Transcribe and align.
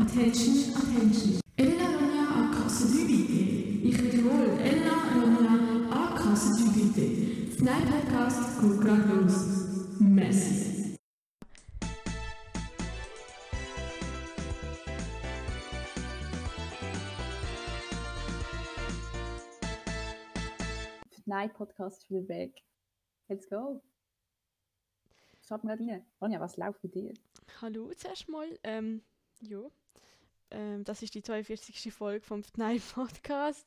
Attention, 0.00 0.76
attention. 0.76 1.40
Elena 1.56 1.88
Ronja 1.98 2.50
Kasse 2.54 2.86
du 2.86 3.04
Bitte. 3.04 3.32
Ich 3.88 4.00
wiederhole, 4.00 4.60
Elena 4.60 4.92
Ronja 5.12 6.14
Kasse 6.16 6.56
du 6.56 6.72
Bitte. 6.72 7.52
Snipe 7.52 8.06
Podcast 8.12 8.60
geht 8.60 8.80
gerade 8.80 9.02
los. 9.12 9.98
Merci. 9.98 10.96
Nein, 21.26 21.52
Podcast 21.52 22.08
wieder 22.08 22.28
weg. 22.28 22.62
Let's 23.28 23.48
go. 23.48 23.82
Wir 25.48 25.58
gerade 25.58 25.84
rein. 25.90 26.06
Ronja, 26.20 26.38
was 26.40 26.56
läuft 26.56 26.80
bei 26.82 26.88
dir? 26.88 27.14
Hallo 27.60 27.90
zuerst 27.96 28.28
mal. 28.28 28.58
Ähm, 28.62 29.02
ja. 29.40 29.68
Ähm, 30.50 30.84
das 30.84 31.02
ist 31.02 31.14
die 31.14 31.22
42. 31.22 31.92
Folge 31.92 32.24
vom 32.24 32.42
Nein 32.56 32.80
Podcast. 32.94 33.66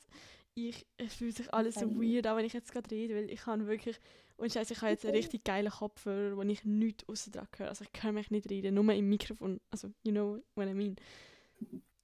Ich, 0.53 0.85
es 0.97 1.13
fühlt 1.15 1.37
sich 1.37 1.53
alles 1.53 1.75
so 1.75 1.89
weird 1.95 2.27
an, 2.27 2.35
wenn 2.35 2.45
ich 2.45 2.53
jetzt 2.53 2.73
gerade 2.73 2.91
rede, 2.91 3.15
weil 3.15 3.29
ich 3.29 3.45
habe 3.45 3.67
wirklich, 3.67 3.97
und 4.35 4.51
Scheiße, 4.51 4.73
ich 4.73 4.81
habe 4.81 4.91
jetzt 4.91 5.05
einen 5.05 5.15
richtig 5.15 5.45
geilen 5.45 5.71
Kopfhörer, 5.71 6.35
wo 6.35 6.41
ich 6.41 6.65
nichts 6.65 7.07
aussen 7.07 7.31
dran 7.31 7.47
höre. 7.55 7.69
Also 7.69 7.85
ich 7.85 8.03
höre 8.03 8.11
mich 8.11 8.31
nicht 8.31 8.49
reden, 8.49 8.75
nur 8.75 8.93
im 8.93 9.07
Mikrofon. 9.07 9.61
Also, 9.69 9.93
you 10.03 10.11
know 10.11 10.41
what 10.55 10.67
I 10.67 10.73
mean. 10.73 10.97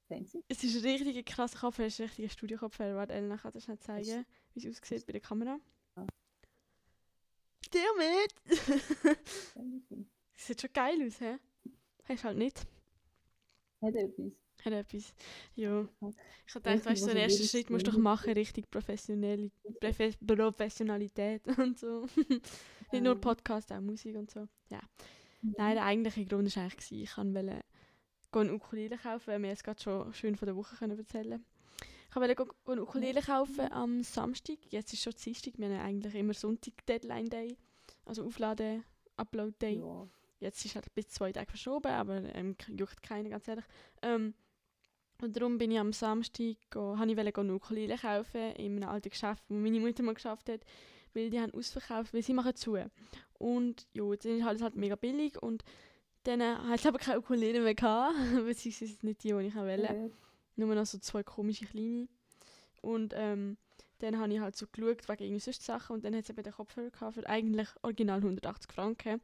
Fancy. 0.07 0.43
Es 0.47 0.63
ist 0.63 0.77
ein 0.77 0.89
richtiger 0.89 1.23
krasser 1.23 1.59
Kopfhörer, 1.59 1.87
es 1.87 1.95
ist 1.95 1.99
ein 1.99 2.05
richtiger 2.05 2.29
Studio-Kopfhörer. 2.29 2.95
Warte, 2.95 3.13
Elena 3.13 3.37
kann 3.37 3.51
das 3.51 3.65
schnell 3.65 3.79
zeigen, 3.79 4.25
wie 4.53 4.65
es 4.65 4.81
aussieht 4.81 5.05
bei 5.05 5.11
der 5.11 5.21
Kamera. 5.21 5.59
Ja. 5.97 6.07
Damit! 7.71 9.17
Sieht 10.35 10.61
schon 10.61 10.71
geil 10.73 11.05
aus, 11.05 11.19
hä? 11.19 11.37
Hast 12.05 12.23
halt 12.23 12.37
nicht. 12.37 12.65
Hat 13.81 13.95
etwas. 13.95 14.31
Etwas. 14.73 15.13
Ja. 15.55 15.81
Ich 16.45 16.55
habe 16.55 16.69
Richtig, 16.69 16.83
gedacht, 16.83 16.85
weißt 16.85 17.01
du, 17.01 17.05
so 17.05 17.11
du 17.11 17.19
ersten 17.19 17.43
Schritt 17.43 17.69
musst 17.69 17.87
du 17.87 17.91
doch 17.91 17.97
machen, 17.97 18.33
richtig 18.33 18.69
professionelle 18.69 19.49
Profe 19.79 20.13
Professionalität 20.25 21.41
und 21.57 21.77
so. 21.77 22.07
Nicht 22.91 23.03
nur. 23.03 23.15
Podcast, 23.15 23.71
auch 23.71 23.81
Musik 23.81 24.15
und 24.15 24.31
so. 24.31 24.47
Ja. 24.69 24.81
Mhm. 25.41 25.55
Nein, 25.57 25.75
der 25.75 25.85
eigentliche 25.85 26.25
Grund 26.25 26.55
war 26.55 26.63
eigentlich, 26.63 27.03
ich 27.03 27.17
wollte 27.17 27.63
einen 28.33 28.51
Ukulele 28.51 28.97
kaufen, 28.97 29.27
weil 29.27 29.41
wir 29.41 29.49
jetzt 29.49 29.63
gerade 29.63 29.81
schon 29.81 30.13
schön 30.13 30.35
von 30.35 30.45
der 30.45 30.55
Woche 30.55 30.75
können 30.75 30.97
erzählen 30.97 31.43
Ich 32.09 32.15
wollte 32.15 32.45
einen 32.65 32.79
Ukulele 32.79 33.21
kaufen 33.21 33.71
am 33.71 34.03
Samstag. 34.03 34.57
Jetzt 34.69 34.93
ist 34.93 35.03
schon 35.03 35.13
Dienstag. 35.13 35.53
Wir 35.57 35.69
haben 35.69 35.85
eigentlich 35.85 36.15
immer 36.15 36.33
Sonntag 36.33 36.85
Deadline 36.85 37.29
Day. 37.29 37.57
Also 38.05 38.25
Aufladen, 38.25 38.83
Upload 39.17 39.55
Day. 39.59 39.79
Ja. 39.79 40.07
Jetzt 40.39 40.63
ist 40.65 40.75
halt 40.75 40.93
bis 40.93 41.09
zwei 41.09 41.31
Tage 41.31 41.49
verschoben, 41.49 41.91
aber 41.91 42.23
ähm, 42.35 42.55
juckt 42.67 43.01
keiner, 43.01 43.29
ganz 43.29 43.47
ehrlich. 43.47 43.65
Ähm, 44.01 44.33
und 45.21 45.35
darum 45.35 45.57
bin 45.57 45.71
ich 45.71 45.79
am 45.79 45.93
Samstag, 45.93 46.55
habe 46.73 47.11
ich 47.11 47.17
wollte 47.17 47.53
Ukulele 47.53 47.97
kaufen 47.97 48.51
in 48.53 48.77
einem 48.77 48.89
alten 48.89 49.09
Geschäft, 49.09 49.43
wo 49.49 49.55
meine 49.55 49.79
Mutter 49.79 50.03
mal 50.03 50.13
geschafft 50.13 50.49
hat, 50.49 50.61
weil 51.13 51.29
die 51.29 51.39
haben 51.39 51.53
ausverkauft, 51.53 52.13
weil 52.13 52.21
sie 52.21 52.33
machen 52.33 52.55
zu. 52.55 52.77
Und 53.39 53.87
ja, 53.93 54.11
jetzt 54.11 54.25
ist 54.25 54.45
alles 54.45 54.61
halt 54.61 54.75
mega 54.75 54.95
billig 54.95 55.41
und 55.41 55.63
dann 56.23 56.41
äh, 56.41 56.55
hatte 56.55 56.81
ich 56.81 56.87
aber 56.87 56.99
keine 56.99 57.19
Ukulele 57.19 57.61
mehr, 57.61 57.73
gehabt, 57.75 58.15
beziehungsweise 58.45 58.97
nicht 59.05 59.23
die, 59.23 59.33
die 59.33 59.47
ich 59.47 59.55
wollte. 59.55 59.87
Äh, 59.87 60.09
Nur 60.55 60.75
noch 60.75 60.85
so 60.85 60.97
zwei 60.97 61.23
komische 61.23 61.65
kleine. 61.65 62.07
Und 62.81 63.13
ähm, 63.15 63.57
dann 63.99 64.19
habe 64.19 64.33
ich 64.33 64.39
halt 64.39 64.55
so 64.55 64.67
geschaut 64.67 65.07
wegen 65.07 65.23
irgendwie 65.23 65.39
sonst 65.39 65.63
Sachen 65.63 65.95
und 65.95 66.05
dann 66.05 66.15
hat 66.15 66.25
sie 66.25 66.33
eben 66.33 66.43
den 66.43 66.53
Kopfhörer 66.53 66.89
gehabt 66.89 67.15
für 67.15 67.27
eigentlich 67.27 67.69
original 67.81 68.17
180 68.17 68.71
Franken. 68.71 69.21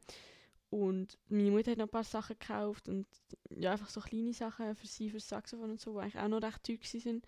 Und 0.74 1.18
meine 1.28 1.52
Mutter 1.52 1.70
hat 1.70 1.78
noch 1.78 1.86
ein 1.86 1.90
paar 1.90 2.02
Sachen 2.02 2.36
gekauft 2.36 2.88
und 2.88 3.06
ja, 3.48 3.70
einfach 3.70 3.88
so 3.88 4.00
kleine 4.00 4.32
Sachen 4.32 4.74
für 4.74 4.88
sie, 4.88 5.08
für 5.08 5.18
das 5.18 5.28
Saxophon 5.28 5.70
und 5.70 5.80
so, 5.80 5.92
die 5.92 6.00
eigentlich 6.00 6.18
auch 6.20 6.26
noch 6.26 6.42
recht 6.42 6.64
teuer 6.64 6.78
sind. 6.82 7.24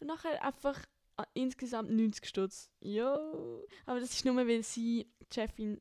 Und 0.00 0.08
nachher 0.08 0.44
einfach 0.44 0.78
äh, 1.16 1.22
insgesamt 1.32 1.90
90 1.90 2.26
Stutz. 2.26 2.70
Ja, 2.80 3.14
aber 3.86 4.00
das 4.00 4.12
ist 4.12 4.26
nur, 4.26 4.36
weil 4.36 4.62
sie, 4.62 5.10
die 5.18 5.34
Chefin, 5.34 5.80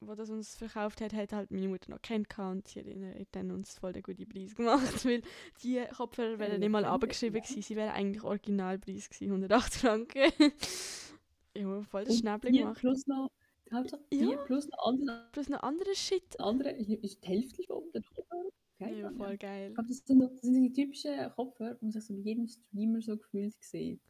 die 0.00 0.14
das 0.14 0.30
uns 0.30 0.54
verkauft 0.54 1.00
hat, 1.00 1.14
hat 1.14 1.32
halt 1.32 1.50
meine 1.50 1.66
Mutter 1.66 1.90
noch 1.90 2.00
kennt 2.00 2.38
und 2.38 2.68
sie 2.68 2.78
hat 2.78 2.86
ihnen 2.86 3.26
dann 3.32 3.50
uns 3.50 3.76
voll 3.76 3.92
den 3.92 4.04
guten 4.04 4.28
Preis 4.28 4.54
gemacht, 4.54 5.04
weil 5.04 5.22
die 5.64 5.84
Kopfhörer 5.96 6.38
wären 6.38 6.60
nicht 6.60 6.70
mal 6.70 6.84
abgeschrieben 6.84 7.42
gewesen, 7.42 7.62
sie 7.62 7.74
wären 7.74 7.90
eigentlich 7.90 8.22
Originalpreis 8.22 9.10
gewesen, 9.10 9.32
180 9.32 9.80
Franken. 9.80 10.30
ja, 11.56 11.82
voll 11.82 12.04
das 12.04 12.18
Schnäppchen 12.18 12.52
gemacht. 12.52 12.78
plus 12.78 13.04
noch, 13.08 13.32
Hauptsache 13.72 14.02
die 14.12 14.16
Ja. 14.20 14.36
plus 14.44 14.68
noch 14.68 14.86
andere, 14.86 15.28
Plus 15.32 15.48
noch 15.48 15.62
andere 15.62 15.94
Shit. 15.94 16.38
andere 16.40 16.70
ist 16.70 17.22
die 17.22 17.26
Hälfte 17.28 17.62
von 17.64 17.82
den 17.92 18.02
Kopfhörer. 18.14 18.50
Geil, 18.78 18.98
Ja, 18.98 19.10
voll 19.12 19.36
geil. 19.38 19.68
Ich 19.70 19.74
glaube, 19.74 19.88
das 19.88 19.98
sind, 20.06 20.20
das 20.20 20.40
sind 20.42 20.62
die 20.62 20.72
typischen 20.72 21.30
Kopfhörer, 21.34 21.74
die 21.74 21.84
man 21.84 21.92
sich 21.92 22.04
so 22.04 22.14
bei 22.14 22.20
jedem 22.20 22.46
Streamer 22.46 23.00
so 23.02 23.16
gefühlt 23.16 23.54
sieht. 23.62 24.00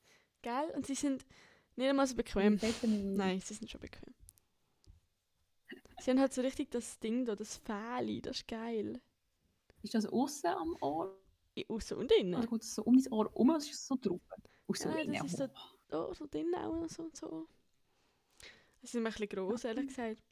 Geil, 0.42 0.72
und 0.76 0.86
sie 0.86 0.94
sind 0.94 1.24
nicht 1.76 1.88
einmal 1.88 2.06
so 2.06 2.14
bequem. 2.16 2.58
Nein. 3.14 3.40
Sie 3.40 3.54
sind 3.54 3.70
schon 3.70 3.80
bequem. 3.80 4.14
Sie 6.00 6.10
haben 6.10 6.20
halt 6.20 6.32
so 6.32 6.42
richtig 6.42 6.70
das 6.70 6.98
Ding 6.98 7.24
da, 7.24 7.34
das 7.34 7.56
Fähli, 7.58 8.20
das 8.20 8.38
ist 8.38 8.48
geil. 8.48 9.00
Ist 9.82 9.94
das 9.94 10.06
außen 10.06 10.50
am 10.50 10.76
Ohr? 10.80 11.16
Aussen 11.68 11.96
und 11.96 12.12
innen. 12.12 12.34
Oder 12.34 12.46
geht 12.48 12.62
es 12.62 12.74
so 12.74 12.82
um 12.82 12.98
dein 13.02 13.10
Ohr 13.12 13.30
um 13.34 13.48
oder 13.48 13.58
ist 13.58 13.70
es 13.72 13.86
so 13.86 13.96
drauf? 13.96 14.20
Außen 14.68 14.90
Ja, 14.90 14.96
und 14.98 15.04
innen. 15.04 15.14
das 15.14 15.24
ist 15.32 15.36
so, 15.38 15.48
oh, 15.96 16.12
so 16.12 16.26
drin 16.26 16.54
auch 16.54 16.82
und 16.82 16.90
so 16.90 17.02
und 17.04 17.16
so. 17.16 17.48
Sie 18.86 18.92
sind 18.92 19.02
mir 19.02 19.08
ein 19.08 19.12
bisschen 19.12 19.28
gross, 19.28 19.64
ehrlich 19.64 19.88
gesagt. 19.88 20.22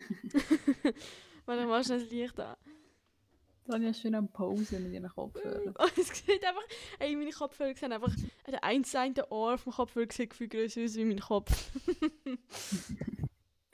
Warte, 1.44 1.66
mal 1.66 1.84
schnell 1.84 2.00
das 2.00 2.10
Licht 2.10 2.40
an. 2.40 2.56
Dann 3.66 3.82
ja 3.82 3.92
schön 3.92 4.14
am 4.14 4.32
Posen 4.32 4.82
mit 4.82 4.94
ihren 4.94 5.10
Kopfhörern. 5.10 5.74
Oh, 5.78 5.86
es 5.94 6.08
sieht 6.08 6.42
einfach, 6.42 6.62
ey, 7.00 7.14
meine 7.14 7.32
Kopfhörer 7.32 7.74
sehen 7.74 7.92
einfach, 7.92 8.14
der 8.46 8.64
eine 8.64 8.82
seite 8.84 9.30
Ohr 9.30 9.58
vom 9.58 9.74
Kopfhörer 9.74 10.10
sieht 10.10 10.32
viel 10.32 10.48
grösser 10.48 10.82
aus 10.84 10.96
wie 10.96 11.04
mein 11.04 11.20
Kopf. 11.20 11.70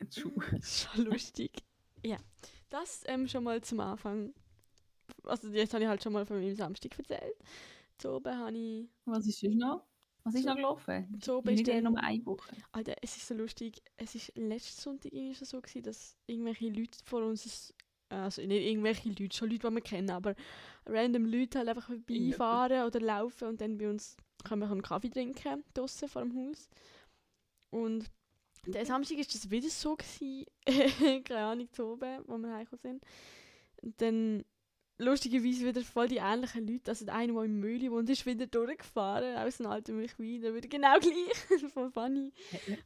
Das 0.07 0.19
ist 0.53 0.89
schon 0.93 1.07
lustig. 1.07 1.51
Ja, 2.05 2.19
das 2.71 3.03
ähm, 3.07 3.27
schon 3.27 3.43
mal 3.43 3.61
zum 3.63 3.81
Anfang. 3.81 4.33
Also 5.25 5.49
jetzt 5.49 5.75
habe 5.75 5.83
ich 5.83 5.89
halt 5.89 6.03
schon 6.03 6.13
mal 6.13 6.27
von 6.27 6.39
meinem 6.39 6.55
Samstag 6.55 6.97
erzählt. 6.99 7.37
Oben 8.05 8.39
habe 8.39 8.57
ich... 8.57 8.89
Was 9.07 9.27
ist 9.27 9.41
sonst 9.41 9.57
noch? 9.57 9.83
Was 10.25 10.35
ist 10.35 10.43
So- 10.43 10.49
noch 10.49 10.57
gelaufen? 10.57 11.19
so 11.23 11.43
bist 11.43 11.67
du- 11.67 11.83
nur 11.83 11.99
eine 12.03 12.25
Woche. 12.27 12.57
Alter, 12.73 12.97
es 13.03 13.17
ist 13.17 13.27
so 13.29 13.35
lustig. 13.35 13.83
Es 13.97 14.15
ist 14.15 14.33
letzten 14.37 14.81
Sonntag 14.81 15.13
irgendwie 15.13 15.35
schon 15.35 15.47
so 15.47 15.61
gewesen, 15.61 15.83
dass 15.83 16.17
irgendwelche 16.27 16.69
Leute 16.69 16.99
vor 17.05 17.23
uns... 17.23 17.73
Also 18.11 18.43
nicht 18.43 18.63
irgendwelche 18.67 19.09
Leute, 19.09 19.35
schon 19.37 19.51
Leute, 19.51 19.67
die 19.69 19.75
wir 19.75 19.81
kennen, 19.81 20.11
aber 20.11 20.35
random 20.87 21.25
Leute 21.25 21.59
halt 21.59 21.69
einfach 21.69 21.87
vorbeifahren 21.87 22.85
oder 22.87 23.01
laufen 23.01 23.49
und 23.49 23.61
dann 23.61 23.77
bei 23.77 23.89
uns 23.91 24.17
können 24.45 24.61
wir 24.61 24.71
einen 24.71 24.83
Kaffee 24.83 25.09
trinken, 25.11 25.65
draussen 25.73 26.09
vor 26.09 26.23
dem 26.23 26.37
Haus. 26.37 26.69
Und 27.71 28.05
der 28.67 28.87
Samstag 28.87 29.19
ist 29.19 29.35
das 29.35 29.51
wieder 29.51 29.69
so 29.69 29.97
gewesen, 29.97 30.47
keine 31.25 31.41
Ahnung, 31.45 31.69
zu 31.73 31.87
oben, 31.87 32.23
wo 32.27 32.39
wir 32.39 32.53
heimgekommen 32.55 32.81
sind. 32.81 33.03
Und 33.83 34.01
dann 34.01 34.45
lustigerweise 34.99 35.67
wieder 35.67 35.83
voll 35.83 36.09
die 36.09 36.19
ähnlichen 36.19 36.67
Leute, 36.67 36.91
also 36.91 37.05
der 37.05 37.15
eine, 37.15 37.33
der 37.33 37.43
im 37.43 37.61
Mühle 37.61 37.91
wohnt, 37.91 38.09
ist 38.11 38.27
wieder 38.27 38.47
durchgefahren, 38.47 39.37
aus 39.37 39.61
einem 39.61 39.71
alten 39.71 39.97
Milchwein, 39.97 40.41
der 40.41 40.55
wieder 40.55 40.69
genau 40.69 40.99
gleich, 41.01 41.73
voll 41.73 41.91
funny. 41.91 42.33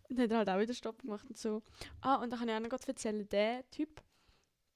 Und 0.09 0.19
hat 0.19 0.33
halt 0.33 0.49
auch 0.49 0.61
wieder 0.61 0.75
Stopp 0.75 1.03
gemacht 1.03 1.27
und 1.29 1.37
so. 1.37 1.63
Ah, 2.01 2.17
und 2.17 2.31
dann 2.31 2.39
kann 2.39 2.49
ich 2.49 2.55
auch 2.55 2.61
noch 2.61 2.71
kurz 2.71 2.89
erzählen, 2.89 3.29
der 3.29 3.69
Typ, 3.71 4.03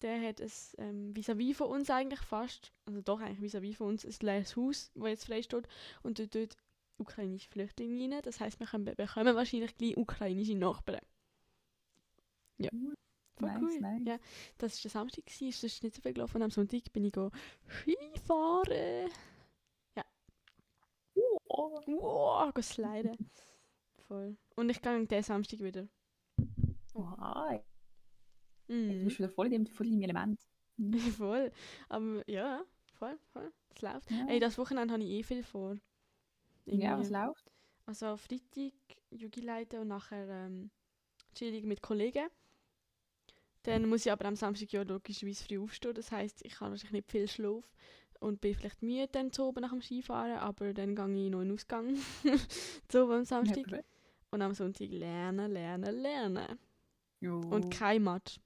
der 0.03 0.21
hat 0.21 0.41
ein 0.41 0.51
ähm, 0.79 1.15
vis-à-vis 1.15 1.57
von 1.57 1.69
uns 1.69 1.89
eigentlich 1.91 2.21
fast, 2.21 2.73
also 2.87 3.01
doch 3.01 3.21
eigentlich 3.21 3.41
vis-à-vis 3.41 3.77
von 3.77 3.89
uns, 3.89 4.05
ein 4.05 4.15
leeres 4.21 4.57
Haus, 4.57 4.91
wo 4.95 5.07
jetzt 5.07 5.27
frei 5.27 5.43
steht 5.43 5.69
und 6.03 6.19
dort 6.19 6.35
dort 6.35 6.57
ukrainische 6.99 7.49
Flüchtlinge 7.49 8.15
rein. 8.15 8.23
Das 8.23 8.41
heisst, 8.41 8.61
wir 8.61 8.67
können, 8.67 8.85
bekommen 8.85 9.35
wahrscheinlich 9.35 9.77
gleich 9.77 9.97
ukrainische 9.97 10.57
Nachbarn. 10.57 11.01
Ja. 12.59 12.71
Voll 13.43 13.61
Nice, 13.61 13.75
cool. 13.75 13.81
nice. 13.81 14.03
Ja, 14.07 14.19
das 14.59 14.77
war 14.77 14.83
der 14.83 14.91
Samstag, 14.91 15.25
es 15.27 15.41
ist 15.65 15.83
nicht 15.83 15.95
so 15.95 16.01
viel 16.03 16.13
gelaufen. 16.15 16.37
Und 16.37 16.43
am 16.43 16.51
Sonntag 16.51 16.93
bin 16.93 17.05
ich 17.05 17.13
Skifahren. 17.69 19.11
Oh, 21.49 21.81
Wow, 21.87 22.53
go 22.55 22.63
sliden. 22.63 23.17
Voll. 24.09 24.37
Und 24.57 24.71
ich 24.71 24.81
gehe 24.81 25.07
diesen 25.07 25.23
Samstag 25.23 25.61
wieder. 25.61 25.87
oh, 26.95 27.11
hi. 27.19 27.61
Du 28.69 28.75
Mhm. 28.75 29.05
bist 29.05 29.19
wieder 29.19 29.29
voll 29.29 29.47
in 29.47 29.53
dem, 29.53 29.67
voll 29.67 29.87
in 29.87 30.01
deinem 30.01 30.05
Element. 30.05 30.41
voll. 31.19 31.53
Aber 31.91 32.23
ja, 32.31 32.65
voll, 32.95 33.19
voll. 33.33 33.53
Es 33.75 33.83
läuft. 33.83 34.11
Ja. 34.11 34.27
Ey, 34.29 34.41
das 34.41 34.57
Wochenende 34.57 34.95
habe 34.95 35.03
ich 35.03 35.11
eh 35.11 35.23
viel 35.23 35.43
vor. 35.43 35.75
ja, 36.65 36.99
was 36.99 37.11
Irgendwie. 37.11 37.27
läuft? 37.27 37.53
Also 37.85 38.17
Freitag 38.17 38.73
Jugi 39.11 39.41
leiten 39.41 39.81
und 39.81 39.89
nachher 39.89 40.27
ähm, 40.29 40.71
chillig 41.35 41.65
mit 41.65 41.83
Kollegen. 41.83 42.29
Dann 43.65 43.89
muss 43.89 44.07
ich 44.07 44.13
aber 44.13 44.25
am 44.25 44.37
Samstag 44.37 44.73
ja 44.73 44.83
logischerweise 44.83 45.45
früh 45.45 45.59
aufstehen. 45.59 45.95
Das 45.95 46.11
heisst, 46.11 46.45
ich 46.45 46.61
habe 46.61 46.73
wahrscheinlich 46.73 46.93
nicht 46.93 47.11
viel 47.11 47.29
Schlaf 47.29 47.65
und 48.21 48.41
bin 48.41 48.55
vielleicht 48.55 48.83
müde 48.83 49.09
dann 49.11 49.33
zu 49.33 49.45
oben 49.45 49.61
nach 49.61 49.71
dem 49.71 49.83
Skifahren, 49.83 50.39
aber 50.39 50.73
dann 50.73 50.95
gehe 50.95 51.27
ich 51.27 51.31
noch 51.31 51.41
in 51.41 51.49
den 51.49 51.55
Ausgang 51.55 51.97
zu 52.89 53.05
oben 53.05 53.13
am 53.13 53.25
Samstag. 53.25 53.71
Ja, 53.71 53.81
Und 54.31 54.43
am 54.43 54.55
Sonntag 54.55 54.91
lernen, 54.91 55.53
lernen, 55.53 55.95
lernen. 55.95 56.59
Jo. 57.21 57.41
Und 57.41 57.71
kein 57.71 58.03
Match. 58.03 58.41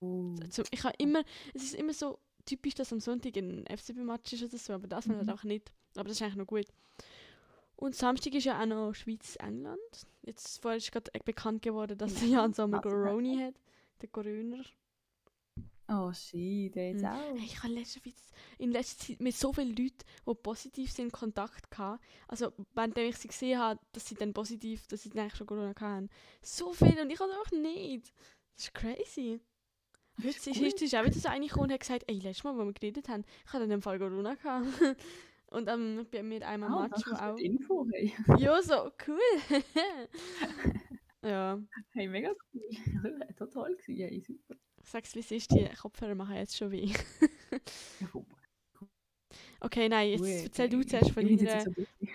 Oh. 0.00 0.34
Also 0.42 0.62
ich 0.70 0.84
habe 0.84 0.94
immer, 0.98 1.22
es 1.54 1.62
ist 1.62 1.74
immer 1.74 1.92
so 1.92 2.18
typisch, 2.44 2.74
dass 2.74 2.92
am 2.92 3.00
Sonntag 3.00 3.36
ein 3.36 3.64
FCB-Match 3.66 4.32
ist 4.34 4.44
oder 4.44 4.58
so, 4.58 4.72
aber 4.72 4.86
das 4.86 5.06
mhm. 5.06 5.16
halt 5.16 5.30
auch 5.30 5.44
nicht. 5.44 5.72
Aber 5.96 6.04
das 6.04 6.16
ist 6.16 6.22
eigentlich 6.22 6.36
noch 6.36 6.46
gut. 6.46 6.66
Und 7.76 7.94
Samstag 7.94 8.34
ist 8.34 8.44
ja 8.44 8.60
auch 8.60 8.66
noch 8.66 8.92
Schweiz-England. 8.94 10.06
Jetzt 10.22 10.60
vorher 10.60 10.78
ist 10.78 10.90
gerade 10.90 11.10
bekannt 11.24 11.62
geworden, 11.62 11.96
dass 11.96 12.20
ja. 12.22 12.42
Jan 12.42 12.52
Sommer 12.52 12.80
Corona 12.80 13.46
hat. 13.46 13.54
Der 14.00 14.08
Coroner. 14.08 14.64
Oh 15.90 16.12
shit, 16.12 16.74
der 16.74 16.90
jetzt 16.90 17.02
Mhm. 17.02 17.08
auch. 17.08 17.36
Hey, 17.36 17.44
ich 17.46 17.62
habe 17.62 17.72
letzte 17.72 18.00
in 18.58 18.72
letzter 18.72 19.06
Zeit 19.06 19.20
mit 19.20 19.34
so 19.34 19.52
vielen 19.54 19.70
Leuten, 19.74 20.04
die 20.26 20.34
positiv 20.34 20.92
sind, 20.92 21.12
Kontakt 21.12 21.70
gehabt. 21.70 22.04
Also, 22.26 22.52
wenn 22.74 22.92
ich 22.96 23.16
sie 23.16 23.28
gesehen 23.28 23.58
habe, 23.58 23.80
dass 23.92 24.06
sie 24.06 24.14
dann 24.14 24.34
positiv, 24.34 24.86
dass 24.86 25.02
sie 25.02 25.08
dann 25.08 25.20
eigentlich 25.20 25.36
schon 25.36 25.46
Corona 25.46 25.74
hatten. 25.80 26.10
So 26.42 26.74
viele 26.74 27.00
und 27.02 27.10
ich 27.10 27.18
habe 27.18 27.32
einfach 27.32 27.52
nicht. 27.52 28.12
Das 28.54 28.64
ist 28.66 28.74
crazy. 28.74 29.40
Heute 30.18 30.28
ist, 30.28 30.82
ist, 30.82 30.94
auch 30.94 31.04
wieder 31.04 31.12
so 31.12 31.28
eine 31.28 31.46
gekommen 31.46 31.64
und 31.66 31.72
hat 31.72 31.80
gesagt, 31.80 32.04
ey, 32.08 32.18
letztes 32.18 32.44
Mal, 32.44 32.56
wo 32.56 32.64
wir 32.64 32.72
geredet 32.72 33.08
haben, 33.08 33.24
ich 33.46 33.52
hatte 33.52 33.64
in 33.64 33.70
dem 33.70 33.82
Fall 33.82 33.98
Corona 33.98 34.34
gehabt. 34.34 34.66
Und 35.50 35.66
ähm, 35.66 36.06
bei 36.10 36.22
mir 36.22 36.46
einmal 36.46 36.70
Ah, 36.70 36.88
Match, 36.88 37.06
auch... 37.10 37.38
Info, 37.38 37.86
hey. 37.90 38.12
Ja, 38.36 38.60
so, 38.60 38.90
cool. 39.06 39.18
ja, 41.28 41.62
Hey, 41.90 42.08
mega 42.08 42.30
cool. 42.52 42.62
Total 43.36 43.74
gewesen, 43.76 43.96
hey, 43.96 44.20
super. 44.20 44.56
sag's 44.82 45.14
wie 45.14 45.20
es 45.20 45.30
ist, 45.30 45.50
die 45.50 45.68
Kopfhörer 45.80 46.14
machen 46.14 46.36
jetzt 46.36 46.56
schon 46.56 46.70
weh. 46.70 46.92
Okay, 49.60 49.88
nein, 49.88 50.10
jetzt 50.10 50.22
Ui, 50.22 50.30
erzähl 50.30 50.68
du 50.68 50.82
zuerst 50.84 51.10
von 51.10 51.24
deiner... 51.26 51.60
so. 51.60 51.72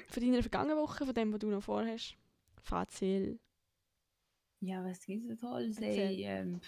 Von 0.07 0.23
deiner 0.23 0.41
vergangenen 0.41 0.77
Woche, 0.77 1.05
von 1.05 1.13
dem, 1.13 1.33
was 1.33 1.39
du 1.39 1.49
noch 1.49 1.61
vorhast. 1.61 2.15
Fazil. 2.61 3.39
Ja, 4.61 4.83
was 4.85 4.99
es 5.07 5.39
Tolles? 5.39 5.77
Erzähl. 5.77 6.07
Hey, 6.07 6.23
ähm, 6.23 6.61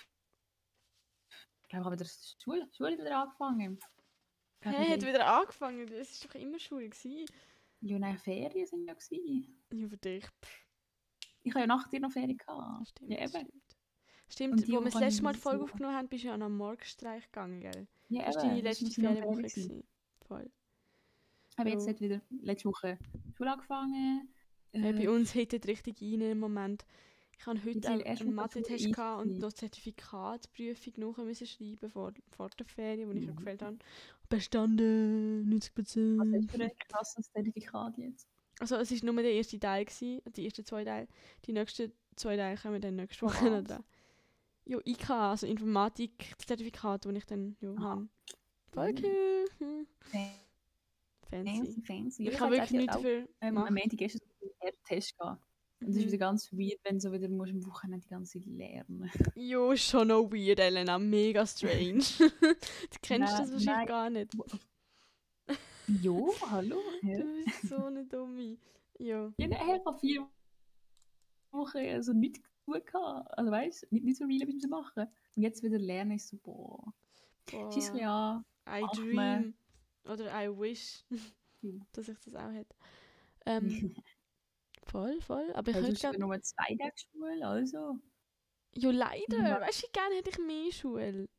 ich 1.61 1.69
glaube, 1.69 1.81
ich 1.81 1.85
habe 1.85 1.95
wieder 1.95 2.09
Schule, 2.43 2.67
Schule 2.75 2.97
wieder 2.97 3.21
angefangen. 3.21 3.79
Glaub, 4.59 4.75
Hey, 4.75 4.89
hat 4.89 5.01
wieder 5.01 5.25
angefangen. 5.25 5.87
Das 5.87 6.21
war 6.23 6.27
doch 6.27 6.39
immer 6.39 6.59
Schule. 6.59 6.89
Gewesen. 6.89 7.25
Ja, 7.81 7.97
nein, 7.97 8.17
Ferien 8.17 8.67
sind 8.67 8.85
ja 8.85 8.93
gewesen. 8.93 9.63
Ja, 9.71 9.87
für 9.87 9.97
dich. 9.97 10.25
Pff, 10.25 10.64
Ich 11.45 11.53
habe 11.53 11.61
ja 11.61 11.67
nach 11.67 11.87
dir 11.87 11.99
noch 11.99 12.11
Ferien 12.11 12.37
gehabt. 12.37 12.89
stimmt. 12.89 13.11
Ja, 13.11 13.17
eben. 13.19 13.47
Stimmt, 14.27 14.59
stimmt 14.61 14.67
wo 14.67 14.83
wir 14.83 14.85
das 14.91 14.99
letzte 14.99 15.21
Mal 15.23 15.31
die 15.33 15.35
nicht 15.37 15.43
Folge 15.43 15.63
aufgenommen 15.63 15.95
haben, 15.95 16.07
bist 16.09 16.23
du 16.23 16.27
ja 16.29 16.37
noch 16.37 16.47
am 16.47 16.57
Morgenstreich 16.57 17.25
gegangen, 17.31 17.61
gell? 17.61 17.87
Ja, 18.09 18.25
Das 18.25 18.35
war 18.37 18.43
deine 18.43 18.61
letzte 18.61 18.85
noch 18.85 18.93
Ferienwoche. 18.93 19.37
gewesen. 19.43 19.83
Voll. 20.27 20.51
Ich 21.51 21.57
habe 21.59 21.69
jetzt 21.69 21.87
hat 21.87 22.01
wieder 22.01 22.21
letzte 22.41 22.67
Woche 22.69 22.97
Schule 23.37 23.51
angefangen. 23.53 24.27
Hey, 24.73 24.93
bei 24.93 25.03
Äh, 25.03 25.07
uns 25.07 25.31
hittet 25.31 25.67
richtig 25.67 26.01
rein 26.01 26.21
im 26.21 26.39
Moment. 26.39 26.83
Ich 27.37 27.45
habe 27.45 27.63
heute 27.63 27.87
einen 27.89 28.17
Schule 28.17 28.31
Mathe-Test 28.31 28.97
und 28.97 29.37
noch 29.37 29.53
Zertifikatsprüfung 29.53 30.93
müssen 31.25 31.45
schreiben 31.47 31.89
vor, 31.89 32.13
vor 32.31 32.49
der 32.49 32.65
Ferien, 32.65 33.11
die 33.11 33.19
ich 33.19 33.27
Mhm. 33.27 33.35
gefällt 33.35 33.61
habe. 33.61 33.77
Bestanden, 34.29 35.47
90 35.47 35.71
was 35.77 35.85
hast 35.85 35.95
du 35.95 36.51
für 36.51 36.57
Prozent. 36.57 36.61
ein 36.63 36.71
krasses 36.89 37.31
Zertifikat 37.31 37.97
jetzt? 37.99 38.27
Also 38.59 38.75
es 38.77 38.91
war 38.91 39.11
nur 39.13 39.21
der 39.21 39.33
erste 39.33 39.59
Teil, 39.59 39.85
gewesen, 39.85 40.21
die 40.35 40.45
ersten 40.45 40.65
zwei 40.65 40.83
Teile. 40.83 41.07
Die 41.45 41.51
nächsten 41.53 41.91
zwei 42.15 42.37
Teile 42.37 42.57
kommen 42.57 42.79
dann 42.81 42.95
nächste 42.95 43.25
Woche 43.25 43.45
noch 43.49 43.63
dran. 43.63 43.83
Ja, 44.65 44.79
IK, 44.83 45.09
also 45.09 45.45
Informatik-Zertifikat, 45.47 47.05
das 47.05 47.13
ich 47.13 47.25
dann 47.25 47.55
ja, 47.61 47.73
Ah. 47.77 47.81
habe. 47.81 48.07
Voll 48.71 48.91
Mhm. 48.93 49.03
cool. 49.03 49.45
Hm. 49.59 49.87
Fancy, 51.29 51.45
Fancy. 51.63 51.81
fancy. 51.81 52.27
Ich 52.29 52.39
habe 52.39 52.51
wirklich 52.51 52.71
nichts 52.71 52.93
dafür 52.95 53.17
ähm, 53.41 53.57
am 53.57 53.65
gemacht. 53.65 53.71
Montag 53.71 53.97
gestern 53.97 54.21
so 54.39 54.47
einen 54.61 54.71
Test 54.87 55.17
gehabt. 55.17 55.41
Und 55.81 55.87
das 55.89 55.95
ist 55.97 56.01
Mhm. 56.03 56.07
wieder 56.07 56.17
ganz 56.17 56.51
weird, 56.53 56.79
wenn 56.83 56.95
du 56.95 57.01
so 57.01 57.11
wieder 57.11 57.27
musst 57.27 57.51
am 57.51 57.65
Wochenende 57.65 58.03
die 58.05 58.09
ganze 58.09 58.39
Zeit 58.39 58.45
lernen. 58.47 59.11
Jo, 59.35 59.71
ist 59.71 59.83
schon 59.89 60.07
noch 60.07 60.31
weird, 60.31 60.59
Elena. 60.59 60.97
Mega 60.97 61.45
strange. 61.45 61.99
du 62.19 62.99
kennst 63.01 63.09
Nein, 63.09 63.19
das 63.19 63.51
wahrscheinlich 63.51 63.65
nein. 63.65 63.87
gar 63.87 64.09
nicht. 64.09 64.31
Jo, 65.87 66.33
hallo? 66.49 66.81
Du 67.01 67.43
bist 67.45 67.69
so 67.69 67.75
eine 67.85 68.05
Dumme. 68.05 68.57
Ja. 68.97 69.31
ja 69.37 69.47
nein, 69.47 69.59
ich 69.79 69.85
habe 69.85 69.99
vier 69.99 70.27
Wochen 71.51 71.77
also 71.77 72.13
nichts 72.13 72.41
zu 72.41 72.71
tun 72.71 72.81
gehabt. 72.85 73.37
Also 73.37 73.51
weißt 73.51 73.83
du, 73.83 73.87
nicht, 73.91 74.05
nicht 74.05 74.17
so 74.17 74.25
real 74.25 74.41
etwas 74.41 74.69
machen. 74.69 75.07
Und 75.35 75.41
jetzt 75.43 75.63
wieder 75.63 75.77
lernen 75.77 76.11
ist 76.11 76.29
so, 76.29 76.37
boah. 76.37 76.93
Schieß 77.49 77.93
mich 77.93 78.01
Boah. 78.01 78.43
an. 78.67 78.81
I 78.81 78.85
dream. 78.95 79.15
man. 79.15 79.53
Oder 80.05 80.31
I 80.43 80.49
wish, 80.49 81.03
Ja. 81.61 81.73
dass 81.93 82.09
ich 82.09 82.17
das 82.19 82.35
auch 82.35 82.51
hätte. 82.51 82.75
Ähm, 83.45 83.95
voll, 84.83 85.19
voll. 85.21 85.51
Aber 85.53 85.71
ich 85.71 85.77
du 85.77 85.83
hätte 85.83 85.99
gerne. 85.99 86.19
nur 86.19 86.41
zwei 86.41 86.75
Tage 86.77 86.93
Schule, 86.95 87.47
also. 87.47 87.99
Ja, 88.75 88.91
leider. 88.91 89.37
Ja. 89.37 89.61
Weißt 89.61 89.83
du, 89.83 89.87
gerne 89.91 90.15
hätte 90.15 90.31
ich 90.31 90.39
mehr 90.39 90.71
Schule. 90.71 91.29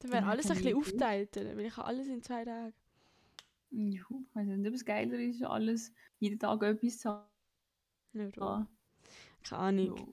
Dann 0.00 0.10
wäre 0.10 0.24
Ja, 0.24 0.26
alles 0.26 0.50
ein 0.50 0.56
bisschen 0.56 0.76
aufgeteilt, 0.76 1.36
weil 1.36 1.60
ich 1.60 1.76
habe 1.76 1.86
alles 1.86 2.08
in 2.08 2.22
zwei 2.22 2.44
Tagen. 2.44 2.74
Juhu, 3.72 4.22
ich 4.28 4.34
weiß 4.36 4.46
nicht, 4.46 4.68
ob 4.68 4.74
es 4.74 4.84
geiler 4.84 5.18
ist, 5.18 5.42
alles 5.42 5.92
jeden 6.20 6.38
Tag 6.38 6.62
etwas 6.62 6.98
zu 6.98 7.08
Ja, 8.36 8.46
haben. 8.46 8.68
Keine 9.42 9.60
Ahnung. 9.62 9.94
Ja. 9.96 10.08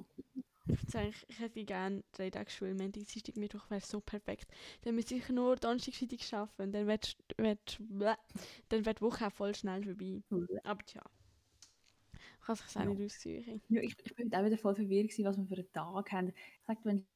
Ich, 0.93 1.39
hätte 1.39 1.63
gerne 1.65 2.03
drei 2.11 2.29
Tage 2.29 2.49
Schule. 2.49 2.73
Montag, 2.73 3.05
Dienstag, 3.07 3.37
Mittwoch 3.37 3.69
wäre 3.69 3.81
so 3.81 4.01
perfekt. 4.01 4.49
Dann 4.81 4.95
müsste 4.95 5.15
ich 5.15 5.29
nur 5.29 5.55
Donnerstag, 5.55 5.93
Freitag 5.95 6.33
arbeiten. 6.33 6.71
Dann 6.71 6.87
wird, 6.87 7.17
wird, 7.37 7.77
bleh, 7.79 8.15
dann 8.69 8.85
wird 8.85 8.97
die 8.99 9.01
Woche 9.01 9.27
auch 9.27 9.31
voll 9.31 9.55
schnell 9.55 9.83
vorbei. 9.83 10.21
Aber 10.63 10.83
tja. 10.85 11.03
Kann 12.45 12.55
sich 12.55 12.75
auch 12.77 12.83
Ja. 12.83 12.85
nicht 12.85 13.01
aussuchen. 13.01 13.61
Ja, 13.69 13.81
ich, 13.81 13.95
ich 14.03 14.15
bin 14.15 14.33
auch 14.33 14.45
wieder 14.45 14.57
voll 14.57 14.75
verwirrt, 14.75 15.11
was 15.19 15.37
wir 15.37 15.45
für 15.47 15.55
einen 15.55 15.71
Tag 15.73 16.11
haben. 16.11 16.29
Ich 16.29 16.35
sag, 16.67 16.77
wenn 16.85 17.07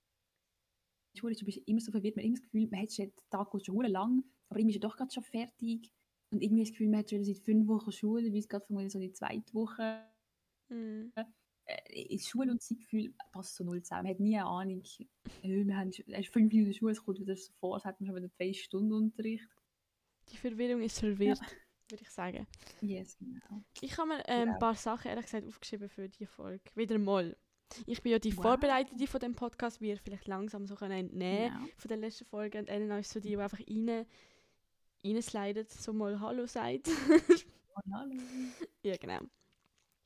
Schule 1.20 1.34
ist, 1.34 1.42
du 1.42 1.46
bist 1.46 1.62
immer 1.66 1.80
so 1.82 1.92
verwirrt, 1.92 2.16
man 2.16 2.24
hat 2.24 2.28
immer 2.28 2.36
das 2.38 2.44
Gefühl, 2.44 2.68
man 2.70 2.82
hat 2.82 2.94
schon 2.94 3.06
den 3.06 3.14
Tag 3.30 3.52
geht 3.52 3.66
schon 3.66 3.86
lang, 3.86 4.24
aber 4.50 4.60
irgendwie 4.60 4.76
ist 4.76 4.84
er 4.84 4.88
doch 4.90 4.98
gerade 4.98 5.12
schon 5.14 5.24
fertig. 5.24 5.92
Und 6.32 6.42
irgendwie 6.42 6.64
das 6.64 6.72
Gefühl, 6.72 6.90
man 6.90 7.00
hat 7.00 7.10
schon 7.10 7.24
seit 7.24 7.40
fünf 7.40 7.68
Wochen 7.68 7.92
Schule, 7.92 8.32
wie 8.32 8.40
es 8.40 8.48
gerade 8.48 8.66
vermutlich 8.66 8.94
so 8.94 9.00
die 9.00 9.12
zweite 9.12 9.54
Woche 9.54 10.06
Mhm. 10.72 11.12
äh, 11.66 12.16
ist 12.16 12.30
Schule 12.30 12.52
und 12.52 12.62
Zeitgefühl 12.62 13.14
passt 13.32 13.56
so 13.56 13.64
null 13.64 13.84
zusammen. 13.84 14.04
Man 14.04 14.12
hat 14.14 14.20
nie 14.20 14.38
eine 14.38 14.48
Ahnung, 14.48 14.84
wir 15.42 15.78
haben 15.78 15.90
es 15.90 16.28
fünf 16.28 16.52
Minuten 16.54 16.74
Schule, 16.74 16.94
es 16.94 17.04
kommt 17.04 17.20
wieder 17.20 17.36
so 17.36 17.52
vor, 17.60 17.76
als 17.76 17.86
hätten 17.86 18.06
wir 18.06 18.08
schon 18.08 18.16
wieder 18.24 18.32
zwei 18.32 18.54
Stunden 18.54 18.94
Unterricht. 18.94 19.48
Die 20.30 20.38
Verwirrung 20.38 20.82
ist 20.82 21.00
verwirrt, 21.00 21.42
würde 21.90 22.04
ich 22.04 22.10
sagen. 22.10 22.48
Yes, 22.80 23.18
genau. 23.18 23.64
Ich 23.82 23.98
habe 23.98 24.08
mir 24.08 24.24
ähm, 24.28 24.52
ein 24.52 24.60
paar 24.60 24.76
Sachen 24.76 25.10
ehrlich 25.10 25.26
gesagt 25.26 25.46
aufgeschrieben 25.46 25.90
für 25.90 26.08
die 26.08 26.26
Folge. 26.26 26.64
Wieder 26.76 26.98
mal. 26.98 27.36
Ich 27.86 28.02
bin 28.02 28.12
ja 28.12 28.20
die 28.20 28.36
Wow. 28.38 28.44
Vorbereitete 28.44 29.08
von 29.08 29.20
dem 29.20 29.36
Podcast, 29.36 29.82
wie 29.82 29.90
ihr 29.90 29.98
vielleicht 29.98 30.28
langsam 30.28 30.66
so 30.68 30.76
können 30.76 30.92
entnehmen 31.08 31.54
Genau. 31.54 31.66
von 31.78 31.88
der 31.90 31.98
letzten 31.98 32.26
Folge. 32.26 32.60
Und 32.60 32.70
Elena 32.70 33.00
ist 33.00 33.12
so 33.12 33.20
die, 33.20 33.30
die 33.30 33.38
einfach 33.38 33.60
rein, 33.60 34.06
reinslidet, 35.06 35.72
so 35.72 35.94
mal 35.94 36.20
Hallo 36.20 36.46
sagt. 36.48 36.90
Oh, 36.90 37.82
hallo. 37.94 38.14
ja, 38.84 38.98
genau. 38.98 39.20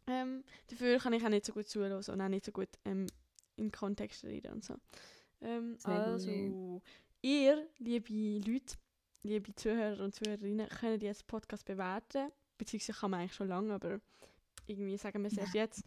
Ähm, 0.08 0.44
dafür 0.68 1.00
kann 1.00 1.13
ich 1.13 1.24
auch 1.25 1.30
nicht 1.30 1.46
so 1.46 1.54
gut 1.54 1.68
zuhören 1.68 1.94
und 1.94 2.22
auch 2.22 2.28
nicht 2.30 2.46
so 2.46 2.51
gut 2.51 2.70
ähm, 2.86 3.08
im 3.56 3.72
Kontext 3.72 4.24
reden 4.24 4.54
und 4.54 4.63
so. 4.63 4.75
Ähm, 5.42 5.78
also, 5.84 6.82
ihr, 7.22 7.68
liebe 7.80 8.13
Leute, 8.50 8.75
liebe 9.24 9.56
Zuhörer 9.56 10.04
und 10.04 10.13
Zuhörerinnen, 10.13 10.70
könnt 10.70 11.01
jetzt 11.04 11.25
Podcast 11.28 11.66
bewerten. 11.66 12.32
Beziehungsweise 12.58 13.00
kann 13.00 13.12
man 13.12 13.20
eigentlich 13.22 13.34
schon 13.34 13.48
lange, 13.48 13.74
aber 13.74 14.00
irgendwie 14.67 14.98
sagen 14.98 15.22
wir 15.24 15.27
es 15.31 15.38
erst 15.38 15.53
jetzt. 15.53 15.84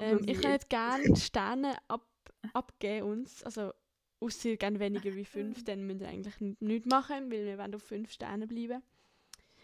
Ähm, 0.00 0.20
ich 0.26 0.42
hätte 0.42 0.66
gerne 0.68 1.16
Sterne 1.16 1.76
ab, 1.88 2.06
abgeben 2.52 3.06
uns. 3.08 3.42
Also, 3.44 3.72
außer 4.20 4.50
ihr 4.50 4.56
gerne 4.56 4.78
weniger 4.80 5.14
wie 5.14 5.24
fünf, 5.24 5.64
dann 5.64 5.86
müsst 5.86 6.00
ihr 6.02 6.08
eigentlich 6.08 6.34
nichts 6.60 6.86
machen, 6.88 7.30
weil 7.30 7.44
wir 7.44 7.58
wollen 7.58 7.74
auf 7.74 7.82
fünf 7.82 8.10
Sterne 8.12 8.46
bleiben. 8.46 8.82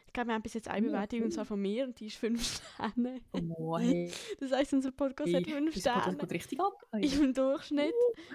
Ich 0.06 0.12
glaube, 0.14 0.28
wir 0.28 0.34
haben 0.34 0.42
bis 0.42 0.54
jetzt 0.54 0.68
eine 0.68 0.86
Bewertung, 0.86 1.22
und 1.22 1.32
zwar 1.32 1.44
von 1.44 1.60
mir, 1.60 1.84
und 1.84 2.00
die 2.00 2.06
ist 2.06 2.16
fünf 2.16 2.42
Sterne. 2.74 3.20
Oh, 3.32 3.78
hey. 3.78 4.10
Das 4.40 4.52
heisst, 4.52 4.72
unser 4.72 4.90
Podcast 4.90 5.34
hat 5.34 5.46
fünf 5.46 5.74
Das 5.74 5.82
Sterne 5.82 6.16
geht 6.16 6.32
richtig 6.32 6.60
ab. 6.60 6.72
im 6.92 7.34
Durchschnitt. 7.34 7.92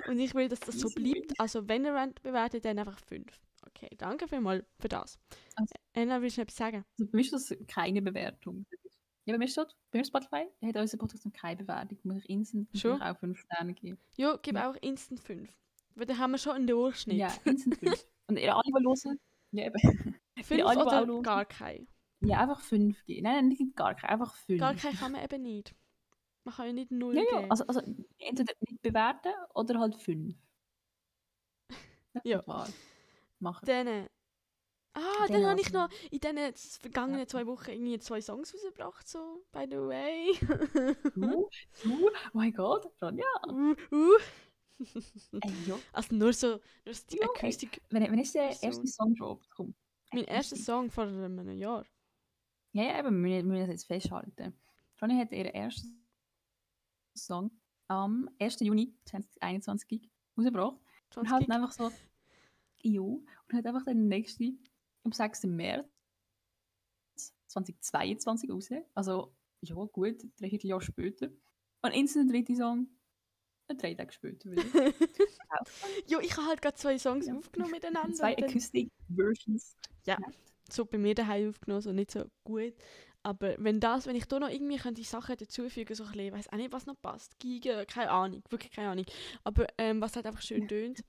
Und 0.07 0.19
ich 0.19 0.35
will, 0.35 0.47
dass 0.49 0.59
das 0.59 0.79
so 0.79 0.87
bleibt. 0.89 1.33
Also, 1.39 1.67
wenn 1.67 1.83
ihr 1.83 1.93
wollt 1.93 2.21
bewertet, 2.21 2.63
dann 2.65 2.77
einfach 2.79 2.99
fünf. 2.99 3.41
Okay, 3.65 3.89
danke 3.97 4.27
vielmals 4.27 4.63
für 4.79 4.87
das. 4.89 5.17
Also- 5.55 5.73
Anna, 5.95 6.21
willst 6.21 6.37
du 6.37 6.41
noch 6.41 6.43
etwas 6.43 6.57
sagen? 6.57 6.85
Also 6.99 7.11
bei 7.11 7.17
mir 7.17 7.21
ist 7.21 7.33
das 7.33 7.55
keine 7.67 8.01
Bewertung. 8.01 8.65
Ja, 9.25 9.33
bei 9.33 9.37
mir 9.37 9.47
steht, 9.47 9.75
bei 9.91 9.99
mir 9.99 10.05
Spotify 10.05 10.45
hat 10.61 10.75
unser 10.75 10.97
Podcast 10.97 11.25
noch 11.25 11.33
keine 11.33 11.55
Bewertung. 11.57 11.97
Muss 12.03 12.17
ich 12.17 12.29
instant 12.29 12.73
natürlich 12.73 13.01
auch 13.01 13.17
fünf 13.17 13.39
Sterne 13.39 13.73
geben. 13.73 13.97
Ja, 14.17 14.37
gib 14.41 14.55
Ja. 14.55 14.69
auch 14.69 14.75
instant 14.81 15.19
fünf. 15.21 15.49
Weil 15.95 16.05
dann 16.07 16.17
haben 16.17 16.31
wir 16.31 16.37
schon 16.39 16.53
einen 16.55 16.67
Durchschnitt. 16.67 17.17
Ja, 17.17 17.33
instant 17.45 17.77
fünf. 17.77 18.05
Und 18.27 18.37
ihr 18.39 18.53
alle, 18.55 18.63
die 18.65 18.73
hören, 18.73 19.19
ja, 19.51 19.65
eben. 19.65 19.79
fünf 20.43 20.63
alle, 20.65 20.75
die 20.75 20.81
oder 20.81 21.01
auch 21.03 21.07
hören. 21.07 21.23
gar 21.23 21.45
keinen. 21.45 21.87
ja, 22.21 22.39
einfach 22.39 22.61
fünf 22.61 23.03
geben. 23.05 23.23
Nein, 23.23 23.49
nein, 23.49 23.73
gar 23.75 23.95
keine, 23.95 24.11
einfach 24.13 24.35
fünf. 24.35 24.59
Gar 24.59 24.75
keinen 24.75 24.97
kann 24.97 25.11
man 25.13 25.23
eben 25.23 25.41
nicht. 25.43 25.75
Man 26.45 26.53
kann 26.55 26.65
ja 26.67 26.73
nicht 26.73 26.91
null 26.91 27.15
Ja, 27.15 27.21
ja, 27.31 27.37
geben. 27.39 27.51
also, 27.51 27.65
also 27.67 27.79
entweder 28.19 28.53
nicht 28.67 28.81
bewerten 28.81 29.31
oder 29.53 29.79
halt 29.79 29.95
fünf. 29.95 30.35
Das 32.13 32.23
Ja. 32.25 32.39
ist 32.39 32.47
wahr. 32.47 32.67
Machen. 33.39 33.65
Dann. 33.65 34.07
Äh, 34.95 35.00
Ah, 35.00 35.27
dann 35.27 35.45
habe 35.45 35.62
ich 35.62 35.71
noch 35.71 35.89
in 36.12 36.19
den 36.19 36.38
vergangenen 36.55 37.27
zwei 37.27 37.45
Wochen 37.47 37.71
irgendwie 37.71 38.00
zwei 38.00 38.21
Songs 38.21 38.53
rausgebracht, 38.53 39.07
so, 39.07 39.43
by 39.51 39.65
the 39.69 39.77
way. 39.77 40.38
Du, 41.15 41.50
du, 41.83 42.07
oh 42.07 42.12
mein 42.33 42.53
Gott, 42.53 42.91
Ronja. 43.01 43.25
uh, 43.47 43.75
uh. 43.91 44.17
Ey. 44.79 45.73
Also 45.93 46.15
nur 46.15 46.33
so, 46.33 46.59
nur 46.85 46.93
so 46.93 47.03
die 47.12 47.19
ey. 47.19 47.25
Akustik. 47.25 47.81
Wenn, 47.89 48.03
wenn 48.03 48.19
ist 48.19 48.35
der 48.35 48.50
erste 48.62 48.88
Song 48.88 49.15
droppt? 49.15 49.50
Komm. 49.55 49.73
Mein 50.12 50.25
erster 50.25 50.55
Song 50.55 50.89
vor 50.91 51.05
einem 51.05 51.50
Jahr. 51.51 51.85
Ja, 52.73 52.83
ja, 52.83 53.00
eben, 53.00 53.23
wir 53.23 53.43
müssen, 53.43 53.62
das 53.62 53.69
jetzt 53.69 53.85
festhalten. 53.88 54.53
Johnny 55.00 55.17
hat 55.17 55.31
ihren 55.31 55.53
ersten 55.53 56.03
Song 57.15 57.51
am 57.88 58.29
1. 58.39 58.59
Juni 58.62 58.95
2021 59.05 60.09
rausgebracht. 60.38 60.77
Und 61.15 61.27
20 61.27 61.47
Gig. 61.47 61.55
einfach 61.55 61.71
so, 61.71 61.91
ja, 62.81 63.01
und 63.01 63.53
hat 63.53 63.65
einfach 63.65 63.85
den 63.85 64.07
nächsten 64.07 64.63
am 65.03 65.12
6. 65.12 65.43
März 65.43 65.86
2022 67.48 68.50
raus. 68.50 68.69
Also, 68.95 69.36
ja, 69.62 69.75
gut, 69.75 70.24
drei 70.39 70.48
Jahre 70.48 70.81
später. 70.81 71.29
Und 71.81 71.91
instant 71.91 72.29
der 72.31 72.39
dritte 72.41 72.55
Song, 72.55 72.88
drei 73.77 73.93
Tage 73.93 74.12
später 74.13 74.51
wieder. 74.51 74.63
Jo, 76.07 76.19
ich 76.19 76.36
habe 76.38 76.48
halt 76.48 76.62
gerade 76.62 76.75
zwei 76.75 76.98
Songs 76.98 77.27
Ja. 77.27 77.36
aufgenommen 77.36 77.72
miteinander. 77.72 78.13
Zwei 78.13 78.38
Acoustic-Versions. 78.38 79.75
Ja. 80.05 80.17
so 80.69 80.86
bei 80.86 80.98
mir 80.98 81.13
daheim 81.15 81.50
aufgenommen, 81.50 81.81
so 81.81 81.91
nicht 81.91 82.12
so 82.12 82.25
gut. 82.43 82.74
Aber 83.25 83.55
wenn 83.57 83.79
das, 83.79 84.05
wenn 84.05 84.17
ich 84.17 84.25
da 84.25 84.38
noch 84.39 84.50
irgendwie 84.50 84.77
könnte 84.77 85.01
Sachen 85.03 85.38
dazufügen, 85.38 85.95
so 85.95 86.03
ein 86.03 86.12
bisschen, 86.12 86.33
weiß 86.33 86.50
auch 86.51 86.57
nicht, 86.57 86.74
was 86.74 86.86
noch 86.86 87.00
passt. 87.01 87.39
Giga, 87.39 87.86
keine 87.86 88.12
Ahnung, 88.12 88.43
wirklich 88.50 88.72
keine 88.72 88.89
Ahnung. 88.89 89.05
Aber 89.45 89.65
ähm, 89.77 90.01
was 90.01 90.15
halt 90.15 90.25
einfach 90.25 90.41
schön 90.41 90.67
tönt. 90.67 91.03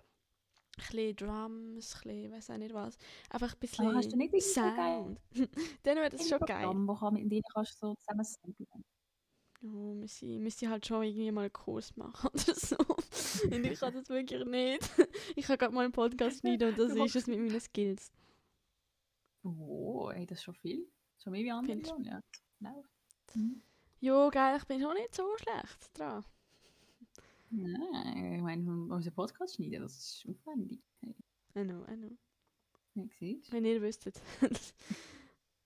Bisschen 0.76 1.16
Drums, 1.16 1.94
ein 1.94 2.02
bisschen, 2.02 2.32
weiß 2.32 2.50
auch 2.50 2.56
nicht 2.56 2.74
was. 2.74 2.98
Einfach 3.30 3.52
ein 3.52 3.58
bisschen 3.60 3.86
Ah, 3.86 3.94
hast 3.94 4.12
du 4.12 4.16
nicht 4.16 4.32
irgendwie 4.32 4.40
so 4.40 4.60
Sound. 4.60 5.20
Dann 5.84 5.96
wäre 5.96 6.10
das 6.10 6.28
schon 6.28 6.40
geil. 6.40 6.68
Wo 6.74 6.94
kann, 6.94 7.14
mit 7.14 7.30
denen 7.30 7.42
kannst 7.52 7.82
du 7.82 7.88
so 7.88 7.94
zusammen 7.94 8.24
samplen. 8.24 8.84
Ja, 9.62 9.70
müsste, 9.70 10.26
müsste 10.26 10.68
halt 10.68 10.84
schon 10.84 11.04
irgendwie 11.04 11.30
mal 11.32 11.42
einen 11.42 11.52
Kurs 11.52 11.96
machen 11.96 12.28
oder 12.32 12.38
so. 12.54 12.76
und 12.76 13.64
ich 13.64 13.80
kann 13.80 13.94
das 13.94 14.08
wirklich 14.08 14.44
nicht. 14.44 14.90
Ich 15.36 15.46
kann 15.46 15.56
gerade 15.58 15.74
mal 15.74 15.84
einen 15.84 15.92
Podcast 15.92 16.40
schneiden 16.40 16.70
und 16.70 16.78
das 16.78 16.94
ist 16.94 17.16
es 17.16 17.26
mit 17.26 17.38
meinen 17.38 17.60
Skills. 17.60 18.12
Oh, 19.42 20.10
ey, 20.10 20.26
das 20.26 20.38
ist 20.38 20.44
schon 20.44 20.54
viel. 20.54 20.86
Schon 21.22 21.32
mehr 21.32 21.44
wie 21.44 21.50
andere? 21.50 21.76
Millionen, 21.76 22.04
ja. 22.04 22.20
Läuft. 22.60 22.90
Jo, 24.00 24.30
geil, 24.30 24.58
ich 24.58 24.64
bin 24.66 24.80
schon 24.80 24.94
nicht 24.94 25.14
so 25.14 25.24
schlecht 25.38 25.98
dran. 25.98 26.24
Nein, 27.56 28.34
ich 28.34 28.42
meine, 28.42 28.70
unseren 28.92 29.14
Podcast 29.14 29.54
schneiden, 29.54 29.82
das 29.82 29.96
ist 29.96 30.26
aufwendig. 30.28 30.82
Hey, 31.00 31.14
I 31.56 31.64
know, 31.64 31.84
I 31.84 31.96
know. 31.96 32.18
ja, 32.94 33.04
siehst? 33.18 33.52
Wenn 33.52 33.64
ihr 33.64 33.80
wüsstet. 33.80 34.20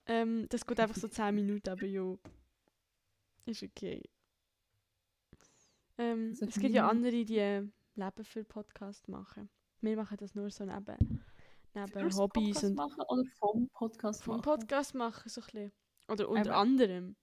ähm, 0.07 0.47
das 0.51 0.67
geht 0.67 0.81
einfach 0.81 0.97
so 0.97 1.09
10 1.09 1.35
Minuten, 1.35 1.69
aber 1.69 1.87
jo. 1.87 2.19
Ist 3.47 3.63
okay. 3.63 4.03
Ähm, 5.97 6.35
So 6.35 6.47
es 6.47 6.59
gibt 6.59 6.75
ja 6.75 6.89
andere, 6.89 7.25
die 7.25 7.39
äh, 7.39 7.67
Leben 7.95 8.25
für 8.25 8.45
Podcast 8.45 9.09
machen. 9.09 9.49
Wir 9.81 9.97
machen 9.97 10.17
das 10.19 10.35
nur 10.35 10.51
so 10.51 10.65
neben, 10.65 11.25
neben 11.75 12.17
Hobbys 12.17 12.17
Podcast 12.17 12.65
und 12.65 12.75
machen 12.75 13.03
oder 13.09 13.25
vom 13.39 13.69
Podcast 13.71 14.23
vom 14.23 14.37
machen? 14.37 14.43
Podcast 14.43 14.95
machen 14.95 15.29
so 15.29 15.41
ein 15.41 15.45
bisschen. 15.47 15.73
Oder 16.09 16.29
unter 16.29 16.51
Eben. 16.51 16.53
anderem. 16.53 17.17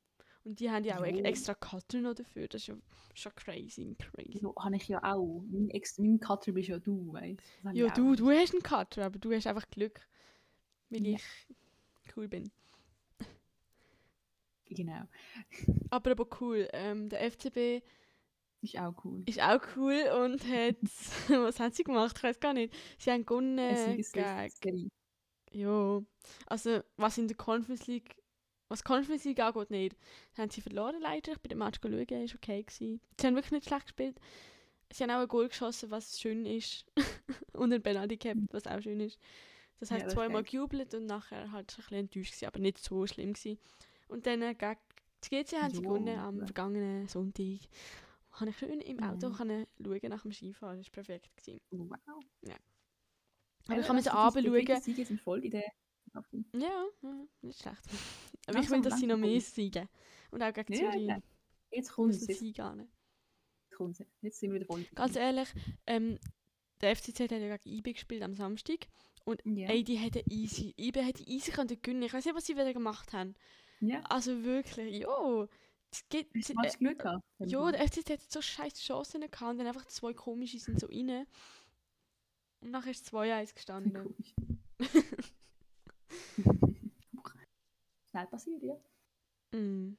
Und 0.46 0.60
die 0.60 0.70
haben 0.70 0.84
ja 0.86 0.98
auch 1.00 1.06
Jo. 1.06 1.18
e- 1.18 1.22
extra 1.24 1.56
Cutter 1.56 2.00
noch 2.02 2.14
dafür. 2.14 2.48
Das 2.48 2.62
ist 2.62 2.68
ja 2.68 2.76
schon 3.16 3.34
crazy, 3.36 3.96
crazy. 3.98 4.40
Ja, 4.44 4.54
habe 4.64 4.76
ich 4.76 4.88
ja 4.88 5.04
auch. 5.04 5.44
Mein, 5.50 5.72
Ex 5.72 5.98
mein 5.98 6.20
Cutter 6.20 6.52
bist 6.52 6.70
ja 6.70 6.78
du, 6.78 7.12
weißt 7.12 7.40
du? 7.64 7.70
Ja, 7.72 7.90
du, 7.90 8.16
du 8.16 8.30
hast 8.30 8.54
einen 8.54 8.62
Cutter, 8.62 9.06
aber 9.06 9.18
du 9.18 9.34
hast 9.34 9.48
einfach 9.48 9.68
Glück. 9.70 10.08
Weil 10.92 11.06
Ja. 11.08 11.18
ich 11.18 12.16
cool 12.16 12.28
bin. 12.28 12.52
Genau. 14.68 15.04
Aber 15.90 16.12
aber 16.12 16.28
cool. 16.42 16.68
Ähm, 16.74 17.10
der 17.10 17.22
FCB 17.32 17.82
Ist 18.62 18.78
auch 18.78 18.94
cool. 19.04 19.24
ist 19.26 19.42
auch 19.42 19.62
cool 19.76 20.00
und 20.24 20.44
hat. 20.48 20.76
was 21.30 21.60
haben 21.60 21.72
sie 21.74 21.84
gemacht? 21.84 22.16
Ich 22.18 22.24
weiß 22.24 22.40
gar 22.40 22.54
nicht. 22.54 22.74
Sie 23.00 23.12
haben 23.12 23.26
gewonnen. 23.26 23.58
Ja. 25.52 26.02
Also, 26.48 26.82
was 26.98 27.18
in 27.18 27.28
der 27.28 27.38
Conference 27.38 27.88
League. 27.88 28.16
Was 28.68 28.84
Conference 28.84 29.24
League 29.26 29.40
angeht, 29.40 29.70
nicht. 29.70 29.96
Haben 30.38 30.50
sie 30.50 30.62
verloren 30.62 31.00
leider. 31.02 31.34
Ich 31.34 31.40
bin 31.40 31.50
dem 31.50 31.60
Match 31.60 31.80
schauen, 31.82 31.94
war 31.94 32.36
okay. 32.36 32.64
Gewesen. 32.64 33.02
Sie 33.20 33.28
haben 33.28 33.36
wirklich 33.36 33.52
nicht 33.52 33.68
schlecht 33.68 33.86
gespielt. 33.86 34.20
Sie 34.92 35.04
haben 35.04 35.12
auch 35.12 35.20
ein 35.22 35.28
Goal 35.28 35.48
geschossen, 35.50 35.92
was 35.92 36.20
schön 36.20 36.46
ist. 36.46 36.86
und 37.54 37.74
ein 37.74 37.82
Penalty 37.82 38.18
gehabt, 38.18 38.40
was 38.52 38.66
auch 38.68 38.82
schön 38.82 39.00
ist. 39.00 39.20
Das 39.80 39.90
Ja, 39.90 39.96
heißt 39.96 40.08
ist 40.08 40.14
zweimal 40.14 40.44
gejubelt 40.44 40.94
und 40.94 41.06
nachher 41.06 41.52
halt 41.52 41.72
ein 41.74 41.76
bisschen 41.76 41.98
enttäuscht 41.98 42.32
gewesen, 42.32 42.46
aber 42.48 42.60
nicht 42.60 42.78
so 42.80 43.06
schlimm 43.08 43.34
gewesen. 43.34 43.60
Und 44.08 44.26
dann 44.26 44.42
äh, 44.42 44.56
gegen 44.56 44.78
die 45.24 45.30
GC 45.44 45.62
haben 45.62 45.72
sie 45.74 45.82
Jo, 45.82 45.90
gewonnen 45.90 46.18
am 46.18 46.40
ja. 46.40 46.46
vergangenen 46.46 47.08
Sonntag. 47.08 47.60
Habe 48.32 48.50
ich 48.50 48.58
schön 48.58 48.82
im 48.82 49.02
Auto 49.04 49.30
Mhm. 49.30 49.34
können 49.36 49.68
schauen 49.84 50.10
nach 50.10 50.22
dem 50.22 50.32
Skifahren. 50.32 50.78
Das 50.78 50.88
war 50.88 50.92
perfekt. 50.94 51.30
Gewesen. 51.38 51.62
Wow. 51.72 52.24
Aber 53.68 53.80
ich 53.80 53.86
kann 53.88 53.96
mir 53.96 54.02
so 54.04 54.12
anschauen. 54.12 54.82
Sie 54.82 55.04
sind 55.04 55.22
voll 55.22 55.44
in 55.44 55.52
der. 55.52 55.64
Ja, 56.54 56.86
ja, 57.02 57.28
nicht 57.42 57.60
schlecht. 57.62 57.82
Aber 58.48 58.60
ich 58.60 58.70
will, 58.70 58.82
dass 58.82 59.00
sie 59.00 59.08
noch 59.08 59.18
mehr 59.18 59.42
siegen. 59.42 59.88
Und 60.32 60.42
auch 60.44 60.54
gegen 60.54 60.74
Ja, 60.74 60.92
Zürich 60.92 61.08
ja. 61.08 61.18
Jetzt 61.72 61.92
kommt 61.92 62.14
es. 62.14 62.28
Jetzt. 62.28 62.42
Jetzt 64.22 64.40
sind 64.40 64.52
wir 64.52 64.56
wieder 64.56 64.66
voll. 64.66 64.86
Ganz 64.96 65.16
ehrlich, 65.16 65.50
ähm, 65.86 66.20
der 66.82 66.96
FCZ 66.96 67.20
hat 67.22 67.32
ja 67.32 67.58
gegen 67.58 67.78
IB 67.78 67.94
gespielt 67.94 68.24
am 68.24 68.36
Samstag. 68.36 68.88
ja. 69.44 69.70
Ey, 69.70 69.84
die 69.84 69.96
hätten 69.98 70.24
easy, 70.32 70.74
IB 70.78 71.02
hätte 71.02 71.24
easy 71.28 71.52
können 71.52 71.68
gewinnen. 71.82 72.04
Ich 72.04 72.14
weiß 72.14 72.26
nicht, 72.26 72.36
was 72.36 72.46
sie 72.46 72.54
wieder 72.56 72.74
gemacht 72.74 73.12
haben. 73.14 73.36
ja. 73.82 74.02
Also 74.04 74.44
wirklich, 74.44 75.02
jo. 75.02 75.48
Gibt, 76.10 76.36
Hast 76.36 76.50
du 76.50 76.54
äh, 76.54 76.64
das 76.64 76.78
Glück 76.78 77.00
gehabt? 77.00 77.24
jo, 77.40 77.72
der 77.72 77.88
FCZ 77.88 78.10
hat 78.10 78.22
so 78.32 78.42
scheiß 78.42 78.74
Chancen 78.82 79.22
gehabt 79.22 79.42
und 79.52 79.58
dann 79.60 79.68
einfach 79.68 79.86
zwei 79.86 80.14
komische 80.14 80.60
sind 80.60 80.80
so 80.80 80.88
rein. 80.88 81.26
Und 82.62 82.72
nachher 82.72 82.92
ist 82.92 83.08
2-1 83.14 83.54
gestanden. 83.54 83.94
Komisch. 83.94 84.34
Schnell 88.16 88.28
passiert, 88.28 88.64
ja. 88.64 88.76
Mm. 89.52 89.98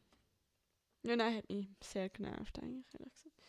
Ja, 1.03 1.17
nein, 1.17 1.37
hat 1.37 1.51
mich 1.51 1.69
sehr 1.85 2.09
genervt 2.09 2.59
eigentlich, 2.63 2.87
ehrlich 2.99 3.13
gesagt. 3.13 3.43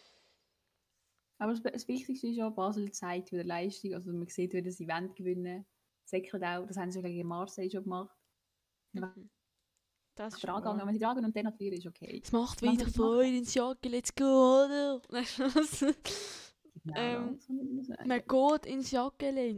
Aber 1.38 1.54
das, 1.54 1.62
das 1.64 1.88
Wichtigste 1.88 2.28
ist 2.28 2.36
ja, 2.36 2.50
Basel 2.50 2.92
zeigt 2.92 3.32
wieder 3.32 3.46
Leistung. 3.46 3.94
Also 3.94 4.12
man 4.12 4.28
sieht, 4.28 4.52
wie 4.52 4.62
das 4.62 4.82
Event 4.82 5.16
gewinnen. 5.16 5.66
Säckert 6.04 6.44
auch, 6.44 6.66
das 6.68 6.76
haben 6.76 6.92
sie 6.92 7.00
ja 7.00 7.08
gegen 7.08 7.28
Marseille 7.30 7.70
schon 7.70 7.84
gemacht. 7.84 8.14
Mhm. 8.92 9.30
Das 10.16 10.34
ist 10.34 10.44
Dran 10.44 10.58
gegangen, 10.58 10.86
wenn 10.86 10.96
sie 10.96 11.00
dran 11.00 11.16
gehen 11.16 11.26
und 11.26 11.36
dann 11.36 11.46
natürlich 11.46 11.80
ist 11.80 11.88
okay. 11.88 12.20
Es 12.22 12.32
macht 12.34 12.62
wieder 12.62 12.88
Feuer 12.88 13.24
ins 13.24 13.54
Jacke, 13.54 13.88
let's 13.88 14.14
go, 14.14 14.26
oder? 14.66 15.02
Weißt 15.10 15.40
du 15.40 15.44
was? 15.44 15.80
Genau, 16.84 16.98
Ähm. 16.98 17.40
Man 18.06 18.22
geht 18.28 18.66
ins 18.66 18.92
Jacke. 18.92 19.58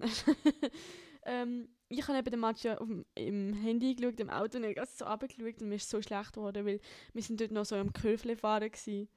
ähm, 1.23 1.69
ich 1.89 2.07
habe 2.07 2.19
eben 2.19 2.29
den 2.31 2.39
Match 2.39 2.63
ja 2.63 2.77
auf 2.77 2.87
dem, 2.87 3.05
im 3.15 3.53
Handy 3.53 3.95
geschaut, 3.95 4.19
im 4.19 4.29
Auto, 4.29 4.57
und 4.57 4.63
ich 4.63 4.77
habe 4.77 4.87
so 4.87 5.05
runtergeschaut 5.05 5.61
und 5.61 5.69
mir 5.69 5.75
ist 5.75 5.89
so 5.89 6.01
schlecht 6.01 6.33
geworden, 6.33 6.65
weil 6.65 6.79
wir 7.13 7.21
sind 7.23 7.41
dort 7.41 7.51
noch 7.51 7.65
so 7.65 7.75
am 7.75 7.91
Curfle 7.93 8.35
fahren 8.37 8.69
gewesen. 8.71 9.09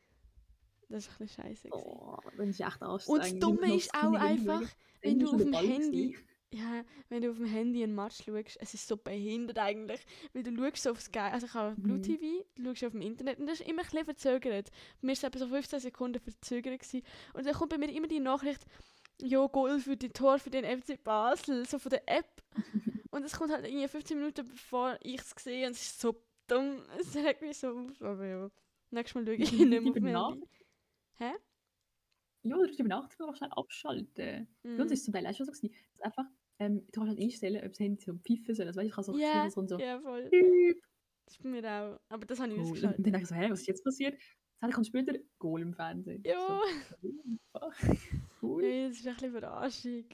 Das 0.89 1.07
war 1.09 1.15
ein 1.15 1.19
bisschen 1.27 1.45
scheiße. 1.45 1.69
Oh, 1.73 2.19
das 2.37 2.49
ist 2.49 2.61
echt 2.61 2.83
Und 2.83 3.19
das 3.19 3.33
Ich 3.33 3.41
Dumme 3.41 3.75
ist 3.75 3.95
auch 3.95 4.13
einfach, 4.15 4.63
wenn 5.03 5.19
du 5.19 5.27
ist 5.27 5.33
auf 5.35 5.41
dem 5.43 5.53
Handy, 5.55 6.17
ja, 6.53 6.85
wenn 7.09 7.23
du 7.23 7.31
auf 7.31 7.39
dem 7.39 7.47
Handy 7.47 7.83
einen 7.83 7.95
Match 7.95 8.25
schaust, 8.25 8.59
es 8.61 8.75
ist 8.75 8.87
so 8.87 8.97
behindert 8.99 9.59
eigentlich, 9.59 10.01
weil 10.35 10.43
du 10.43 10.55
schaust 10.55 10.89
auf 10.89 11.01
Sky, 11.01 11.19
also 11.19 11.47
ich 11.47 11.55
habe 11.55 11.75
Mhm. 11.77 11.83
Blue 11.83 12.01
TV, 12.03 12.45
du 12.57 12.65
schaust 12.75 12.85
auf 12.85 12.93
dem 12.93 13.01
Internet 13.01 13.39
und 13.39 13.47
das 13.47 13.61
ist 13.61 13.69
immer 13.69 13.83
ein 13.83 13.89
bisschen 13.89 14.05
verzögert. 14.05 14.71
Bei 15.01 15.07
mir 15.07 15.09
war 15.09 15.13
es 15.13 15.23
etwa 15.23 15.39
so 15.39 15.49
15 15.49 15.81
Sekunden 15.81 16.21
verzögert 16.21 16.81
gewesen. 16.81 17.03
und 17.33 17.47
dann 17.47 17.55
kommt 17.55 17.71
bei 17.71 17.79
mir 17.79 17.91
immer 17.91 18.09
die 18.09 18.21
Nachricht, 18.21 18.67
ja, 19.21 19.47
Goal 19.47 19.79
für 19.81 19.97
die 19.97 20.11
Tor 20.11 20.39
für 20.39 20.51
den 20.51 20.65
FC 20.65 21.03
Basel, 21.03 21.67
so 21.67 21.79
von 21.79 21.91
der 21.91 22.09
App. 22.09 22.43
und 23.11 23.25
es 23.25 23.33
kommt 23.37 23.53
halt 23.53 23.67
irgendwie 23.67 23.89
15 23.89 24.17
Minuten 24.19 24.49
bevor 24.49 24.99
ich 25.03 25.21
es 25.21 25.31
sehe 25.43 25.67
und 25.67 25.73
es 25.73 25.83
ist 25.83 26.01
so 26.01 26.23
dumm, 26.47 26.83
es 27.01 27.15
regt 27.17 27.43
mich 27.43 27.59
so 27.59 27.69
auf, 27.69 28.01
aber 28.03 28.27
ja. 28.27 28.51
Nächstes 28.91 29.15
Mal 29.15 29.25
schaue 29.25 29.35
ich 29.37 29.53
nicht 29.53 30.03
mehr 30.03 30.21
auf 30.21 30.31
Handy. 30.35 30.47
Hä? 31.19 31.33
Ja, 32.45 32.57
du 32.57 32.67
die 32.67 32.83
Benachrichtigung 32.83 33.29
einfach 33.29 33.39
schnell 33.39 33.51
abschalten. 33.53 34.49
Bei 34.63 34.69
uns 34.71 34.79
Mhm. 34.79 34.93
ist 34.93 34.99
es 35.01 35.05
zum 35.05 35.15
Teil 35.15 35.27
auch 35.27 35.35
schon 35.35 35.47
so, 35.47 35.53
gewesen, 35.53 35.75
dass 35.93 36.01
einfach, 36.03 36.25
ähm, 36.59 36.87
du 36.91 37.01
kannst 37.01 37.09
halt 37.11 37.21
einstellen, 37.21 37.65
ob 37.65 37.71
das 37.71 37.79
Handy 37.79 38.03
so 38.05 38.15
pfeifen 38.15 38.55
soll. 38.55 38.67
Also, 38.67 38.81
weißt, 38.81 38.85
du, 38.85 38.89
ich 38.89 38.95
kann 38.95 39.05
so 39.05 39.17
Ja, 39.19 39.51
so, 39.51 39.67
so 39.67 39.79
ja, 39.79 40.01
voll. 40.01 40.29
Das 41.25 41.35
ist 41.37 41.43
bei 41.43 41.49
mir 41.49 41.65
auch. 41.65 42.01
Aber 42.09 42.27
das 42.27 42.41
habe 42.41 42.51
ich 42.53 42.57
Cool. 42.59 42.65
Und 42.65 42.71
ausgeschaltet. 42.73 42.99
dann 42.99 43.13
denke 43.13 43.23
ich 43.23 43.29
so, 43.29 43.35
hä, 43.37 43.51
was 43.51 43.61
ist 43.61 43.67
jetzt 43.69 43.85
passiert? 43.85 44.21
Zehn 44.63 44.71
Sekunden 44.71 44.85
später, 44.87 45.19
Goal 45.39 45.63
im 45.63 45.75
Fernsehen. 45.75 46.23
Ja. 46.25 46.61
So, 47.01 47.11
cool. 48.43 48.63
Hey, 48.63 48.89
das 48.89 48.99
ist 48.99 49.07
ein 49.07 49.15
bisschen 49.15 49.33
Verarschung. 49.33 50.05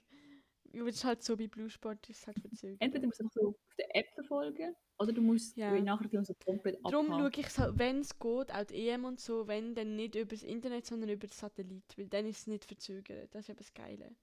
Ja, 0.73 0.81
aber 0.83 0.91
das 0.91 0.97
ist 0.97 1.05
halt 1.05 1.23
so 1.23 1.37
bei 1.37 1.47
Blue 1.49 1.69
Sport, 1.71 2.09
ist 2.11 2.21
es 2.21 2.27
halt 2.27 2.39
verzögert. 2.41 2.81
Entweder 2.81 3.07
musst 3.07 3.21
du 3.21 3.25
einfach 3.25 3.35
so 3.41 3.49
auf 3.49 3.75
der 3.79 3.97
App 3.97 4.07
verfolgen, 4.15 4.75
oder 4.99 5.13
du 5.13 5.23
musst 5.23 5.57
Ja. 5.57 5.75
die 5.75 5.83
Nachrichten 5.83 6.25
so 6.25 6.35
komplett 6.35 6.79
Darum 6.85 7.07
abhaken. 7.13 7.33
schaue 7.33 7.41
ich 7.45 7.49
so, 7.51 7.79
wenn 7.79 7.99
es 8.01 8.19
geht, 8.19 8.53
auch 8.53 8.65
die 8.65 8.89
EM 8.89 9.05
und 9.05 9.21
so, 9.21 9.47
wenn, 9.47 9.75
dann 9.75 9.97
nicht 9.97 10.15
über 10.15 10.27
das 10.35 10.43
Internet, 10.43 10.85
sondern 10.87 11.09
über 11.11 11.27
das 11.27 11.39
Satellit, 11.39 11.85
weil 11.97 12.07
dann 12.09 12.27
ist 12.27 12.39
es 12.41 12.47
nicht 12.49 12.65
verzögert. 12.65 13.35
Das 13.35 13.45
ist 13.45 13.49
eben 13.51 13.59
das 13.59 13.73
Geile. 13.75 14.15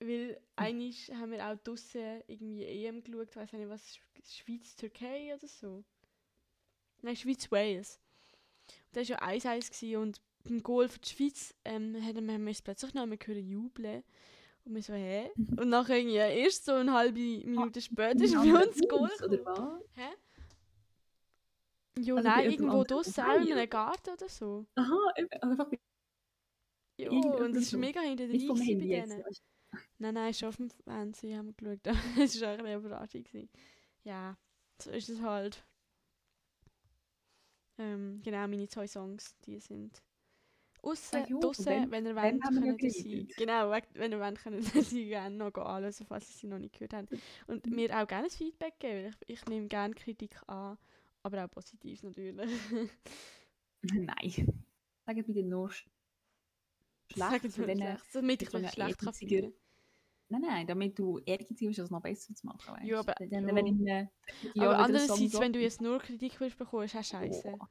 Weil 0.00 0.40
eigentlich 0.56 1.10
haben 1.12 1.32
wir 1.32 1.44
auch 1.46 1.56
draussen 1.56 2.22
irgendwie 2.26 2.64
EM 2.64 3.02
geschaut, 3.02 3.34
weiß 3.36 3.52
nicht 3.54 3.68
was, 3.68 3.84
Sch- 3.84 4.00
Schweiz-Türkei 4.44 5.34
oder 5.34 5.48
so. 5.48 5.84
Nein, 7.02 7.16
Schweiz-Wales. 7.16 8.00
Das 8.92 9.08
war 9.10 9.20
ja 9.32 9.38
1-1 9.38 9.70
gewesen 9.70 9.96
und 10.02 10.20
beim 10.44 10.62
Goal 10.62 10.88
für 10.88 10.98
die 10.98 11.08
Schweiz 11.08 11.54
ähm, 11.64 11.96
haben 12.02 12.26
wir, 12.46 12.50
es 12.50 12.62
plötzlich 12.62 12.94
noch 12.94 13.02
einmal 13.02 13.18
hören 13.24 13.46
jubeln. 13.48 14.02
Und 14.64 14.74
wir 14.74 14.82
so, 14.82 14.92
hä? 14.94 15.30
Und 15.36 15.68
nachher 15.70 15.96
irgendwie 15.96 16.16
erst 16.16 16.64
so 16.66 16.72
eine 16.72 16.92
halbe 16.92 17.18
Minute 17.18 17.80
später 17.80 18.22
ist 18.22 18.34
bei 18.34 18.40
uns 18.66 18.80
Goal. 18.88 19.10
Oder 19.24 19.44
was? 19.46 19.82
Hä? 19.94 20.08
Ja, 22.00 22.14
Also 22.14 22.28
nein, 22.28 22.50
irgendwo 22.50 22.84
draussen, 22.84 23.20
auch 23.24 23.40
in 23.40 23.52
einem 23.52 23.68
Garten 23.70 24.10
oder 24.10 24.28
so. 24.28 24.66
Aha, 24.76 24.96
eben, 25.16 25.28
einfach 25.42 25.68
bei- 25.68 25.78
Ja, 26.98 27.10
und 27.10 27.56
es 27.56 27.64
ist 27.64 27.70
so. 27.70 27.78
mega 27.78 28.00
hinter 28.00 28.26
drin 28.28 28.48
bei 28.48 28.54
jetzt. 28.84 29.10
denen. 29.10 29.24
weißt 29.24 29.42
Nein, 29.98 30.14
nein, 30.14 30.32
schon 30.34 30.48
auf 30.48 30.56
dem 30.56 30.70
Fernsehen 30.70 31.36
haben 31.38 31.54
wir 31.60 31.76
geschaut. 31.76 31.96
Es 32.22 32.40
war 32.40 32.54
auch 32.54 32.58
eine 32.58 32.74
Überraschung. 32.76 33.24
gewesen. 33.24 33.50
Ja, 34.04 34.36
so 34.80 34.90
ist 34.90 35.08
es 35.08 35.20
halt. 35.20 35.64
Ähm, 37.78 38.20
genau, 38.24 38.46
meine 38.48 38.68
zwei 38.68 38.86
Songs, 38.86 39.36
die 39.46 39.58
sind 39.60 40.02
aussen, 40.82 41.16
Ah 41.16 41.26
ja, 41.28 41.38
draussen, 41.38 41.90
wenn 41.90 42.06
ihr 42.06 42.14
wollt, 42.16 42.42
können 42.42 42.78
ihr 42.78 42.90
sie, 42.90 43.26
genau, 43.36 43.70
wenn 43.94 44.12
ihr 44.12 44.20
wollt, 44.20 44.38
können 44.38 44.62
ihr 44.74 44.82
sie 44.82 45.06
gerne 45.06 45.36
noch 45.36 45.54
anhören, 45.54 45.92
falls 46.06 46.28
ihr 46.30 46.36
sie 46.40 46.46
noch 46.48 46.58
nicht 46.58 46.74
gehört 46.74 46.92
habt. 46.94 47.12
Und 47.46 47.66
Mhm. 47.66 47.74
mir 47.74 47.90
auch 48.00 48.06
gerne 48.06 48.24
ein 48.26 48.30
Feedback 48.30 48.78
geben, 48.78 49.12
ich, 49.26 49.28
ich 49.40 49.46
nehme 49.46 49.66
gerne 49.68 49.94
Kritik 49.94 50.36
an, 50.48 50.76
aber 51.22 51.44
auch 51.44 51.50
positiv 51.50 52.02
natürlich. 52.02 52.50
Nein. 53.82 54.64
Sagen 55.06 55.24
bitte 55.24 55.42
nur 55.42 55.70
schlecht. 55.70 57.52
von 57.52 57.66
denen- 57.66 57.78
schlecht, 57.80 58.04
damit 58.14 58.42
ich 58.42 58.50
so 58.50 58.58
mich 58.58 58.70
schlecht 58.70 58.98
kann 58.98 59.08
ehrgeiziger- 59.08 59.28
fühlen. 59.40 59.52
Nein, 60.30 60.42
nein, 60.42 60.66
damit 60.66 60.98
du 60.98 61.18
ehrgeizig 61.24 61.66
bist, 61.68 61.78
es 61.78 61.90
noch 61.90 62.02
besser 62.02 62.34
zu 62.34 62.46
machen. 62.46 62.74
Weißt? 62.74 62.84
Ja, 62.84 63.00
aber- 63.00 63.14
Dann, 63.30 63.46
wenn 63.54 63.66
ich 63.66 63.72
mir 63.74 64.10
Aber 64.58 64.78
andererseits, 64.78 65.40
wenn 65.40 65.52
du 65.52 65.60
jetzt 65.60 65.80
nur 65.80 65.98
Kritik 65.98 66.38
willst 66.40 66.58
bekommen, 66.58 66.84
ist 66.84 66.96
auch 66.96 67.02
scheiße. 67.04 67.54
Oh. 67.58 67.66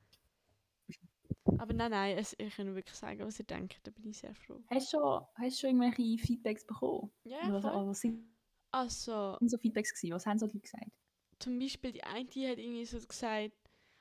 Aber 1.59 1.73
nein, 1.73 1.91
nein, 1.91 2.17
es, 2.17 2.35
ich 2.37 2.55
kann 2.55 2.73
wirklich 2.75 2.95
sagen, 2.95 3.19
was 3.25 3.39
ihr 3.39 3.45
denkt, 3.45 3.79
da 3.83 3.91
bin 3.91 4.09
ich 4.09 4.17
sehr 4.17 4.33
froh. 4.35 4.61
Hast 4.69 4.91
du 4.93 4.97
schon, 4.97 5.21
hast 5.35 5.57
du 5.63 5.67
schon 5.67 5.81
irgendwelche 5.81 6.23
Feedbacks 6.23 6.65
bekommen? 6.65 7.11
Ja, 7.23 7.37
was, 7.51 7.61
voll. 7.63 7.87
was 7.87 7.99
sind 8.01 8.27
Also, 8.71 9.37
so 9.41 9.57
Feedbacks 9.57 9.93
gewesen? 9.93 10.13
Was 10.15 10.25
haben 10.25 10.39
so 10.39 10.45
Leute 10.45 10.59
gesagt? 10.59 10.91
zum 11.39 11.59
Beispiel 11.59 11.91
die 11.91 12.03
eine 12.03 12.25
die 12.25 12.47
hat 12.47 12.57
irgendwie 12.57 12.83
so 12.85 12.97
gesagt, 12.99 13.51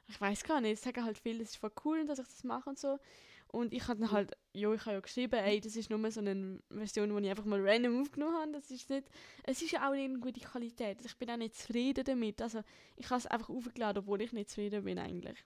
ich 0.08 0.18
weiß 0.20 0.42
gar 0.44 0.60
nicht, 0.62 0.82
sagen 0.82 1.04
halt 1.04 1.18
viele, 1.18 1.40
das 1.40 1.50
ist 1.50 1.56
voll 1.56 1.72
cool, 1.84 2.06
dass 2.06 2.18
ich 2.18 2.26
das 2.26 2.44
mache 2.44 2.70
und 2.70 2.78
so. 2.78 2.98
Und 3.56 3.72
ich 3.72 3.88
habe 3.88 4.00
dann 4.00 4.10
halt, 4.10 4.32
ja, 4.52 4.70
ich 4.74 4.80
habe 4.82 4.96
ja 4.96 5.00
geschrieben, 5.00 5.32
ey, 5.32 5.60
das 5.60 5.76
ist 5.76 5.88
nur 5.88 6.10
so 6.10 6.20
eine 6.20 6.60
Version, 6.68 7.08
die 7.16 7.24
ich 7.24 7.30
einfach 7.30 7.46
mal 7.46 7.60
random 7.66 8.02
aufgenommen 8.02 8.34
habe. 8.36 8.52
Das 8.52 8.70
ist 8.70 8.90
nicht, 8.90 9.08
es 9.44 9.62
ist 9.62 9.70
ja 9.70 9.88
auch 9.88 9.92
nicht 9.94 10.04
eine 10.04 10.18
gute 10.18 10.40
Qualität. 10.40 10.98
Ich 11.04 11.16
bin 11.16 11.30
auch 11.30 11.38
nicht 11.38 11.54
zufrieden 11.56 12.04
damit. 12.04 12.42
Also, 12.42 12.60
ich 12.96 13.08
habe 13.08 13.18
es 13.18 13.26
einfach 13.26 13.48
aufgeladen, 13.48 14.02
obwohl 14.02 14.20
ich 14.20 14.32
nicht 14.32 14.50
zufrieden 14.50 14.84
bin 14.84 14.98
eigentlich. 14.98 15.38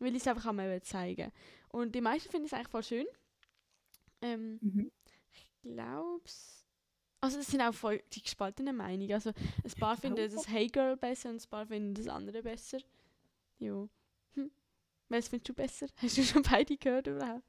Weil 0.00 0.10
ich 0.14 0.22
es 0.22 0.26
einfach 0.28 0.46
auch 0.46 0.52
mal 0.52 0.82
zeigen 0.82 1.32
Und 1.70 1.94
die 1.94 2.02
meisten 2.02 2.30
finden 2.30 2.46
es 2.46 2.52
eigentlich 2.52 2.68
voll 2.68 2.82
schön. 2.82 3.06
Ähm, 4.22 4.58
Mhm. 4.60 4.90
ich 5.32 5.50
glaube 5.62 6.24
Also 7.22 7.38
es 7.38 7.46
sind 7.46 7.60
auch 7.62 7.74
voll 7.74 8.02
die 8.12 8.22
gespaltenen 8.22 8.76
Meinungen. 8.76 9.12
Also 9.12 9.30
ein 9.30 9.72
paar 9.78 9.96
finden 9.96 10.30
das 10.30 10.48
Hey 10.48 10.68
Girl 10.68 10.96
besser 10.96 11.30
und 11.30 11.42
ein 11.42 11.50
paar 11.50 11.66
finden 11.66 11.94
das 11.94 12.08
andere 12.08 12.42
besser. 12.42 12.78
Jo. 13.58 13.88
Was 15.10 15.28
findest 15.28 15.48
du 15.48 15.54
besser? 15.54 15.86
Hast 15.96 16.16
du 16.16 16.22
schon 16.22 16.42
beide 16.42 16.76
gehört 16.76 17.06
überhaupt? 17.08 17.44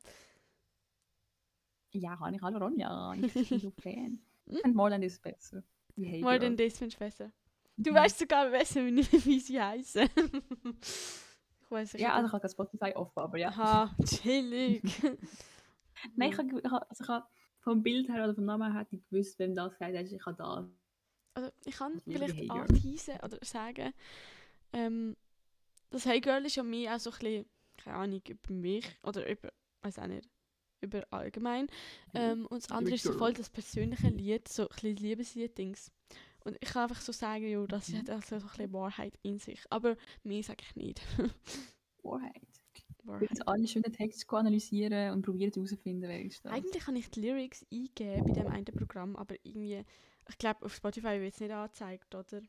Ja, 1.93 2.19
habe 2.19 2.35
ich 2.35 2.41
hallo 2.41 2.57
Ronja. 2.57 3.13
Ich 3.15 3.33
bin 3.33 3.59
so 3.59 3.71
Fan. 3.81 4.19
Finde 4.47 4.69
Morland 4.77 5.03
ist 5.03 5.21
besser. 5.21 5.63
Than 5.95 6.57
this 6.57 6.77
findest 6.77 6.99
du 6.99 7.05
besser. 7.05 7.31
Du 7.77 7.91
Mhm. 7.91 7.95
weißt 7.95 8.19
sogar 8.19 8.49
besser, 8.49 8.85
wie, 8.85 9.39
sie 9.39 9.61
heißen. 9.61 10.09
ich 10.81 11.71
weiß 11.71 11.93
nicht. 11.93 12.01
Ja, 12.01 12.13
also 12.13 12.27
ich 12.27 12.33
habe 12.33 12.41
kein 12.41 12.49
Spotify 12.51 12.93
offen, 12.95 13.19
aber 13.19 13.37
ja. 13.37 13.49
Aha, 13.49 13.95
chillig. 14.05 14.83
Nein, 16.15 16.31
ich 16.31 16.37
habe, 16.37 16.89
also 16.89 17.03
ich 17.03 17.09
habe 17.09 17.25
vom 17.59 17.83
Bild 17.83 18.09
her 18.09 18.23
oder 18.23 18.33
vom 18.35 18.45
Namen 18.45 18.71
her 18.73 18.85
ich 18.89 19.03
gewusst, 19.09 19.37
wem 19.39 19.53
das 19.53 19.73
gesagt 19.73 19.95
hat. 19.95 20.05
Ich 20.05 20.25
habe 20.25 20.35
da. 20.37 20.69
Also 21.33 21.49
ich 21.65 21.75
kann 21.75 22.01
vielleicht 22.01 22.49
anteasen 22.49 23.15
oder 23.23 23.37
sagen, 23.43 23.93
ähm, 24.73 25.15
das 25.91 26.05
Hey 26.05 26.21
Girl 26.21 26.45
ist 26.45 26.55
ja 26.55 26.63
mir 26.63 26.93
auch 26.95 27.00
so 27.00 27.11
ein 27.11 27.17
bisschen, 27.19 27.45
keine 27.83 27.98
Ahnung, 27.98 28.22
über 28.27 28.53
mich 28.53 28.85
oder 29.03 29.29
über, 29.29 29.51
weiß 29.81 30.00
auch 30.00 30.07
nicht, 30.07 30.27
über 30.81 31.05
allgemein. 31.11 31.67
Ähm, 32.13 32.46
und 32.48 32.63
das 32.63 32.72
andere 32.72 32.96
ist 32.96 33.03
so 33.03 33.13
voll 33.13 33.33
das 33.33 33.50
persönliche 33.50 34.09
Lied, 34.09 34.48
so 34.48 34.63
ein 34.63 34.70
bisschen 34.70 34.96
Liebeslied-Dings. 34.98 35.91
Und 36.44 36.57
ich 36.59 36.70
kann 36.70 36.83
einfach 36.89 37.01
so 37.01 37.11
sagen, 37.11 37.48
jo, 37.48 37.67
das 37.67 37.89
Mhm. 37.89 37.98
hat 38.00 38.09
also 38.09 38.39
so 38.39 38.46
ein 38.46 38.50
bisschen 38.50 38.74
Wahrheit 38.74 39.13
in 39.22 39.37
sich. 39.37 39.63
Aber 39.70 39.96
mir 40.24 40.41
sage 40.44 40.63
ich 40.67 40.75
nicht. 40.75 41.01
Wahrheit. 42.03 42.41
Wahrheit. 43.03 43.29
jetzt 43.29 43.48
alle 43.48 43.67
schönen 43.67 43.91
Texte 43.94 44.27
analysieren 44.35 45.13
und 45.13 45.22
probieren 45.24 45.51
herauszufinden, 45.53 46.09
wer 46.09 46.22
ist 46.24 46.44
das. 46.46 46.51
Eigentlich 46.51 46.83
kann 46.83 46.96
ich 46.96 47.09
die 47.09 47.22
Lyrics 47.22 47.65
eingeben 47.72 48.25
bei 48.25 48.33
dem 48.33 48.48
einen 48.48 48.65
Programm, 48.65 49.15
aber 49.15 49.35
irgendwie, 49.44 49.83
ich 50.29 50.37
glaube, 50.37 50.65
auf 50.65 50.74
Spotify 50.75 51.20
wird 51.20 51.33
es 51.33 51.39
nicht 51.39 51.51
angezeigt, 51.51 52.13
oder? 52.15 52.41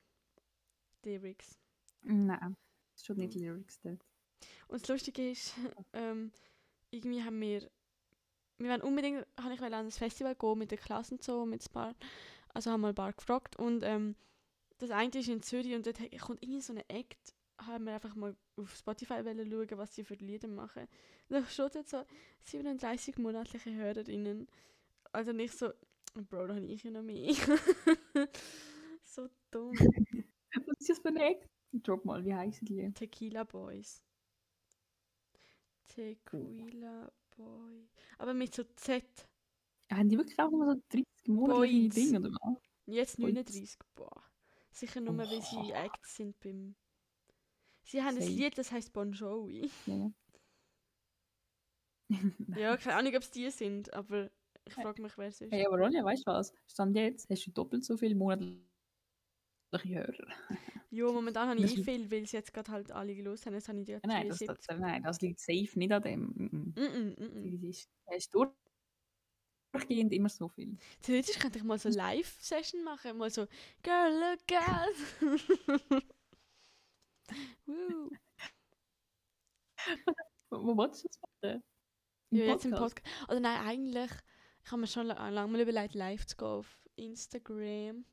Die 1.05 1.09
Lyrics. 1.11 1.59
Nein, 2.03 2.57
das 2.93 3.01
ist 3.03 3.07
schon 3.07 3.17
nicht 3.17 3.35
Lyrics 3.35 3.81
dort. 3.81 4.05
Und 4.69 4.83
das 4.83 4.89
Lustige 4.89 5.31
ist, 5.31 5.55
ähm, 5.93 6.33
irgendwie 6.91 7.23
haben 7.23 7.41
wir, 7.41 7.71
wir 8.59 8.71
wollen 8.71 8.83
unbedingt, 8.83 9.27
habe 9.41 9.55
ich 9.55 9.63
an 9.63 9.73
das 9.73 9.99
Festival 9.99 10.35
gehen 10.35 10.59
mit 10.59 10.71
der 10.71 10.79
Klasse 10.79 11.15
und 11.15 11.23
so, 11.23 11.45
mit 11.47 11.65
ein 11.65 11.73
paar, 11.73 11.95
also 12.55 12.71
haben 12.71 12.83
wir 12.83 12.89
ein 12.89 12.95
paar 12.95 13.13
gefragt 13.13 13.57
und 13.57 13.83
ähm, 13.83 14.15
das 14.79 14.91
eine 14.91 15.11
ist 15.11 15.29
in 15.29 15.43
Zürich 15.43 15.75
und 15.75 15.87
dort 15.87 15.99
kommt 16.21 16.43
irgendwie 16.43 16.61
so 16.61 16.73
eine 16.73 16.89
Act, 16.89 17.35
haben 17.59 17.85
wir 17.85 17.95
einfach 17.95 18.17
mal 18.17 18.37
auf 18.57 18.75
Spotify 18.75 19.25
wollen 19.25 19.49
schauen, 19.49 19.79
was 19.79 19.95
sie 19.95 20.05
für 20.05 20.15
Lieder 20.15 20.49
machen. 20.49 20.89
Und 21.29 21.37
da 21.37 21.45
steht 21.45 21.77
jetzt 21.77 21.91
so 21.91 22.05
37 22.45 23.17
monatliche 23.19 23.73
Hörerinnen. 23.73 24.49
Also 25.13 25.33
nicht 25.33 25.57
so, 25.57 25.71
Bro, 26.15 26.49
da 26.49 26.55
habe 26.57 26.67
ich 26.67 26.83
ja 26.83 26.91
noch 26.91 27.03
mehr. 27.03 27.33
so 29.03 29.29
dumm. 29.51 29.73
Was 29.73 30.81
ist 30.81 30.91
das 30.91 30.99
für 30.99 31.09
ein 31.09 31.17
Act? 31.17 31.49
Drop 31.73 32.05
mal, 32.05 32.25
wie 32.25 32.35
heißen 32.35 32.67
die? 32.67 32.93
Tequila 32.93 33.45
Boys. 33.45 34.03
Tequila 35.95 37.13
Boy. 37.37 37.89
Aber 38.19 38.35
mit 38.35 38.55
so 38.55 38.65
Z. 38.77 39.05
Haben 39.91 40.09
die 40.09 40.17
wirklich 40.17 40.39
auch 40.39 40.51
nur 40.51 40.75
so 40.75 40.83
30 40.91 41.05
monatliche 41.29 41.89
Boys. 41.89 41.95
Dinge 41.95 42.21
oder 42.21 42.31
was? 42.31 42.63
Jetzt 42.87 43.17
Boys. 43.17 43.35
39. 43.35 43.79
Boah. 43.95 44.23
Sicher 44.71 45.01
nur, 45.01 45.17
weil 45.19 45.43
sie. 45.43 45.73
Acts 45.73 46.17
sind 46.17 46.39
beim. 46.41 46.75
Sie 47.85 48.03
haben 48.03 48.17
ein 48.17 48.23
Safe. 48.23 48.33
Lied, 48.33 48.57
das 48.57 48.73
heißt 48.73 48.93
Bon 48.93 49.13
Jovi. 49.13 49.71
Ja. 49.87 50.13
Ja, 52.57 52.77
keine 52.77 52.97
Ahnung, 52.97 53.15
ob 53.15 53.23
es 53.23 53.31
die 53.31 53.49
sind, 53.51 53.93
aber 53.95 54.31
ich 54.67 54.75
frage 54.75 55.01
mich, 55.01 55.17
wer 55.17 55.29
es 55.29 55.41
ist. 55.41 55.51
Hey, 55.51 55.67
aber 55.67 55.79
Ronja, 55.79 56.05
weißt 56.05 56.27
du 56.27 56.31
was? 56.31 56.53
Stand 56.67 56.95
jetzt, 56.97 57.29
hast 57.31 57.47
du 57.47 57.51
doppelt 57.51 57.85
so 57.85 57.97
viele 57.97 58.15
monatliche 58.15 58.61
Hörer. 59.73 60.27
Jo, 60.95 61.11
momentan 61.11 61.49
habe 61.49 61.59
ich 61.61 61.71
Das 61.75 61.79
eh 61.79 61.85
viel, 61.85 62.11
weil 62.11 62.27
sie 62.27 62.37
jetzt 62.37 62.53
gerade 62.53 62.71
halt 62.71 62.93
alle 62.93 63.15
gelost 63.15 63.47
haben. 63.47 63.55
Jetzt 63.55 63.69
habe 63.69 63.79
ich 63.81 63.87
die 63.87 63.99
Nein, 64.05 64.29
das, 64.29 64.39
das, 64.41 64.47
73. 64.47 64.77
nein, 64.79 65.03
das 65.03 65.21
liegt 65.23 65.41
safe 65.41 65.79
nicht 65.79 65.91
an 65.91 66.03
dem. 66.03 66.21
Mm, 66.21 66.45
Mm 66.45 66.75
-mm, 66.77 66.89
mm 66.99 67.09
mm. 67.09 67.23
-mm. 67.23 67.53
Das 67.63 67.63
ist, 67.79 67.91
das 68.07 68.17
ist 68.19 68.35
durch- 68.35 68.53
durchgehend 69.73 70.13
immer 70.13 70.29
so 70.29 70.49
viel. 70.49 70.77
Theoretisch 71.01 71.39
könnte 71.39 71.59
ich 71.59 71.65
mal 71.65 71.79
so 71.79 71.89
Live-Session 71.89 72.85
machen, 72.85 73.17
mal 73.17 73.31
so 73.31 73.47
Girl, 73.83 74.13
look 74.13 74.53
out! 74.53 74.97
Woo. 77.67 78.11
Wo, 80.51 80.67
wo 80.67 80.77
wolltest 80.77 81.05
du 81.05 81.09
das 81.09 81.19
machen? 81.43 81.63
Ja, 82.31 82.45
jetzt 82.45 82.65
im 82.67 82.73
Podcast. 82.73 83.07
Oder 83.29 83.41
nein, 83.41 83.61
eigentlich, 83.67 84.11
ich 84.65 84.71
habe 84.71 84.81
mir 84.83 84.87
schon 84.87 85.07
la- 85.07 85.29
lange 85.31 85.51
mal 85.53 85.61
überlegt, 85.63 85.95
live 85.95 86.27
zu 86.27 86.37
gehen 86.37 86.47
auf 86.49 86.87
Instagram. 86.97 88.05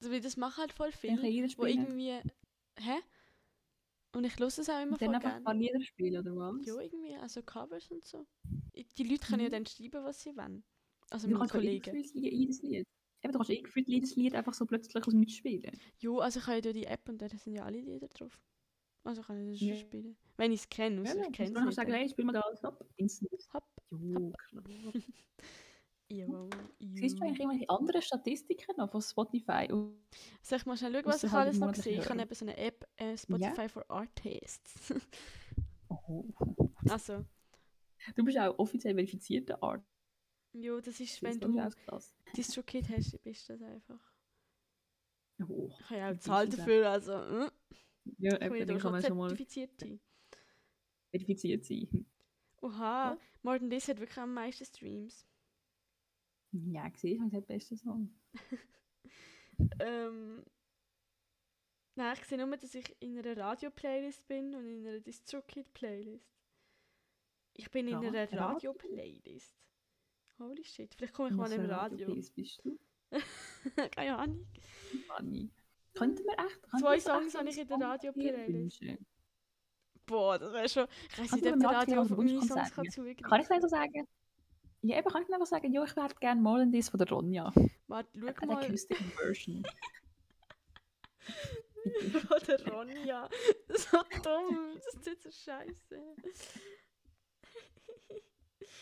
Also, 0.00 0.12
weil 0.12 0.20
das 0.20 0.36
machen 0.36 0.58
halt 0.58 0.72
voll 0.72 0.92
viele, 0.92 1.22
wo 1.56 1.64
irgendwie... 1.64 2.20
Hä? 2.78 2.98
Und 4.14 4.24
ich 4.24 4.38
höre 4.38 4.46
es 4.46 4.58
auch 4.68 4.80
immer 4.82 4.92
Und 4.92 5.02
dann 5.02 5.08
voll 5.08 5.14
einfach 5.16 5.34
ein 5.34 5.44
paar 5.44 5.54
gerne. 5.54 5.66
Lieder 5.72 5.80
spielen, 5.84 6.20
oder 6.20 6.36
was? 6.36 6.66
Ja, 6.66 6.80
irgendwie, 6.80 7.14
also 7.16 7.42
Covers 7.42 7.90
und 7.90 8.04
so. 8.04 8.26
Die 8.98 9.02
Leute 9.04 9.26
können 9.26 9.42
ja 9.42 9.48
Mhm. 9.48 9.52
dann 9.52 9.66
schreiben, 9.66 10.04
was 10.04 10.20
sie 10.22 10.36
wollen. 10.36 10.64
Also 11.10 11.26
du 11.26 11.32
meine 11.34 11.48
kannst 11.48 11.52
Kollegen. 11.54 11.82
gefühlt 11.82 12.14
jedes 12.14 12.62
Lied. 12.62 12.86
Eben, 13.22 13.32
du 13.32 13.38
kannst 13.38 13.50
eh 13.50 13.62
gefühlt 13.62 13.88
jedes 13.88 14.14
Lied 14.16 14.34
einfach 14.34 14.54
so 14.54 14.66
plötzlich 14.66 14.96
aus 14.96 15.10
dem 15.12 15.20
Nichts 15.20 15.36
spielen. 15.36 15.80
Jo, 15.98 16.18
also 16.20 16.40
ich 16.40 16.46
habe 16.46 16.56
ja 16.56 16.60
durch 16.60 16.74
die 16.74 16.86
App 16.86 17.08
und 17.08 17.22
da 17.22 17.28
sind 17.28 17.54
ja 17.54 17.64
alle 17.64 17.80
Lieder 17.80 18.08
drauf. 18.08 18.40
Also 19.04 19.22
kann 19.22 19.40
ich 19.48 19.52
das 19.52 19.58
schon 19.58 19.68
Ja. 19.68 19.76
spielen. 19.76 20.16
Wenn 20.36 20.52
ich 20.52 20.60
es 20.60 20.68
kenne, 20.68 21.02
Ja, 21.02 21.02
also 21.10 21.18
ja, 21.18 21.22
ich 21.22 21.26
du 21.26 21.32
kenne 21.32 21.54
kannst 21.54 21.68
es 21.70 21.76
sagen, 21.76 21.90
nicht. 21.90 22.00
hey, 22.00 22.08
spiel 22.08 22.24
mal 22.24 22.32
da 22.32 22.42
Stopp. 22.56 22.88
Instant. 22.96 23.30
Hopp, 23.52 23.64
Jo, 23.90 24.32
klar. 24.48 24.64
jo, 26.14 26.48
Siehst 26.94 27.18
du 27.18 27.22
eigentlich 27.24 27.40
irgendwelche 27.40 27.68
anderen 27.70 28.02
Statistiken 28.02 28.76
noch 28.76 28.90
von 28.90 29.02
Spotify? 29.02 29.66
Soll 30.42 30.58
ich 30.58 30.66
mal 30.66 30.76
schnell 30.76 30.92
schauen, 30.92 31.04
was 31.06 31.24
ich 31.24 31.30
halt 31.32 31.42
alles 31.46 31.54
noch 31.58 31.66
monatliche 31.66 31.90
sehe? 31.90 31.98
Ich 32.00 32.08
habe 32.10 32.22
eben 32.22 32.34
so 32.34 32.44
eine 32.44 32.56
App, 32.56 32.86
äh, 32.96 33.16
Spotify 33.16 33.68
for 33.68 33.84
Artists. 33.90 34.92
oh. 35.88 36.24
also, 36.88 37.24
Du 38.16 38.24
bist 38.24 38.38
auch 38.38 38.58
offiziell 38.58 38.94
verifizierter 38.94 39.62
Art. 39.62 39.82
jo, 40.52 40.80
das 40.80 41.00
ist, 41.00 41.14
Das 41.16 41.22
wenn 41.22 41.32
ist 41.32 41.76
du. 41.88 41.98
DistroKid 42.36 42.88
hast, 42.90 43.22
bist 43.22 43.48
du 43.48 43.54
das 43.54 43.62
einfach. 43.62 44.12
Oh. 45.48 45.70
Ich 45.80 45.90
habe 45.90 45.96
ja 46.00 46.10
auch 46.10 46.14
Das 46.16 46.28
auch. 46.28 46.44
dafür, 46.56 46.90
also, 46.90 47.12
äh, 47.12 47.50
Ja, 48.18 48.36
ich 48.36 48.42
eben, 48.42 48.68
ja 48.68 48.80
schon 48.80 49.00
zertifiziert 49.00 49.80
sein. 49.80 50.00
verifiziert 51.10 51.64
sein. 51.64 52.06
Oha, 52.60 53.12
Ja. 53.12 53.18
Than 53.58 53.70
This 53.70 53.88
hat 53.88 54.00
wirklich 54.00 54.18
am 54.18 54.32
meisten 54.34 54.64
Streams. 54.64 55.26
Ja, 56.54 56.88
gesehen, 56.88 57.16
ich 57.16 57.20
habe 57.20 57.30
den 57.30 57.46
besten 57.46 57.76
Song. 57.76 58.14
Ähm, 59.78 60.44
nein, 61.94 62.16
ich 62.18 62.24
sehe 62.24 62.44
nur, 62.44 62.56
dass 62.56 62.74
ich 62.74 62.96
in 63.00 63.16
einer 63.16 63.36
Radio-Playlist 63.36 64.26
bin 64.26 64.52
und 64.52 64.66
in 64.66 64.84
einer 64.84 64.98
DistroKid-Playlist. 64.98 66.28
Ich 67.52 67.70
bin 67.70 67.86
in 67.86 68.02
Ja, 68.02 68.08
einer 68.08 68.32
Radio? 68.32 68.72
Radio-Playlist. 68.72 69.56
Holy 70.40 70.64
shit, 70.64 70.92
vielleicht 70.92 71.14
komme 71.14 71.28
ich 71.28 71.36
mal 71.36 71.52
im 71.52 71.66
Radio. 71.66 71.76
Radioplaylist 71.76 72.34
bist 72.34 72.64
du? 72.64 72.76
Keine 73.92 74.18
Ahnung. 74.18 74.44
Fanny. 75.06 75.52
Könnten 75.94 76.24
wir 76.24 76.36
echt... 76.44 76.80
Zwei 76.80 76.98
Songs 76.98 77.36
habe 77.36 77.48
ich 77.48 77.58
in 77.58 77.68
der 77.68 77.80
Radio-Playlist. 77.80 78.82
Boah, 80.04 80.36
das 80.36 80.52
wäre 80.52 80.68
schon. 80.68 80.88
Ich 81.12 81.18
weiß 81.18 81.32
nicht, 81.32 81.46
ob 81.46 81.60
der 81.60 81.68
Radio 81.68 82.00
Radio 82.00 82.02
auf 82.02 82.10
meine 82.10 82.42
Songs 82.42 82.72
kann 82.72 82.90
zugreifen 82.90 83.22
Kann 83.22 83.40
ich 83.40 83.50
einfach 83.50 83.68
sagen? 83.68 84.08
Ja, 84.86 84.98
eben 84.98 85.08
kann 85.08 85.22
ich 85.22 85.32
einfach 85.32 85.46
sagen, 85.46 85.72
ja, 85.72 85.82
ich 85.82 85.96
wäre 85.96 86.14
gerne 86.20 86.42
More 86.42 86.58
Than 86.58 86.70
This 86.70 86.90
von 86.90 86.98
der 86.98 87.08
Ronja. 87.08 87.50
Warte, 87.86 88.10
schau 88.20 88.26
Eine 88.26 88.46
mal. 88.46 88.64
Acoustic 88.64 88.98
Version. 88.98 89.64
Von 92.28 92.38
der 92.46 92.68
Ronja. 92.72 93.28
So 93.68 93.98
dumm. 94.22 94.74
Das 94.74 94.94
ist 94.94 95.06
jetzt 95.06 95.22
so 95.22 95.30
scheiße. 95.30 96.16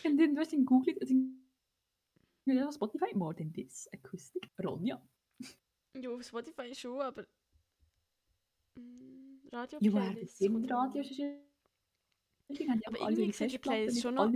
Und 0.04 0.18
dann, 0.18 0.34
du 0.34 0.40
hast 0.40 0.52
in 0.52 0.64
Google, 0.64 0.96
also 1.00 1.14
in 1.14 2.62
auf 2.64 2.74
Spotify, 2.74 3.14
More 3.16 3.34
Than 3.36 3.52
This, 3.52 3.88
Acoustic, 3.92 4.50
Ronja. 4.62 5.00
Ja, 5.94 6.10
auf 6.10 6.24
Spotify 6.24 6.74
schon, 6.74 7.00
aber. 7.00 7.26
Mm, 8.76 9.46
Radio 9.52 9.78
Ja, 9.80 9.90
Playlist. 9.90 10.34
das 10.34 10.40
im 10.40 10.52
kommt 10.54 10.70
Radio 10.70 11.00
ist 11.00 11.10
Die 11.16 11.24
haben 11.24 11.34
ja 11.34 11.42
Aber 12.48 13.00
irgendwie 13.00 13.32
sieht 13.32 13.52
die 13.52 13.58
Playlist 13.58 14.02
schon 14.02 14.14
noch. 14.14 14.32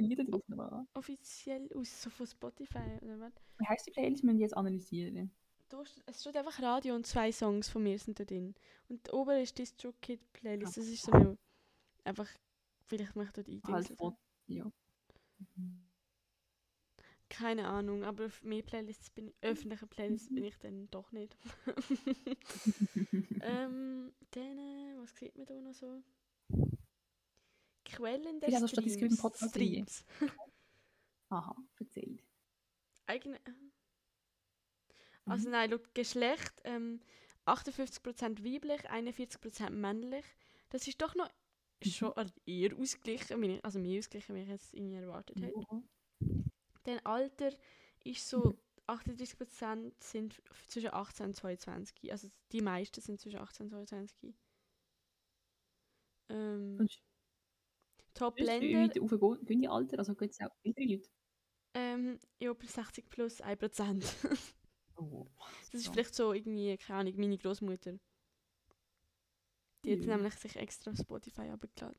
Offiziell 0.95 1.69
aus, 1.75 2.03
so 2.03 2.11
von 2.11 2.27
Spotify 2.27 2.99
oder 3.03 3.21
was? 3.21 3.33
Wie 3.59 3.66
heisst 3.66 3.87
die 3.87 3.90
Playlist? 3.90 4.25
Müssen 4.25 4.38
wir 4.38 4.45
jetzt 4.45 4.57
analysieren. 4.57 5.31
Da 5.69 5.83
es 6.07 6.21
steht 6.21 6.37
einfach 6.37 6.62
Radio 6.62 6.95
und 6.95 7.07
zwei 7.07 7.33
Songs 7.33 7.69
von 7.69 7.83
mir 7.83 7.99
sind 7.99 8.21
da 8.21 8.25
drin. 8.25 8.55
Und 8.88 9.12
oben 9.12 9.40
ist 9.42 9.59
DistroKid 9.59 10.33
Playlist. 10.33 10.77
Das 10.77 10.87
ist 10.87 11.03
so 11.03 11.12
eine. 11.12 11.37
Einfach. 12.05 12.29
Vielleicht 12.87 13.16
möchte 13.16 13.40
ich 13.40 13.62
dort 13.62 13.75
Halt 13.75 13.90
eingeben. 13.90 13.97
von, 13.97 14.16
ja. 14.47 14.73
Keine 17.29 17.66
Ahnung, 17.66 18.05
aber 18.05 18.27
auf 18.27 18.45
mehr 18.45 18.62
Playlists 18.62 19.11
bin 19.11 19.35
öffentliche 19.40 19.88
Playlists 19.88 20.29
bin 20.29 20.45
ich 20.45 20.57
dann 20.59 20.88
doch 20.92 21.11
nicht. 21.11 21.37
ähm, 23.42 24.12
dann, 24.31 24.59
äh, 24.59 24.95
was 24.99 25.16
sieht 25.16 25.37
man 25.37 25.47
da 25.47 25.61
noch 25.61 25.75
so? 25.75 26.01
Quellen 27.87 28.40
du 28.40 28.68
statt 28.68 28.85
Streams. 28.90 29.16
Podcast 29.20 29.51
Streams. 29.51 30.05
Aha, 31.31 31.57
erzähl. 31.81 32.18
Eigne, 33.07 33.38
also 35.25 35.49
nein, 35.51 35.70
laut 35.70 35.94
Geschlecht 35.94 36.53
ähm, 36.64 37.01
58% 37.46 38.44
weiblich, 38.44 38.88
41% 38.90 39.70
männlich. 39.70 40.25
Das 40.70 40.87
ist 40.87 41.01
doch 41.01 41.14
noch 41.14 41.31
schon 41.85 42.12
eher 42.46 42.77
ausgeglichen, 42.77 43.61
also 43.62 43.79
mehr 43.79 43.99
ausgeglichen, 43.99 44.35
wie 44.37 44.42
ich 44.42 44.49
jetzt 44.49 44.75
irgendwie 44.75 44.96
erwartet 44.96 45.40
hätte. 45.40 45.61
Ja. 45.70 45.83
Dann 46.85 46.99
Alter 47.01 47.51
ist 48.05 48.29
so 48.29 48.59
38% 48.88 49.92
sind 49.99 50.40
f- 50.51 50.66
zwischen 50.68 50.94
18 50.94 51.27
und 51.27 51.35
22. 51.35 52.12
Also 52.12 52.29
die 52.53 52.61
meisten 52.62 53.01
sind 53.01 53.20
zwischen 53.20 53.38
18 53.40 53.66
und 53.66 53.70
22. 53.70 54.35
Ähm, 56.29 56.77
Und 56.81 57.03
Top 58.16 58.37
Wie 58.37 58.44
Länder, 58.44 58.79
weit 58.83 58.98
aufgehen 59.00 59.61
die 59.62 59.68
Alter? 59.68 59.98
Also 60.00 60.14
geht 60.16 60.33
es 60.33 60.40
auch 60.40 60.50
ältere 60.64 60.87
Leute? 60.87 61.09
ähm, 61.74 62.18
ja, 62.40 62.52
bis 62.55 62.74
60 62.74 63.09
plus 63.09 63.40
1%. 63.40 64.05
Oh, 64.98 65.26
Das 65.70 65.81
ist 65.83 65.88
vielleicht 65.88 66.14
so 66.14 66.33
irgendwie, 66.33 66.76
keine 66.76 67.00
Ahnung, 67.00 67.14
meine 67.16 67.38
Großmutter. 67.38 67.98
Die 69.85 69.92
hat 69.92 70.05
Ja. 70.05 70.07
nämlich 70.07 70.35
sich 70.35 70.57
extra 70.57 70.90
auf 70.90 70.98
Spotify 70.98 71.48
abgeladen. 71.48 71.96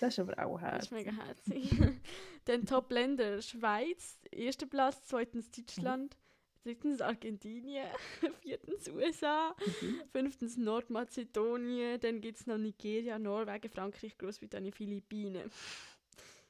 Das 0.00 0.14
ist 0.14 0.18
aber 0.20 0.38
auch 0.44 0.60
Das 0.74 0.86
ist 0.86 0.92
herzig. 0.92 0.92
mega 0.92 1.12
herzig. 1.12 1.70
Dann 2.44 2.64
Top 2.66 2.90
Länder: 2.90 3.42
Schweiz, 3.42 4.18
erster 4.30 4.66
Platz, 4.66 5.02
zweitens 5.06 5.50
Deutschland, 5.50 6.16
drittens 6.68 7.00
Argentinien, 7.00 7.86
viertens 8.42 8.88
USA, 8.90 9.54
Mhm. 9.80 10.02
fünftens 10.12 10.56
Nordmazedonien, 10.58 11.98
dann 12.00 12.20
gibt 12.20 12.38
es 12.40 12.46
noch 12.46 12.58
Nigeria, 12.58 13.18
Norwegen, 13.18 13.70
Frankreich, 13.70 14.18
Großbritannien, 14.18 14.72
Philippinen. 14.72 15.50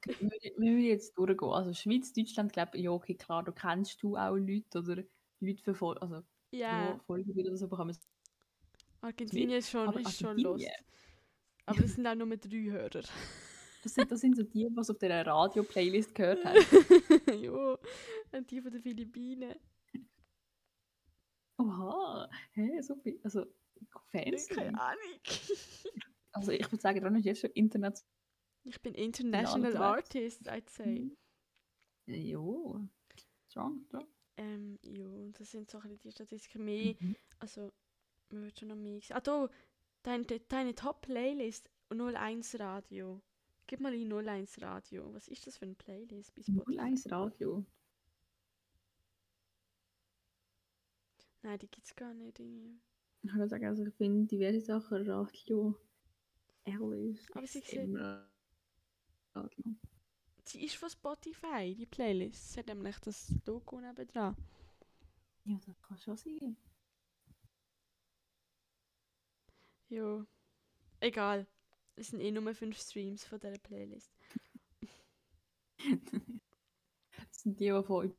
Wir 0.04 0.52
müssen 0.59 0.81
jetzt 0.81 1.16
durchgehen. 1.16 1.50
Also 1.50 1.72
Schweiz, 1.72 2.12
Deutschland, 2.12 2.52
glaube 2.52 2.76
ich, 2.76 2.85
ja, 2.85 2.90
okay, 2.90 3.14
klar, 3.14 3.44
da 3.44 3.52
kennst 3.52 4.02
du 4.02 4.16
auch 4.16 4.35
Leute 4.37 4.78
oder 4.78 5.04
Leute 5.40 5.62
verfolgen, 5.62 6.00
also 6.02 6.22
Ja, 6.50 6.88
ja, 6.90 6.98
folgen 7.07 7.31
oder 7.38 7.57
so 7.57 7.68
bekommen. 7.68 7.96
Argentinien 9.00 9.59
ist 9.59 9.70
schon, 9.70 9.88
aber 9.88 10.00
ist 10.00 10.18
schon 10.18 10.37
los. 10.38 10.62
Aber 11.66 11.85
es 11.85 11.94
sind 11.94 12.07
auch 12.07 12.14
nur 12.14 12.37
drei 12.37 12.70
Hörer. 12.70 13.02
Das 13.85 13.94
sind, 13.94 14.11
das 14.11 14.20
sind 14.20 14.37
so 14.37 14.42
die, 14.42 14.66
die 14.68 14.81
es 14.81 14.90
auf 14.90 14.98
der 14.98 15.24
Radio-Playlist 15.24 16.12
gehört 16.12 16.44
haben. 16.44 16.59
ja, 17.40 17.78
und 18.33 18.50
die 18.50 18.61
von 18.61 18.72
den 18.72 18.83
Philippinen. 18.83 19.54
Oha, 21.59 22.29
hä, 22.53 22.81
so 22.83 22.94
viel, 22.97 23.18
also 23.25 23.44
Fans. 24.11 24.49
Keine 24.49 24.81
Ahnung. 24.81 25.21
Also 26.33 26.53
ich 26.53 26.71
würde 26.71 26.81
sagen, 26.81 27.01
dann 27.03 27.14
ist 27.16 27.25
jetzt 27.25 27.40
schon 27.40 27.51
international. 27.51 28.09
Ich 28.64 28.81
bin 28.83 28.94
International 28.94 29.73
Welt. 29.73 29.81
Artist, 29.81 30.49
I'd 30.49 30.68
say. 30.68 31.11
Jo, 32.07 32.81
strong, 33.49 33.83
strong. 33.87 34.07
Ähm, 34.37 34.79
ja, 34.83 35.07
das 35.33 35.51
sind 35.51 35.71
so 35.71 35.81
die 35.81 36.11
Statistiken. 36.12 36.64
Mehr, 36.64 36.94
Mhm. 37.01 37.16
also, 37.38 37.73
man 38.31 38.42
wird 38.44 38.59
schon 38.59 38.68
noch 38.68 38.77
mehr 38.77 39.01
sehen. 39.01 39.16
Ah, 39.16 39.21
da, 39.21 39.49
deine, 40.03 40.25
deine 40.25 40.75
Top-Playlist 40.75 41.68
01 41.90 42.59
Radio. 42.61 43.21
Gib 43.66 43.81
mal 43.81 43.94
in 43.94 44.09
01 44.12 44.61
Radio. 44.62 45.12
Was 45.12 45.29
ist 45.29 45.47
das 45.47 45.57
für 45.59 45.64
eine 45.64 45.75
Playlist 45.75 46.35
bei 46.35 46.42
Spotify? 46.42 46.79
01 46.79 47.11
Radio. 47.11 47.64
Nein, 51.42 51.59
die 51.59 51.68
gibt's 51.68 51.94
gar 51.94 52.14
nicht. 52.14 52.38
Irgendwie. 52.38 52.81
Ich 53.22 53.33
würde 53.33 53.48
sagen, 53.48 53.66
also 53.66 53.85
ich 53.85 53.94
finde 53.94 54.27
diverse 54.27 54.61
Sachen 54.61 55.09
Radio. 55.09 55.74
Alice. 56.64 57.27
Aber 57.33 57.46
sie 57.46 57.62
Radio. 59.35 59.64
Sie 60.44 60.64
ist 60.64 60.77
von 60.77 60.90
Spotify, 60.90 61.74
die 61.74 61.87
Playlist. 61.87 62.53
Sie 62.53 62.61
hat 62.61 62.66
nämlich 62.66 62.98
das 63.01 63.35
Logo 63.46 63.81
nebendran. 63.81 64.37
Ja, 65.44 65.59
das 65.66 65.81
kann 65.83 65.98
schon 65.98 66.16
sein. 66.16 66.57
Ja. 69.88 70.27
Egal. 71.01 71.46
Es 71.96 72.09
sind 72.09 72.20
eh 72.20 72.31
nur 72.31 72.55
5 72.55 72.79
Streams 72.79 73.24
von 73.24 73.40
dieser 73.40 73.59
Playlist. 73.59 74.12
Das 77.31 77.42
sind 77.42 77.61
die, 77.61 77.66
die 77.66 77.83
von 77.85 78.14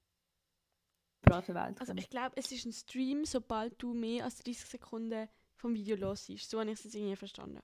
der 1.30 1.56
Welt 1.56 1.80
Also 1.80 1.94
ich 1.96 2.10
glaube, 2.10 2.36
es 2.36 2.52
ist 2.52 2.66
ein 2.66 2.74
Stream, 2.74 3.26
sobald 3.26 3.82
du 3.82 3.94
mehr 3.94 4.26
als 4.26 4.38
30 4.40 4.66
Sekunden 4.66 5.28
vom 5.56 5.74
Video 5.74 5.96
los 5.96 6.26
siehst. 6.26 6.50
So 6.50 6.60
habe 6.60 6.72
ich 6.72 6.80
es 6.80 6.86
jetzt 6.86 6.96
irgendwie 6.96 7.16
verstanden. 7.16 7.60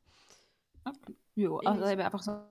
Okay. 0.84 1.16
Ja, 1.36 1.50
also 1.50 1.86
eben 1.86 2.02
einfach 2.02 2.22
so. 2.22 2.46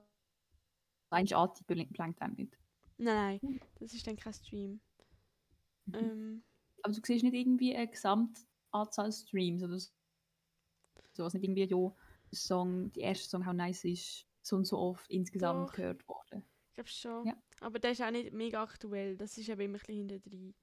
Eigentlich 1.09 1.35
antippen 1.35 1.87
blankt 1.89 2.21
einem 2.21 2.35
nicht. 2.35 2.57
Nein, 2.97 3.39
nein, 3.41 3.61
das 3.79 3.93
ist 3.93 4.05
dann 4.05 4.17
kein 4.17 4.33
Stream. 4.33 4.81
Mhm. 5.85 5.95
Ähm, 5.95 6.43
Aber 6.83 6.93
du 6.93 7.01
siehst 7.03 7.23
nicht 7.23 7.33
irgendwie 7.33 7.75
eine 7.75 7.87
Gesamtanzahl 7.87 9.11
Streams 9.11 9.63
oder 9.63 9.79
so. 9.79 9.91
So, 11.13 11.25
nicht 11.25 11.43
irgendwie, 11.43 11.61
ja, 11.61 11.67
der 11.67 11.93
Song, 12.31 12.91
der 12.93 13.03
erste 13.03 13.29
Song, 13.29 13.45
how 13.45 13.53
nice 13.53 13.85
ist, 13.85 14.25
so 14.41 14.57
und 14.57 14.65
so 14.65 14.77
oft 14.77 15.09
insgesamt 15.09 15.69
Doch. 15.69 15.73
gehört 15.73 16.07
worden. 16.07 16.43
ich 16.69 16.73
glaube 16.73 16.89
schon. 16.89 17.27
Ja. 17.27 17.37
Aber 17.61 17.79
der 17.79 17.91
ist 17.91 18.01
auch 18.01 18.11
nicht 18.11 18.33
mega 18.33 18.61
aktuell. 18.61 19.15
Das 19.15 19.37
ist 19.37 19.47
eben 19.47 19.61
immer 19.61 19.77
ein 19.77 19.79
bisschen 19.79 19.95
hinter 19.95 20.19
drin. 20.19 20.53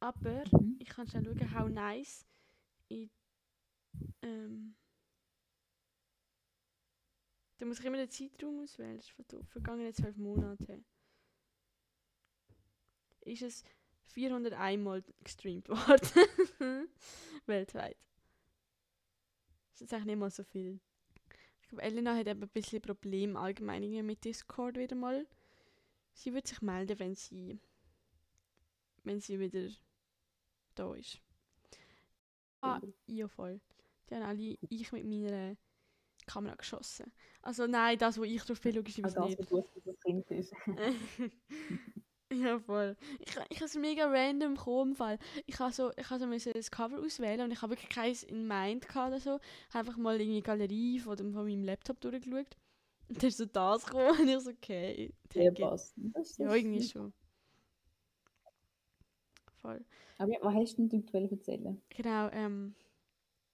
Aber 0.00 0.44
Mhm. 0.52 0.76
ich 0.78 0.88
kann 0.88 1.06
schnell 1.08 1.24
schauen, 1.24 1.54
how 1.54 1.68
nice 1.68 2.26
in, 2.88 3.10
ähm, 4.22 4.76
da 7.58 7.64
muss 7.66 7.80
ich 7.80 7.84
immer 7.86 7.96
den 7.96 8.10
Zeitraum 8.10 8.60
auswählen. 8.62 8.96
Das 8.96 9.06
ist 9.06 9.12
von 9.12 9.24
den 9.28 9.44
vergangenen 9.46 9.94
zwölf 9.94 10.16
Monaten. 10.16 10.84
Ist 13.22 13.42
es 13.42 13.64
401 14.08 14.82
Mal 14.82 15.02
gestreamt 15.24 15.68
worden. 15.68 16.88
Weltweit. 17.46 17.96
Das 19.72 19.80
ist 19.82 19.92
eigentlich 19.92 20.06
nicht 20.06 20.18
mal 20.18 20.30
so 20.30 20.44
viel. 20.44 20.80
Ich 21.62 21.68
glaube, 21.68 21.82
Elena 21.82 22.14
hat 22.14 22.26
eben 22.28 22.42
ein 22.42 22.48
bisschen 22.50 22.80
Probleme 22.80 23.38
allgemein 23.38 23.82
mit 24.06 24.24
Discord 24.24 24.76
wieder 24.76 24.94
mal. 24.94 25.26
Sie 26.12 26.32
wird 26.32 26.46
sich 26.46 26.62
melden, 26.62 26.98
wenn 26.98 27.14
sie 27.14 27.58
wenn 29.02 29.20
sie 29.20 29.38
wieder 29.38 29.68
da 30.78 30.94
ist. 30.94 31.20
Ah, 32.60 32.80
ja 33.06 33.28
voll. 33.28 33.60
Die 34.08 34.14
haben 34.14 34.22
alle, 34.22 34.58
ich 34.68 34.92
mit 34.92 35.04
meiner 35.04 35.56
Kamera 36.26 36.54
geschossen. 36.54 37.12
Also 37.42 37.66
nein, 37.66 37.98
das, 37.98 38.18
wo 38.18 38.24
ich 38.24 38.42
drauf 38.42 38.60
bin, 38.60 38.72
Auch 38.72 38.76
logischerweise 38.76 39.14
das, 39.16 39.28
nicht. 39.28 39.40
das 39.84 40.00
Kind 40.00 40.30
ist. 40.30 40.52
ja, 42.32 42.58
voll. 42.58 42.96
Ich, 43.20 43.36
ich 43.50 43.56
habe 43.58 43.66
es 43.66 43.74
mega 43.76 44.06
random 44.06 44.56
gekommen, 44.56 44.94
Fall. 44.94 45.18
Ich 45.46 45.58
habe 45.60 45.72
so, 45.72 45.92
ich 45.96 46.10
habe 46.10 46.20
so 46.20 46.26
müssen 46.26 46.52
das 46.52 46.70
Cover 46.70 46.98
auswählen 46.98 47.42
und 47.42 47.52
ich 47.52 47.62
habe 47.62 47.72
wirklich 47.72 47.90
keins 47.90 48.22
in 48.24 48.46
Mind 48.48 48.88
gehabt 48.88 49.08
oder 49.12 49.20
so. 49.20 49.40
Ich 49.68 49.74
habe 49.74 49.88
einfach 49.88 49.96
mal 49.98 50.20
in 50.20 50.30
die 50.30 50.42
Galerie 50.42 50.98
von, 51.00 51.16
dem, 51.16 51.32
von 51.32 51.46
meinem 51.46 51.64
Laptop 51.64 52.00
durchgeschaut. 52.00 52.56
Und 53.08 53.22
dann 53.22 53.28
ist 53.28 53.36
so 53.38 53.46
das 53.46 53.84
gekommen 53.86 54.20
und 54.20 54.28
ich 54.28 54.40
so, 54.40 54.50
okay, 54.50 55.14
Ja, 55.34 55.50
das 55.52 55.94
ist 55.96 56.40
irgendwie 56.40 56.82
schon. 56.82 57.12
Voll. 59.66 59.84
Aber 60.18 60.32
was 60.42 60.54
hast 60.54 60.78
denn 60.78 60.88
du 60.88 61.12
wollen 61.12 61.30
erzählen? 61.30 61.82
Genau, 61.88 62.28
ähm, 62.30 62.74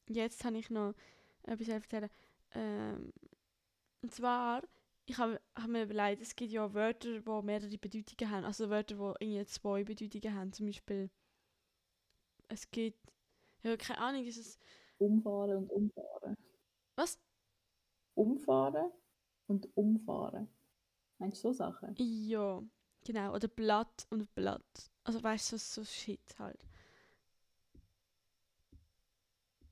jetzt 0.08 0.44
habe 0.44 0.58
ich 0.58 0.68
noch 0.68 0.94
etwas 1.44 1.68
erzählen. 1.68 2.10
Ähm, 2.54 3.12
und 4.02 4.12
zwar, 4.12 4.62
ich 5.06 5.16
habe 5.16 5.40
hab 5.54 5.68
mir 5.68 5.84
überlegt, 5.84 6.20
es 6.20 6.36
gibt 6.36 6.52
ja 6.52 6.72
Wörter, 6.74 7.20
die 7.20 7.46
mehrere 7.46 7.78
Bedeutungen 7.78 8.30
haben. 8.30 8.44
Also 8.44 8.68
Wörter, 8.68 8.94
die 8.94 9.24
irgendwie 9.24 9.46
zwei 9.46 9.84
Bedeutungen 9.84 10.34
haben. 10.34 10.52
Zum 10.52 10.66
Beispiel, 10.66 11.08
es 12.48 12.70
gibt, 12.70 13.00
ja, 13.62 13.74
keine 13.78 13.98
Ahnung, 14.00 14.24
ist 14.26 14.38
es, 14.38 14.58
Umfahren 14.98 15.56
und 15.56 15.70
umfahren. 15.70 16.36
was? 16.94 17.18
Umfahren 18.14 18.92
und 19.46 19.66
umfahren. 19.74 20.46
Meinst 21.18 21.42
du 21.42 21.48
so 21.48 21.52
Sachen? 21.54 21.94
Ja, 21.98 22.62
genau. 23.04 23.34
Oder 23.34 23.48
Blatt 23.48 24.06
und 24.10 24.34
Blatt. 24.34 24.90
Also 25.04 25.22
weißt 25.22 25.52
du, 25.52 25.58
so, 25.58 25.82
so 25.82 25.84
Shit 25.84 26.38
halt. 26.38 26.58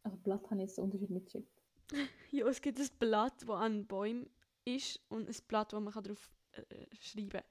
Also 0.02 0.18
Blatt 0.18 0.44
habe 0.50 0.56
ich 0.56 0.66
jetzt 0.68 0.76
den 0.76 0.84
Unterschied 0.84 1.08
nicht 1.08 1.24
gecheckt. 1.24 1.62
Ja, 2.30 2.46
es 2.48 2.60
gibt 2.60 2.78
ein 2.78 2.88
Blatt, 2.98 3.34
das 3.42 3.50
an 3.50 3.86
Bäumen 3.86 4.28
ist 4.64 5.00
und 5.08 5.28
ein 5.28 5.36
Blatt, 5.48 5.72
wo 5.72 5.80
man 5.80 5.92
kann 5.92 6.04
drauf 6.04 6.30
äh, 6.52 6.86
schreiben 7.00 7.28
kann. 7.30 7.42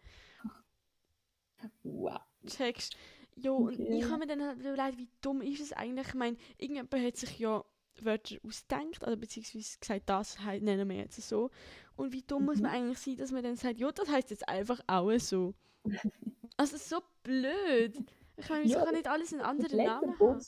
Wow. 1.83 2.21
checkst. 2.45 2.95
Ja, 3.35 3.51
und 3.51 3.79
Okay. 3.79 3.89
ich 3.89 4.09
habe 4.09 4.19
mir 4.19 4.27
dann 4.27 4.43
halt 4.45 4.59
überlegt, 4.59 4.97
wie 4.97 5.09
dumm 5.21 5.41
ist 5.41 5.61
es 5.61 5.73
eigentlich? 5.73 6.07
Ich 6.09 6.13
meine, 6.13 6.37
irgendjemand 6.57 6.93
hat 6.93 7.17
sich 7.17 7.39
ja 7.39 7.63
Wörter 8.01 8.35
ausgedacht, 8.45 9.01
oder 9.03 9.15
beziehungsweise 9.15 9.77
gesagt, 9.79 10.09
das 10.09 10.37
nennen 10.61 10.89
wir 10.89 10.97
jetzt 10.97 11.21
so. 11.21 11.49
Und 11.95 12.13
wie 12.13 12.21
dumm 12.23 12.45
muss 12.45 12.61
Mhm. 12.61 12.63
man 12.63 12.71
eigentlich 12.71 12.99
sein, 12.99 13.17
dass 13.17 13.31
man 13.31 13.43
dann 13.43 13.55
sagt, 13.55 13.79
ja, 13.79 13.91
das 13.91 14.09
heißt 14.09 14.29
jetzt 14.31 14.47
einfach 14.47 14.79
auch 14.87 15.11
so. 15.19 15.53
also 16.57 16.77
so 16.77 17.01
blöd. 17.23 17.97
Ich 18.37 18.49
meine, 18.49 18.63
wieso 18.63 18.77
Ja, 18.79 18.85
kann 18.85 18.93
nicht 18.95 19.07
alles 19.07 19.33
einen 19.33 19.41
anderen 19.41 19.77
Namen 19.77 20.19
haben? 20.19 20.39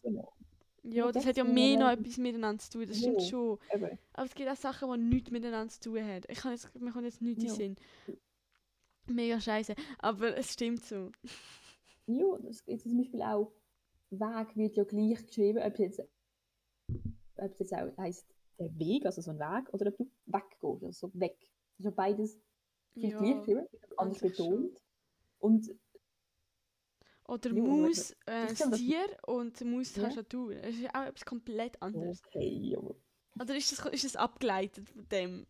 Ja, 0.84 1.12
das 1.12 1.26
hat 1.26 1.38
ja 1.38 1.44
mehr 1.44 1.78
noch 1.78 1.88
ja- 1.88 1.94
etwas 1.94 2.18
miteinander 2.18 2.62
zu 2.64 2.72
tun, 2.72 2.88
das 2.88 2.98
stimmt 2.98 3.22
Ja. 3.22 3.28
schon. 3.28 3.60
Eben. 3.74 4.00
Aber 4.14 4.26
es 4.26 4.34
gibt 4.34 4.50
auch 4.50 4.56
Sachen, 4.56 4.92
die 4.92 4.98
nichts 5.16 5.30
miteinander 5.32 5.72
zu 5.72 5.80
tun 5.80 6.02
haben. 6.02 6.24
Ich 6.28 6.40
kann 6.40 6.52
jetzt, 6.54 6.74
mir 6.80 6.92
kommt 6.92 7.06
jetzt 7.06 7.22
nichts 7.22 7.44
in 7.44 7.50
Ja. 7.50 7.56
Sinn. 7.56 7.76
Mega 9.08 9.40
scheiße. 9.40 9.76
Aber 10.00 10.36
es 10.38 10.54
stimmt 10.54 10.84
so. 10.84 11.12
Ja, 12.08 12.38
das 12.40 12.64
gibt 12.66 12.82
zum 12.82 12.98
Beispiel 12.98 13.22
auch 13.22 13.52
Weg 14.10 14.56
wird 14.58 14.76
ja 14.76 14.84
gleich 14.84 15.26
geschrieben, 15.26 15.60
ob 15.60 15.74
es 15.74 15.80
jetzt, 15.80 16.00
ob 17.38 17.52
es 17.52 17.60
jetzt 17.60 17.74
auch 17.74 17.96
heisst 17.98 18.26
der 18.60 18.78
Weg, 18.78 19.06
also 19.06 19.22
so 19.22 19.32
ein 19.32 19.40
Weg, 19.40 19.74
oder 19.74 19.88
ob 19.88 19.98
du 19.98 20.10
weggehst, 20.26 20.64
also 20.64 20.92
so 20.92 21.12
weg. 21.14 21.38
Das 21.40 21.80
ist 21.80 21.86
ja 21.86 21.92
beides 21.92 22.40
viel 22.94 23.10
gleich 23.12 23.38
geschrieben, 23.38 23.68
anders 23.98 24.22
eigentlich 24.22 24.36
schon. 24.36 24.72
Und 25.42 25.70
Oder 27.28 27.54
Ja, 27.54 27.64
Maus, 27.64 28.12
äh, 28.26 28.48
das 28.48 28.72
Tier 28.72 29.06
und 29.26 29.62
Maus 29.66 29.94
Ja. 29.96 30.04
Tastatur. 30.04 30.56
Das 30.56 30.76
ist 30.76 30.94
auch 30.94 31.04
etwas 31.06 31.26
komplett 31.26 31.82
anderes. 31.82 32.22
okay, 32.28 32.76
aber 32.78 32.96
Oder 33.40 33.56
ist 33.56 33.72
das, 33.72 33.86
ist 33.94 34.04
das 34.04 34.16
abgeleitet 34.16 34.90
von 34.90 35.08
dem? 35.10 35.46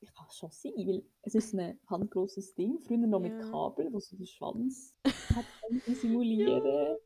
ich 0.00 0.14
kann 0.14 0.26
es 0.28 0.36
schon 0.36 0.50
sein, 0.50 0.72
weil 0.76 1.02
es 1.22 1.34
ist 1.34 1.54
ein 1.54 1.78
handgrosses 1.88 2.54
Ding, 2.54 2.78
früher 2.78 2.98
noch 2.98 3.20
mit 3.20 3.32
Ja. 3.32 3.50
Kabel, 3.50 3.92
wo 3.92 3.98
so 3.98 4.16
den 4.16 4.26
Schwanz 4.26 4.94
hat 5.34 5.46
simulieren. 5.96 6.96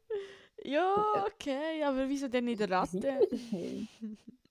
Ja, 0.65 1.27
okay, 1.27 1.83
aber 1.83 2.09
wieso 2.09 2.29
denn 2.29 2.45
nicht 2.45 2.61
ist 2.83 2.95
Ratte? 2.95 3.27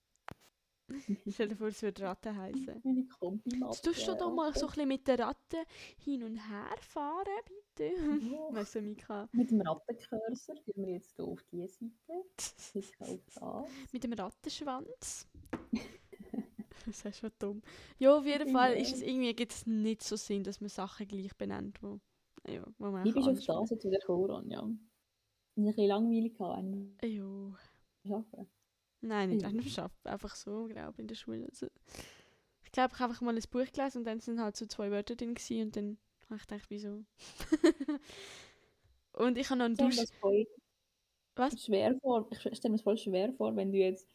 Stell 1.28 1.48
dir 1.48 1.56
vor, 1.56 1.68
es 1.68 1.82
würde 1.82 2.02
Ratte 2.02 2.34
heißen. 2.34 2.80
Meine 2.82 3.06
Kombimatte. 3.06 3.72
Jetzt 3.72 3.84
tust 3.84 4.08
du 4.08 4.14
doch 4.14 4.32
mal 4.32 4.52
so 4.54 4.66
ein 4.66 4.66
bisschen 4.68 4.88
mit 4.88 5.08
der 5.08 5.18
Ratte 5.18 5.64
hin 5.98 6.22
und 6.24 6.36
her 6.36 6.76
fahren, 6.80 7.26
bitte. 7.46 7.92
Ja. 7.94 8.48
Weißt 8.54 8.74
du, 8.76 8.82
Mika? 8.82 9.28
Mit 9.32 9.50
dem 9.50 9.60
Rattencursor 9.60 10.54
gehen 10.64 10.86
wir 10.86 10.94
jetzt 10.94 11.14
hier 11.16 11.24
auf 11.24 11.42
die 11.50 11.66
Seite. 11.66 11.94
Ich 12.74 13.00
auf 13.00 13.20
da. 13.34 13.64
Mit 13.92 14.04
dem 14.04 14.12
Rattenschwanz. 14.12 15.28
das 16.86 17.04
ist 17.04 17.18
schon 17.18 17.30
dumm. 17.38 17.62
Ja, 17.98 18.16
auf 18.16 18.26
jeden 18.26 18.50
Fall 18.50 18.74
ist 18.74 18.94
es 18.94 19.02
irgendwie 19.02 19.34
gibt 19.34 19.52
es 19.52 19.66
nicht 19.66 20.02
so 20.02 20.16
Sinn, 20.16 20.44
dass 20.44 20.60
man 20.60 20.68
Sachen 20.68 21.06
gleich 21.06 21.34
benennt, 21.36 21.82
wo, 21.82 22.00
ja, 22.48 22.64
wo 22.78 22.90
man 22.90 23.04
bist 23.04 23.16
du 23.16 23.52
auf 23.52 23.62
das 23.62 23.70
jetzt 23.70 23.84
wieder 23.84 23.98
gekommen, 23.98 24.50
ja? 24.50 24.62
Ein 24.62 25.64
bisschen 25.64 25.88
langweilig 25.88 26.36
benennt. 26.36 27.02
Ja. 27.02 27.54
Arbeiten. 28.04 28.61
Nein, 29.02 29.30
nicht 29.30 29.44
einem 29.44 29.62
Schaffen, 29.62 30.06
einfach 30.06 30.34
so, 30.36 30.66
glaube 30.66 30.92
ich, 30.92 30.98
in 31.00 31.08
der 31.08 31.16
Schule. 31.16 31.46
Also, 31.50 31.66
ich 32.64 32.72
glaube, 32.72 32.94
ich 32.94 33.00
habe 33.00 33.10
einfach 33.12 33.22
mal 33.22 33.36
ein 33.36 33.42
Buch 33.50 33.70
gelesen 33.72 33.98
und 33.98 34.04
dann 34.04 34.20
sind 34.20 34.40
halt 34.40 34.56
so 34.56 34.66
zwei 34.66 34.90
Wörter 34.90 35.16
drin 35.16 35.34
gewesen 35.34 35.66
und 35.66 35.76
dann 35.76 35.98
habe 36.30 36.36
ich 36.36 36.46
gedacht, 36.46 36.70
wieso? 36.70 37.04
und 39.14 39.38
ich 39.38 39.50
habe 39.50 39.58
noch 39.58 39.66
einen 39.66 39.74
Ich 39.74 39.78
stelle 39.78 39.94
mir 39.94 40.06
Dusch... 40.44 40.46
Was? 41.36 41.64
schwer 41.64 41.94
vor. 42.00 42.28
Ich 42.30 42.38
stelle 42.40 42.72
mir 42.72 42.76
das 42.76 42.82
voll 42.82 42.98
schwer 42.98 43.32
vor, 43.32 43.56
wenn 43.56 43.72
du 43.72 43.78
jetzt 43.78 44.08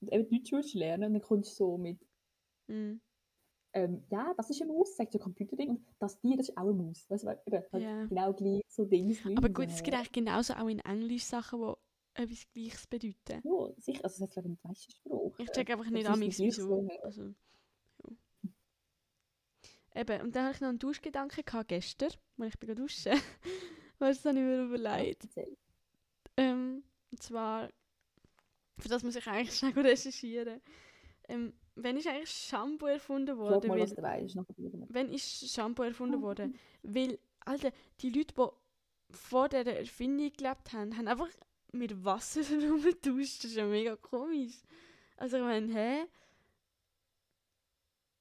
eben 0.00 0.28
Deutsch 0.28 0.52
würdest 0.52 0.74
lernen 0.74 1.04
und 1.06 1.12
dann 1.14 1.22
kommst 1.22 1.52
du 1.52 1.54
so 1.56 1.78
mit, 1.78 1.98
Mm, 2.68 3.00
ähm, 3.74 4.04
ja, 4.10 4.34
das 4.36 4.50
ist 4.50 4.62
eine 4.62 4.72
Maus, 4.72 4.96
sagt 4.96 5.14
ein 5.14 5.20
Computerding 5.20 5.70
und 5.70 5.86
das 5.98 6.18
Tier, 6.20 6.36
das 6.36 6.48
ist 6.50 6.56
auch 6.56 6.62
eine 6.62 6.74
Maus. 6.74 7.08
Weißt 7.08 7.24
du, 7.24 7.30
eben, 7.46 7.64
halt 7.72 7.82
Ja. 7.82 8.04
genau 8.06 8.32
gleich 8.34 8.62
so 8.68 8.84
Dinge. 8.84 9.16
Aber 9.36 9.48
gut, 9.48 9.68
es 9.68 9.82
gibt 9.82 9.96
eigentlich 9.96 10.12
genauso 10.12 10.54
auch 10.54 10.68
in 10.68 10.78
Englisch 10.80 11.24
Sachen, 11.24 11.60
die 11.60 11.74
etwas 12.14 12.46
Gleiches 12.52 12.86
bedeuten. 12.86 13.40
Ja, 13.44 13.72
sicher, 13.78 14.04
also 14.04 14.20
das 14.24 14.28
ist 14.28 14.32
glaube 14.32 14.48
ich 14.48 14.52
in 14.52 14.58
der 14.62 14.68
meisten 14.70 14.92
Sprachen. 14.92 15.34
Ich 15.38 15.50
check 15.50 15.70
einfach 15.70 15.90
nicht 15.90 16.02
ist 16.04 16.08
amigs 16.10 16.38
wirklich 16.38 16.56
wieso. 16.58 16.88
Also, 17.02 17.22
ja. 18.04 18.50
Eben, 19.94 20.22
und 20.22 20.34
dann 20.36 20.44
hatte 20.46 20.54
ich 20.56 20.60
noch 20.62 20.68
einen 20.68 20.78
Duschgedanken 20.78 21.44
gehabt 21.44 21.68
gestern, 21.68 22.10
als 22.38 22.54
ich 22.54 22.58
bin 22.60 22.74
duschen. 22.74 23.12
weißt 23.98 24.24
du, 24.24 24.28
das 24.28 24.36
habe 24.36 24.38
ich 24.38 24.44
mir 24.44 24.62
überlegt. 24.64 25.28
Ähm, 26.36 26.82
und 27.10 27.22
zwar, 27.22 27.68
für 28.78 28.88
das 28.88 29.02
muss 29.02 29.16
ich 29.16 29.26
eigentlich 29.26 29.54
schnell 29.58 29.72
recherchieren. 29.78 30.60
Ähm, 31.28 31.52
wann 31.74 31.96
ist 31.96 32.06
eigentlich 32.06 32.30
Shampoo 32.30 32.86
erfunden 32.86 33.36
worden? 33.36 33.68
mal, 33.68 33.78
Weil, 33.78 34.02
weißt. 34.02 34.36
Wann 34.88 35.08
ist 35.10 35.50
Shampoo 35.50 35.82
erfunden 35.82 36.18
Ah. 36.18 36.22
worden? 36.22 36.58
Weil, 36.82 37.18
Alter, 37.40 37.70
die 38.00 38.10
Leute, 38.10 38.34
die 38.34 39.14
vor 39.16 39.48
dieser 39.48 39.76
Erfindung 39.76 40.32
gelebt 40.32 40.72
haben, 40.72 40.96
haben 40.96 41.06
einfach 41.08 41.28
mit 41.72 42.04
Wasser 42.04 42.40
rumgetauscht. 42.70 43.44
Das 43.44 43.50
ist 43.50 43.56
ja 43.56 43.66
mega 43.66 43.96
komisch. 43.96 44.62
Also 45.16 45.36
ich 45.38 45.42
meine, 45.42 45.72
hä? 45.72 46.06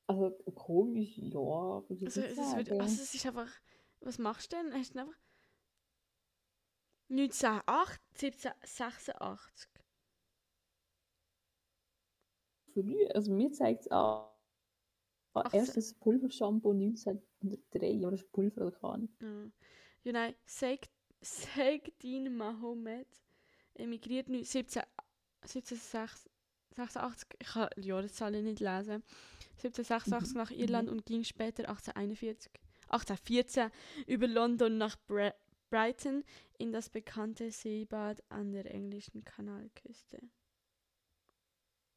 Also 0.08 0.32
komisch, 0.56 1.18
ja, 1.18 1.34
würde 1.40 2.06
Also, 2.06 2.22
es 2.22 2.36
sagen. 2.36 2.82
also 2.82 3.02
es 3.02 3.14
ist 3.16 3.26
einfach, 3.26 3.50
was 4.02 4.18
machst 4.18 4.52
du 4.52 4.58
denn? 4.58 4.74
Hast 4.74 4.94
du 4.96 5.00
einfach 5.00 5.18
1908, 7.10 8.02
1786. 8.22 9.70
Früh, 12.74 13.06
also 13.14 13.32
mir 13.34 13.52
zeigt 13.52 13.82
es 13.82 13.88
an 13.90 14.26
18. 15.34 15.60
erstes 15.60 15.94
Pulvershampoo 15.96 16.72
1903, 16.72 18.00
aber 18.02 18.12
das 18.12 18.22
ist 18.22 18.32
Pulver 18.32 18.68
oder 18.68 18.84
Ahnung. 18.84 19.10
Ja. 19.22 19.52
Ja, 20.04 20.12
nein, 20.14 20.36
Seik- 20.46 20.90
Seikdin 21.22 22.36
Mahomet 22.36 23.08
emigriert 23.76 24.30
nu- 24.30 24.44
17 24.44 24.84
1786, 25.42 26.30
ich 27.40 27.48
kann 27.48 27.70
die 27.78 27.88
Jahreszahlen 27.88 28.44
nicht 28.44 28.60
lesen, 28.60 29.04
1786 29.58 30.34
Mhm, 30.34 30.38
nach 30.38 30.52
Irland 30.52 30.90
und 30.90 31.06
ging 31.06 31.24
später 31.24 31.64
1841, 31.70 32.52
1814 32.90 33.72
über 34.08 34.28
London 34.28 34.78
nach 34.78 34.96
Bre 35.08 35.34
Brighton 35.70 36.24
in 36.58 36.72
das 36.74 36.90
bekannte 36.90 37.50
Seebad 37.50 38.22
an 38.30 38.52
der 38.52 38.70
englischen 38.74 39.24
Kanalküste. 39.24 40.20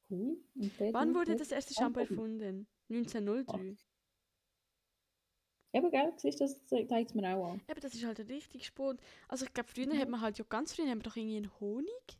Cool. 0.09 0.39
Der 0.55 0.93
Wann 0.93 1.15
wurde 1.15 1.35
das 1.37 1.51
erste 1.51 1.75
Shampoo 1.75 2.01
Shampoo. 2.01 2.15
erfunden? 2.15 2.67
1903. 2.89 3.77
Eben, 5.75 5.91
gell, 5.91 6.11
siehst 6.17 6.41
du, 6.41 6.45
das 6.45 6.65
zeigt 6.67 7.11
es 7.11 7.15
mir 7.15 7.37
auch 7.37 7.53
an. 7.53 7.61
Eben, 7.69 7.81
das 7.81 7.95
ist 7.95 8.05
halt 8.05 8.19
richtig 8.21 8.65
spät. 8.67 8.97
Also 9.29 9.45
ich 9.45 9.53
glaube, 9.53 9.69
früher 9.69 9.87
Mhm. 9.93 9.99
hat 9.99 10.09
man 10.09 10.21
halt 10.21 10.39
ja 10.39 10.45
ganz 10.49 10.75
früh 10.75 10.83
haben 10.89 10.99
wir 10.99 11.03
doch 11.03 11.17
irgendwie 11.17 11.37
in 11.37 11.51
Honig 11.61 12.19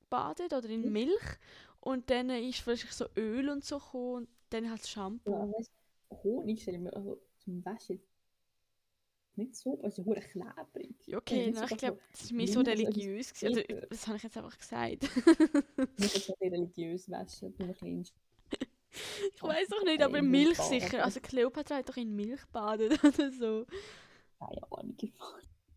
gebadet 0.00 0.52
oder 0.52 0.68
in 0.68 0.86
Mhm. 0.86 0.92
Milch 0.92 1.38
und 1.80 2.10
dann 2.10 2.30
ist 2.30 2.60
vielleicht 2.60 2.92
so 2.92 3.06
Öl 3.16 3.48
und 3.50 3.64
so 3.64 3.78
gekommen 3.78 4.14
und 4.14 4.28
dann 4.50 4.70
halt 4.70 4.86
Shampoo. 4.86 5.30
Ja, 5.30 5.52
weißt, 5.52 5.70
Honig 6.24 6.62
stelle 6.62 6.78
ich 6.78 6.82
mir 6.84 6.92
also 6.96 7.20
zum 7.38 7.64
Waschen 7.64 8.00
nicht 9.36 9.54
so, 9.56 9.78
also 9.82 10.04
hure 10.04 10.20
klebrig. 10.20 10.94
Ja, 11.06 11.18
okay, 11.18 11.50
na, 11.54 11.64
ich 11.64 11.76
glaube, 11.76 11.98
das 12.12 12.30
war 12.30 12.36
mehr 12.36 12.48
so 12.48 12.60
religiös. 12.60 13.32
Also, 13.44 13.60
das 13.90 14.06
habe 14.08 14.16
ich 14.16 14.22
jetzt 14.24 14.36
einfach 14.36 14.58
gesagt. 14.58 15.08
Nicht 15.98 16.14
jetzt 16.14 16.28
nicht 16.28 16.40
religiös 16.40 17.10
waschen, 17.10 17.52
bin 17.52 17.66
ein 17.68 17.74
bisschen 17.74 18.06
ich 19.34 19.42
weiß 19.42 19.68
doch 19.68 19.84
nicht, 19.84 20.00
äh, 20.00 20.04
aber 20.04 20.22
Milch 20.22 20.58
sicher. 20.58 21.04
Also 21.04 21.20
Cleopatra 21.20 21.76
hat 21.76 21.88
doch 21.88 21.96
in 21.96 22.14
Milch 22.14 22.44
badet 22.52 23.02
oder 23.04 23.30
so. 23.32 23.66
keine 24.38 24.72
Ahnung. 24.72 24.96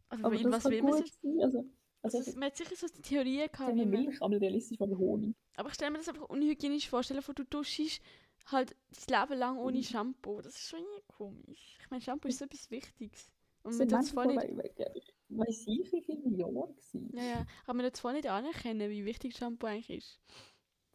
Aber, 0.10 0.26
Aber 0.26 0.36
in 0.36 0.50
das 0.52 0.66
was 0.66 0.72
will 0.72 0.82
man 0.82 0.94
sich... 1.04 1.14
Also, 1.42 1.66
also, 2.02 2.18
Also, 2.18 2.32
man 2.34 2.44
hat 2.46 2.58
sicher 2.58 2.76
so 2.76 2.88
die 2.88 3.02
Theorie 3.02 3.48
gehabt, 3.52 3.76
wie. 3.76 3.86
Milch, 3.86 4.22
aber 4.22 4.40
realistisch 4.40 4.78
von 4.78 4.98
Honig. 4.98 5.36
Aber 5.58 5.70
ich 5.70 5.76
stelle 5.76 5.92
mir 5.92 5.98
das 6.00 6.08
einfach 6.10 6.30
unhygienisch 6.30 6.90
vor. 6.90 7.04
Stell 7.04 7.18
dir 7.18 7.24
vor, 7.24 7.36
du 7.36 7.44
duschst 7.46 8.02
halt 8.46 8.76
dein 9.08 9.22
Leben 9.28 9.38
lang 9.40 9.56
Mhm. 9.56 9.62
ohne 9.62 9.84
Shampoo. 9.84 10.42
Das 10.42 10.56
ist 10.56 10.68
schon 10.70 10.80
irgendwie 10.80 11.04
komisch. 11.08 11.78
Ich 11.82 11.90
meine, 11.92 12.02
Shampoo 12.02 12.28
ist 12.30 12.40
so 12.40 12.46
etwas 12.46 12.72
Wichtiges. 12.72 13.30
Und 13.64 13.78
man 13.78 13.88
tut 13.90 14.00
es 14.00 14.12
voll 14.12 14.28
nicht... 14.28 14.38
weil- 14.38 15.04
Weiss 15.32 15.64
ich, 15.68 15.92
wie 15.92 16.02
viele 16.02 16.38
Jahre 16.38 16.56
waren. 16.56 17.10
Ja, 17.14 17.22
ja. 17.24 17.46
Aber 17.66 17.74
man 17.76 17.86
tut 17.86 17.94
es 17.96 18.00
voll 18.00 18.14
nicht 18.14 18.28
anerkennen, 18.28 18.90
wie 18.90 19.06
wichtig 19.06 19.36
Shampoo 19.36 19.68
eigentlich 19.68 19.90
ist. 19.90 20.20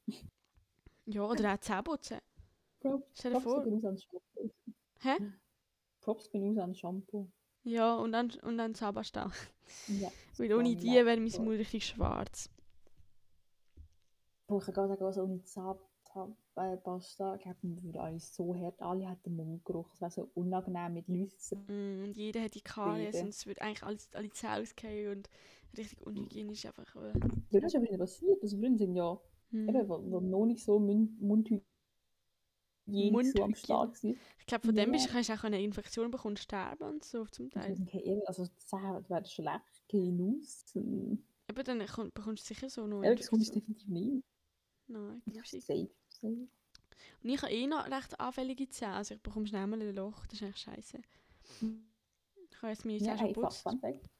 Ja, 1.06 1.22
oder 1.24 1.54
auch 1.54 1.58
Zähneputzen. 1.60 2.18
Props, 2.80 3.04
Stell 3.14 3.32
dir 3.32 3.40
Props 3.40 3.42
vor. 3.42 3.64
gehen 3.64 3.80
Shampoo. 3.80 4.22
Hä? 5.00 5.16
Props 6.00 6.30
gehen 6.30 6.50
aus 6.50 6.58
an 6.58 6.74
Shampoo. 6.74 7.28
Ja, 7.64 7.96
und 7.96 8.12
dann, 8.12 8.30
und 8.42 8.58
dann 8.58 8.74
Zahnpasta. 8.74 9.30
Ja. 9.88 10.10
Weil 10.36 10.52
ohne 10.54 10.70
Ja, 10.70 10.74
die 10.74 10.92
ja, 10.94 11.06
wäre 11.06 11.20
mein. 11.20 11.44
Mund 11.44 11.58
richtig 11.58 11.86
schwarz. 11.86 12.48
Boah, 14.46 14.58
ich 14.58 14.64
kann 14.74 14.88
gerade 14.88 14.98
sagen, 14.98 15.12
so 15.12 15.24
eine 15.24 15.42
Zahn- 15.44 15.78
Zahnpasta, 16.54 17.34
ich 17.36 17.42
glaube, 17.42 17.58
wir 17.62 17.82
würden 17.82 18.00
alle 18.00 18.20
so 18.20 18.54
hart, 18.54 18.80
alle 18.80 19.08
hätten 19.10 19.36
Mundgeruch, 19.36 19.90
es 19.94 20.00
wäre 20.00 20.10
so 20.10 20.30
unangenehm 20.34 20.94
mit 21.06 21.40
zu 21.40 21.56
Mm, 21.56 22.04
Und 22.04 22.16
jeder 22.16 22.42
hat 22.42 22.54
die 22.54 22.60
Karies 22.62 23.14
Reden. 23.14 23.24
und 23.24 23.28
es 23.30 23.46
wird 23.46 23.60
eigentlich 23.60 23.82
alles, 23.82 24.08
alle 24.14 24.30
Zähne 24.30 24.62
ausgehen 24.62 25.16
und 25.16 25.30
richtig 25.76 26.00
unhygienisch 26.06 26.66
einfach. 26.66 26.94
Äh. 26.96 27.12
Ja, 27.50 27.60
das 27.60 27.72
ist 27.72 27.76
aber 27.76 27.82
nicht 27.84 27.98
passiert. 27.98 28.42
Also, 28.42 28.56
früher 28.58 28.76
sind 28.78 28.94
ja, 28.94 29.18
Hm. 29.50 29.68
eben, 29.68 29.88
wo, 29.88 30.02
wo 30.10 30.20
noch 30.20 30.46
nicht 30.46 30.64
so 30.64 30.78
Mund 30.78 31.20
Mundhygiene 31.20 31.64
so 33.36 33.42
am. 33.42 33.54
Start 33.54 34.02
war. 34.04 34.14
Ich 34.38 34.46
glaube, 34.46 34.66
von 34.66 34.74
dem 34.74 34.86
Ja. 34.86 34.92
bist, 34.92 35.08
kannst 35.10 35.28
du 35.28 35.34
auch 35.34 35.44
eine 35.44 35.62
Infektion 35.62 36.10
bekommen, 36.10 36.36
sterben 36.36 36.84
und 36.84 37.04
so 37.04 37.24
zum 37.26 37.46
Ich 37.46 37.52
Teil. 37.52 37.76
nicht, 37.78 37.94
eben, 37.94 38.22
also 38.26 38.46
Zähne 38.56 39.04
werden 39.08 39.26
schlecht, 39.26 39.88
gehen 39.88 40.38
aus. 40.40 40.64
und- 40.74 41.22
Aber 41.46 41.62
dann 41.62 41.84
komm- 41.86 42.10
bekommst 42.12 42.44
du 42.48 42.54
sicher 42.54 42.68
so 42.68 42.86
noch 42.86 43.02
Ja, 43.02 43.14
das 43.14 43.28
kommt 43.28 43.42
Infektion. 43.42 43.76
definitiv 43.76 43.88
nicht. 43.88 44.24
Nein, 44.86 45.22
du? 45.26 45.40
safe, 45.42 45.90
safe. 46.08 46.48
Und 47.22 47.30
ich 47.30 47.40
habe 47.42 47.52
eh 47.52 47.66
noch 47.66 47.86
recht 47.90 48.18
anfällige 48.20 48.68
Zähne, 48.68 48.94
also 48.94 49.14
ich 49.14 49.20
bekomme 49.22 49.46
schnell 49.46 49.66
mal 49.66 49.80
ein 49.80 49.94
Loch, 49.94 50.26
das 50.26 50.34
ist 50.34 50.42
eigentlich 50.42 50.56
scheiße. 50.58 50.98
Ich 52.50 52.62
habe 52.62 52.68
jetzt 52.72 52.84
meine 52.84 52.98
Ja, 52.98 53.04
Zähne 53.16 53.18
schon 53.18 53.32
geputzt. 53.32 53.66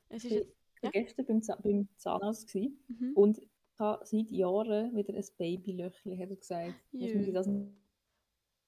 Es 0.09 0.25
Ich 0.25 0.31
ist 0.33 0.37
jetzt, 0.37 0.49
war 0.83 0.85
Ja? 0.85 0.91
gestern 0.91 1.27
beim, 1.27 1.43
Zahn- 1.43 1.63
beim 1.63 1.89
Zahnarzt 1.97 2.49
gewesen, 2.53 2.79
mhm. 2.89 3.13
und 3.15 3.39
ich 3.39 3.51
habe 3.79 4.05
seit 4.07 4.31
Jahren 4.31 4.95
wieder 4.95 5.15
ein 5.15 5.25
Babylöchli, 5.37 6.17
hat 6.17 6.31
er 6.31 6.37
gesagt. 6.37 6.75
Muss 6.93 7.11
Jö. 7.11 7.21
ich 7.21 7.33
das 7.33 7.49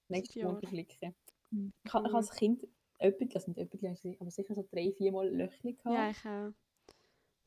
nächste. 0.09 0.45
Monat 0.45 0.67
flicken. 0.67 1.15
Ich 1.85 1.93
habe 1.93 2.07
ich 2.07 2.13
habe 2.13 2.15
als 2.15 2.31
Kind 2.31 2.67
öppig, 3.01 3.35
also 3.35 3.51
nicht 3.51 3.61
öppig, 3.61 4.21
aber 4.21 4.31
sicher 4.31 4.55
so 4.55 4.67
drei, 4.71 4.93
vier 4.93 5.13
Mal 5.13 5.29
Löchli 5.29 5.75
gehabt. 5.75 5.95
ja, 5.95 6.11
ich 6.11 6.25
auch. 6.25 6.53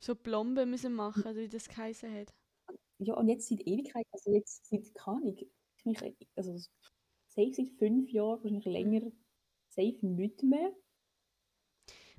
So 0.02 0.14
Plomben 0.14 0.70
müssen 0.70 0.94
machen, 0.94 1.36
wie 1.36 1.48
das 1.48 1.68
geheißen 1.68 2.12
hat. 2.12 2.32
Ja, 2.98 3.14
und 3.14 3.28
jetzt 3.28 3.48
seit 3.48 3.60
Ewigkeit, 3.66 4.06
also 4.12 4.32
jetzt 4.32 4.66
seit, 4.66 4.94
keine 4.94 5.16
Ahnung, 5.18 5.36
ich 5.36 5.84
mich, 5.84 6.16
also 6.36 6.56
safe 7.26 7.52
seit 7.52 7.70
fünf 7.78 8.10
Jahren, 8.10 8.42
wahrscheinlich 8.42 8.64
länger, 8.64 9.12
safe 9.68 9.98
nicht 10.06 10.42
mehr. 10.42 10.72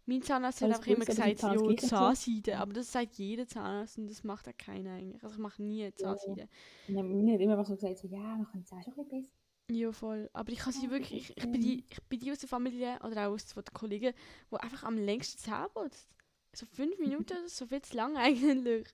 Mein 0.06 0.22
Zahnarzt 0.22 0.64
Alles 0.64 0.78
hat 0.78 0.88
einfach 0.88 0.96
immer 0.96 1.06
gesagt, 1.06 1.56
jo. 1.56 1.74
Zahnseide, 1.76 2.58
aber 2.58 2.74
das 2.74 2.92
sagt 2.92 3.16
jeder 3.16 3.48
Zahnarzt 3.48 3.98
und 3.98 4.08
das 4.08 4.24
macht 4.24 4.48
auch 4.48 4.58
keiner 4.58 4.94
eigentlich. 4.94 5.24
Also 5.24 5.36
ich 5.36 5.42
mache 5.42 5.62
nie 5.62 5.94
Zahnseide. 5.94 6.48
Und 6.88 6.96
dann 6.96 7.24
mir 7.24 7.34
hat 7.34 7.42
immer 7.42 7.64
so 7.64 7.76
gesagt, 7.76 8.00
so, 8.00 8.08
ja, 8.08 8.46
kann 8.52 8.62
es 8.62 8.72
auch 8.72 8.82
schon 8.82 8.94
ein 8.94 9.04
bisschen 9.04 9.22
besser. 9.22 9.42
Ja, 9.72 9.92
voll. 9.92 10.30
Aber 10.34 10.52
ich 10.52 10.60
kann 10.60 10.74
sie 10.74 10.90
wirklich, 10.90 11.30
ich, 11.30 11.38
ich, 11.38 11.52
bin 11.52 11.62
die, 11.62 11.86
ich 11.90 12.04
bin 12.04 12.20
die 12.20 12.32
aus 12.32 12.40
der 12.40 12.50
Familie 12.50 13.00
oder 13.06 13.28
auch 13.28 13.34
aus 13.34 13.46
den 13.46 13.64
Kollegen, 13.74 14.14
die 14.52 14.58
einfach 14.58 14.84
am 14.84 14.98
längsten 14.98 15.40
Zähne 15.40 15.70
putzt. 15.74 16.10
So 16.54 16.66
fünf 16.66 16.98
Minuten 17.00 17.48
so 17.48 17.66
viel 17.68 17.82
zu 17.82 17.96
lang 17.96 18.18
eigentlich. 18.18 18.88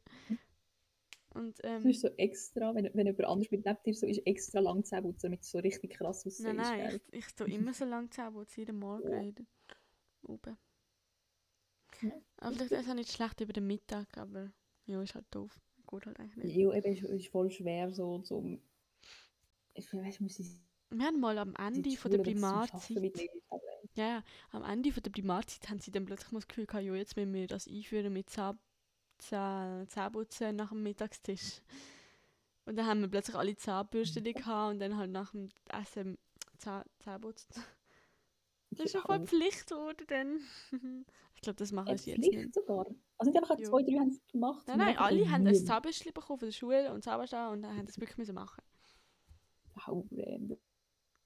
Und 1.34 1.58
Das 1.63 1.84
ähm, 1.84 1.89
ist 1.89 2.02
so 2.02 2.10
extra, 2.17 2.76
wenn, 2.76 2.89
wenn 2.93 3.08
jemand 3.08 3.26
anders 3.26 3.52
mit 3.52 3.65
neben 3.65 3.78
dir 3.86 3.93
so 3.93 4.06
ist, 4.06 4.20
extra 4.26 4.60
lang 4.60 4.84
Zähne 4.84 5.04
putzen, 5.04 5.28
damit 5.28 5.41
es 5.41 5.50
so 5.50 5.60
richtig 5.60 5.93
krass 5.93 6.26
aussieht. 6.26 6.46
nein, 6.46 6.58
nein, 6.58 7.02
ich, 7.12 7.20
ich 7.20 7.36
tue 7.36 7.50
immer 7.50 7.74
so 7.74 7.86
lange 7.86 8.10
Zähne 8.10 8.32
putzen, 8.32 8.60
jeden 8.60 8.78
Morgen. 8.78 9.36
Ja. 9.36 9.46
Oben. 10.24 10.58
Ja. 12.02 12.12
Aber 12.38 12.54
vielleicht 12.54 12.72
ist 12.72 12.84
es 12.84 12.90
auch 12.90 12.94
nicht 12.94 13.12
schlecht 13.12 13.42
über 13.42 13.54
den 13.54 13.68
Mittag, 13.68 14.18
aber 14.18 14.52
ja, 14.86 15.02
ist 15.02 15.16
halt 15.16 15.26
doof. 15.32 15.60
Gut 15.86 16.06
halt 16.06 16.20
eigentlich 16.20 16.44
nicht. 16.44 16.56
Ja, 16.56 16.74
eben, 16.74 16.94
ist, 16.94 17.04
ist 17.04 17.28
voll 17.30 17.50
schwer 17.50 17.92
so 17.92 18.20
zum... 18.20 18.62
Ich 19.74 19.94
weiß, 19.94 20.20
muss 20.22 20.40
ich 20.40 20.48
Wir 20.90 21.06
haben 21.06 21.20
mal 21.20 21.38
am 21.38 21.56
Ende 21.56 21.96
von 21.98 22.12
der 22.12 22.20
Primarzeit, 22.20 23.32
ja, 23.94 24.08
ja, 24.08 24.24
am 24.52 24.64
Ende 24.64 24.92
von 24.92 25.04
der 25.04 25.12
Primarzeit 25.12 25.70
haben 25.70 25.80
sie 25.80 25.92
dann 25.92 26.06
plötzlich 26.06 26.32
mal 26.32 26.40
das 26.40 26.48
Gefühl 26.48 26.66
gehabt, 26.66 26.84
ja, 26.84 26.94
jetzt 26.96 27.16
müssen 27.16 27.34
wir 27.34 27.48
das 27.48 27.68
einführen 27.68 28.14
mit 28.14 28.30
Zahn, 28.30 28.60
Zahnputzen 29.88 30.56
nach 30.56 30.70
dem 30.70 30.84
Mittagstisch. 30.84 31.62
Und 32.66 32.76
dann 32.76 32.86
haben 32.86 33.02
wir 33.02 33.08
plötzlich 33.08 33.36
alle 33.36 33.56
Zahnbürsten 33.56 34.24
gehabt 34.34 34.74
und 34.74 34.80
dann 34.80 34.98
halt 34.98 35.12
nach 35.12 35.32
dem 35.32 35.50
Essen 35.70 36.18
Zahn, 36.58 36.84
Zahnputzt. 37.00 37.60
Das 38.72 38.86
ist 38.86 38.92
schon 38.92 39.02
voll 39.02 39.26
Pflicht 39.26 39.68
geworden 39.68 40.06
dann. 40.08 40.40
ich 41.38 41.41
glaube, 41.41 41.58
das 41.58 41.71
machen 41.71 41.89
Eine 41.89 41.97
sie 42.00 42.12
jetzt 42.12 42.19
nicht. 42.19 42.54
Sogar. 42.54 42.88
Also 43.19 43.32
nicht 43.32 43.39
einfach 43.39 43.60
Ja. 43.60 43.65
zwei, 43.69 43.84
drei 43.84 43.91
haben 44.00 44.10
es 44.10 44.28
gemacht. 44.28 44.67
Nein, 44.67 44.80
nein, 44.80 44.97
alle 44.97 45.30
haben 45.32 45.45
ein 45.45 45.56
Zahnbürstchen 45.56 46.12
bekommen 46.12 46.39
von 46.39 46.47
der 46.47 46.54
Schule 46.54 46.91
und 46.91 47.04
Zahnpasta 47.04 47.52
und 47.52 47.62
dann 47.62 47.78
haben 47.78 47.86
das 47.86 48.00
wirklich 48.00 48.17
müssen 48.17 48.34
machen. 48.34 48.62
Random. 49.86 50.58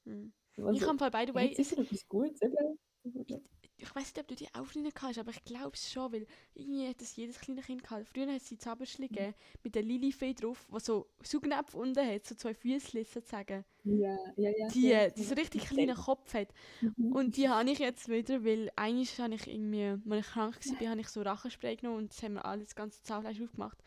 Mhm. 0.03 0.33
Also, 0.57 0.71
ich 0.73 0.85
habe 0.85 1.09
by 1.09 1.23
the 1.27 1.33
way, 1.33 1.47
Hey, 1.47 1.63
sicher 1.63 1.81
etwas 1.81 2.05
Gutes, 2.09 2.41
ich 2.41 3.60
weiß 3.89 4.05
nicht, 4.07 4.19
ob 4.19 4.27
du 4.27 4.35
die 4.35 4.53
aufnehmen 4.53 4.91
kannst, 4.93 5.19
aber 5.19 5.31
ich 5.31 5.43
glaube 5.43 5.71
es 5.73 5.91
schon, 5.91 6.11
weil 6.13 6.27
irgendwie 6.53 6.87
hat 6.87 7.01
das 7.01 7.15
jedes 7.15 7.39
kleine 7.39 7.61
Kind 7.61 7.83
gehabt. 7.83 8.07
Früher 8.07 8.27
hat 8.27 8.41
es 8.41 8.45
die 8.49 8.57
Zahnbürstchen 8.57 9.07
Mhm. 9.09 9.33
mit 9.63 9.75
der 9.75 9.83
Lilifee 9.83 10.33
drauf, 10.33 10.67
die 10.73 10.79
so 10.79 11.07
Saugnäpfe 11.23 11.77
unten 11.77 12.05
hat, 12.05 12.25
so 12.27 12.35
zwei 12.35 12.53
Füßchen 12.53 13.03
sozusagen. 13.05 13.65
Ja, 13.83 14.15
ja, 14.37 14.51
ja. 14.57 14.67
Die, 14.67 14.87
ja, 14.89 15.09
die 15.09 15.23
so 15.23 15.33
richtig 15.35 15.65
kleinen 15.65 15.95
Kopf 15.95 16.33
hat. 16.33 16.49
Mhm. 16.81 17.11
Und 17.13 17.37
die 17.37 17.49
habe 17.49 17.69
ich 17.71 17.79
jetzt 17.79 18.07
wieder, 18.09 18.43
weil 18.45 18.71
eigentlich 18.75 19.19
habe 19.19 19.33
ich 19.35 19.47
irgendwie, 19.47 19.97
als 20.09 20.25
ich 20.25 20.31
krank 20.31 20.57
war, 20.79 20.89
habe 20.89 21.01
ich 21.01 21.07
so 21.07 21.21
Rachenspray 21.21 21.75
genommen 21.77 21.97
und 21.99 22.11
das 22.11 22.21
haben 22.23 22.33
wir 22.35 22.45
alles 22.45 22.67
das 22.67 22.75
ganze 22.75 23.01
Zahnfleisch 23.03 23.41
aufgemacht. 23.41 23.77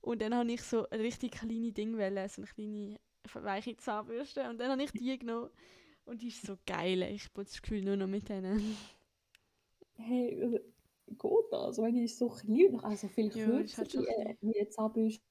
Und 0.00 0.20
dann 0.22 0.34
habe 0.34 0.50
ich 0.52 0.62
so 0.62 0.88
ein 0.90 1.00
richtig 1.00 1.32
kleine 1.32 1.72
Ding 1.72 1.96
wählen, 1.96 2.28
so 2.28 2.42
eine 2.42 2.50
kleine 2.50 3.00
weiche 3.34 3.76
Zahnbürste. 3.76 4.48
Und 4.48 4.58
dann 4.58 4.70
habe 4.72 4.82
ich 4.82 4.92
die 4.92 5.18
genommen. 5.18 5.50
Und 6.04 6.22
die 6.22 6.28
ist 6.28 6.46
so 6.46 6.56
geil. 6.66 7.02
Ich 7.02 7.32
putze 7.32 7.52
das 7.54 7.62
Gefühl 7.62 7.82
nur 7.82 7.96
noch 7.96 8.06
mit 8.06 8.28
denen. 8.28 8.76
Hey, 9.98 10.42
also, 10.42 10.58
geht 11.08 11.52
das? 11.52 11.78
Weil 11.78 11.92
die 11.92 12.04
ist 12.04 12.18
so 12.18 12.28
klein 12.28 12.72
noch 12.72 12.84
also 12.84 13.08
viel 13.08 13.30
Ja, 13.34 13.44
kürzer 13.46 13.82
wie, 13.82 13.96
äh, 13.98 14.04
klein. 14.04 14.38
wie 14.40 14.60
eine 14.60 14.68
Zahnbürste. 14.68 15.22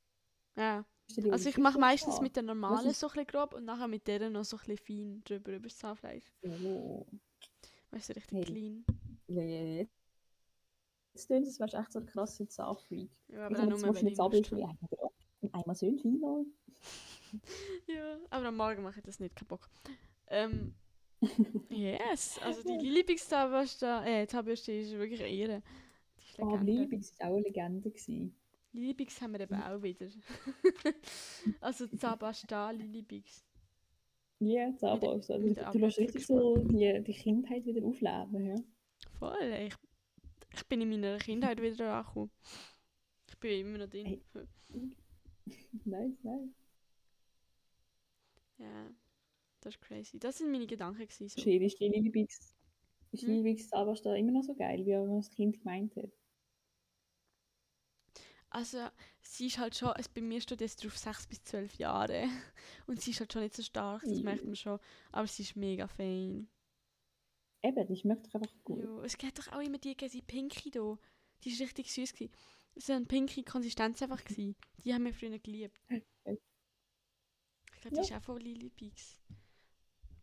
Ja. 0.56 0.86
die 1.10 1.32
Also 1.32 1.50
ich 1.50 1.58
mache 1.58 1.80
meistens 1.80 2.22
mit 2.22 2.36
der 2.36 2.44
normalen 2.44 2.94
so 2.94 3.08
ein 3.10 3.28
grob 3.28 3.54
und 3.54 3.66
nachher 3.66 3.88
mit 3.88 4.08
der 4.08 4.30
noch 4.30 4.44
so 4.44 4.58
ein 4.58 4.64
bisschen 4.76 4.78
fein 4.78 5.24
drüber 5.24 5.52
über 5.54 5.68
das 5.68 5.78
Zahnfleisch. 5.78 6.26
Oh. 6.44 7.06
Weißt 7.92 8.10
du, 8.10 8.14
richtig 8.16 8.38
Hey. 8.38 8.44
clean. 8.46 8.86
Ja, 9.28 9.44
ja, 9.44 9.62
ja. 9.82 9.86
Jetzt 11.14 11.28
tun 11.28 11.44
das 11.44 11.60
wärst 11.60 11.74
echt 11.76 11.94
so 11.94 12.00
ein 12.00 12.06
krasser 12.06 12.48
Zahnfreak. 12.50 13.10
Ja, 13.28 13.36
Ich 13.36 13.40
aber 13.40 13.58
habe 13.60 13.72
jetzt 13.72 13.82
nur, 13.82 13.94
wenn 13.96 14.08
eine 14.08 14.10
ich 14.12 14.20
habe. 14.20 15.12
einmal 15.54 15.76
so 15.76 15.86
ein 15.88 16.00
Fein 16.00 16.20
Ja, 17.88 18.18
aber 18.30 18.48
am 18.48 18.58
Morgen 18.58 18.84
mache 18.84 19.00
ich 19.00 19.06
das 19.06 19.20
nicht, 19.20 19.36
kein 19.36 19.48
Bock. 19.48 19.70
Ähm, 20.28 20.74
yes, 21.70 22.40
also 22.42 22.62
die 22.64 22.86
Lieblingszahnbürste, 22.86 24.04
äh, 24.06 24.28
Zahnbürste 24.28 24.72
ist 24.72 24.92
wirklich 24.92 25.22
eine 25.22 25.32
Ehre. 25.32 25.64
Oh. 26.38 26.58
Liebig 26.58 27.04
war 27.20 27.30
auch 27.30 27.36
eine 27.36 27.44
Legende. 27.44 27.90
Gewesen. 27.90 28.36
Lilibix 28.76 29.22
haben 29.22 29.34
wir 29.34 29.40
eben 29.40 29.56
auch 29.56 29.82
wieder. 29.82 30.08
also 31.62 31.88
Zahnpasta, 31.88 32.72
Lilibix. 32.72 33.46
Ja, 34.40 34.76
Zahnbürste. 34.76 35.34
Also, 35.36 35.46
wieder 35.46 35.72
du 35.72 35.80
lässt 35.80 35.98
richtig 35.98 36.26
so 36.26 36.58
die, 36.58 37.02
die 37.04 37.14
Kindheit 37.14 37.66
wieder 37.66 37.86
aufleben. 37.86 38.48
Ja. 38.48 38.56
Voll, 39.18 39.68
ich, 39.68 39.76
ich 40.54 40.68
bin 40.68 40.82
in 40.82 40.90
meiner 40.90 41.18
Kindheit 41.20 41.62
wieder 41.62 41.94
angekommen. 41.94 42.32
Ich 43.30 43.38
bin 43.40 43.66
immer 43.66 43.78
noch 43.78 43.90
drin. 43.90 44.06
Hey. 44.06 44.22
Nice, 45.86 46.18
nice. 46.24 46.50
Ja, 48.58 48.90
das 49.66 49.76
ist 49.76 49.82
crazy. 49.82 50.20
Das 50.20 50.38
sind 50.38 50.52
meine 50.52 50.68
Gedanken 50.68 51.02
gewesen. 51.02 51.28
So. 51.28 51.42
Schön, 51.42 51.62
ist 51.62 51.80
die 51.80 51.90
die 53.14 53.26
Hm? 53.26 53.32
Lieblings-Zahnpasta 53.32 54.14
immer 54.16 54.32
noch 54.34 54.44
so 54.44 54.54
geil, 54.56 54.86
wie 54.86 54.96
man 54.96 55.18
das 55.18 55.32
Kind 55.32 55.58
gemeint 55.60 55.96
hat? 55.96 56.12
Also, 58.50 58.88
sie 59.22 59.48
ist 59.48 59.58
halt 59.60 59.76
schon, 59.76 59.92
es, 59.98 60.08
bei 60.10 60.22
mir 60.22 60.40
steht 60.42 60.62
jetzt 60.62 60.84
drauf 60.84 60.98
6 60.98 61.28
bis 61.28 61.44
12 61.44 61.76
Jahre. 61.76 62.24
Und 62.88 63.02
sie 63.02 63.12
ist 63.12 63.20
halt 63.20 63.34
schon 63.34 63.42
nicht 63.44 63.56
so 63.56 63.64
stark, 63.64 64.04
das 64.08 64.22
merkt 64.22 64.46
man 64.46 64.56
schon. 64.56 64.80
Aber 65.12 65.28
sie 65.28 65.44
ist 65.44 65.56
mega 65.56 65.88
fein. 65.88 66.48
Eben, 67.64 67.86
die 67.88 67.98
schmeckt 67.98 68.28
doch 68.28 68.36
einfach 68.36 68.64
gut. 68.64 68.80
Ja, 68.84 69.04
es 69.04 69.18
gibt 69.18 69.40
doch 69.40 69.52
auch 69.52 69.60
immer 69.62 69.78
die 69.78 69.96
diese 69.96 70.22
Pinky 70.22 70.72
da. 70.72 70.98
Die 71.44 71.50
ist 71.50 71.62
richtig 71.62 71.92
süß 71.92 72.14
gewesen. 72.14 72.32
Es 72.76 72.90
war 72.90 72.96
eine 72.98 73.06
pinky 73.06 73.44
Konsistenz 73.44 74.02
einfach 74.02 74.24
gewesen. 74.24 74.56
Die 74.84 74.94
haben 74.94 75.06
wir 75.06 75.14
früher 75.14 75.40
geliebt. 75.40 75.80
Ich 77.76 77.82
glaube, 77.82 77.94
die 77.96 78.00
Ja. 78.00 78.02
ist 78.02 78.12
auch 78.12 78.22
von 78.24 78.40
Lily 78.40 78.70
Peaks. 78.72 79.20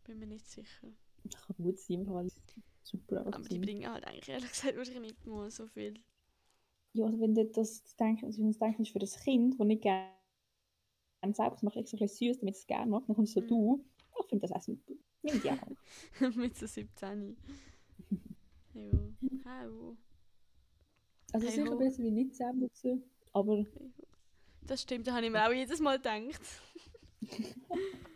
Bin 0.05 0.19
mir 0.19 0.27
nicht 0.27 0.47
sicher. 0.49 0.91
Kann 1.31 1.55
gut 1.57 1.79
sein, 1.79 2.05
Fall. 2.05 2.27
Super 2.83 3.25
Aber 3.25 3.39
die 3.47 3.59
bringen 3.59 3.89
halt 3.89 4.05
eigentlich 4.05 4.29
ehrlich 4.29 4.49
gesagt 4.51 4.75
wahrscheinlich 4.75 5.13
nicht 5.13 5.25
mal 5.25 5.49
so 5.49 5.67
viel. 5.67 5.93
Ja, 6.93 7.05
also 7.05 7.19
wenn 7.19 7.33
du 7.33 7.45
das 7.45 7.83
denkst, 7.95 8.23
also 8.23 8.39
wenn 8.41 8.51
du 8.51 8.59
das 8.59 8.89
für 8.89 8.99
das 8.99 9.19
Kind, 9.23 9.59
das 9.59 9.65
nicht 9.67 9.81
gerne 9.81 10.09
selber 11.31 11.57
macht, 11.61 11.77
extra 11.77 11.95
ein 11.95 11.99
bisschen 12.01 12.33
süß, 12.33 12.39
damit 12.39 12.55
es 12.55 12.67
gerne 12.67 12.91
macht, 12.91 13.07
dann 13.07 13.15
kommst 13.15 13.33
so 13.33 13.41
Mhm. 13.41 13.47
du. 13.47 13.85
Ich 14.19 14.27
finde 14.27 14.47
das 14.47 14.51
auch 14.51 14.61
super. 14.61 14.93
Die 15.23 15.49
auch. 15.49 15.77
Mit 16.35 16.57
so 16.57 16.67
17. 16.67 17.37
ja. 18.73 18.81
Hau. 19.45 19.95
Also 21.31 21.47
Hey 21.47 21.55
sicher 21.55 21.75
besser 21.75 22.03
wie 22.03 22.11
nicht 22.11 22.35
selber 22.35 22.71
zu, 22.73 23.01
aber 23.31 23.65
Das 24.67 24.81
stimmt, 24.81 25.07
da 25.07 25.13
habe 25.13 25.25
ich 25.25 25.31
mir 25.31 25.47
auch 25.47 25.53
jedes 25.53 25.79
Mal 25.79 25.97
gedacht. 25.97 26.41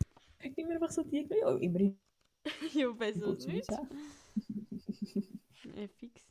immer 0.55 0.75
einfach 0.75 0.91
so 0.91 1.03
die, 1.03 1.27
ja, 1.29 1.55
immerhin. 1.57 1.99
ja, 2.73 2.91
besser 2.91 3.27
als 3.27 3.45
gut 3.45 3.53
nicht. 3.53 3.71
auch. 3.73 3.87
Ja, 5.75 5.87
fix. 5.87 6.27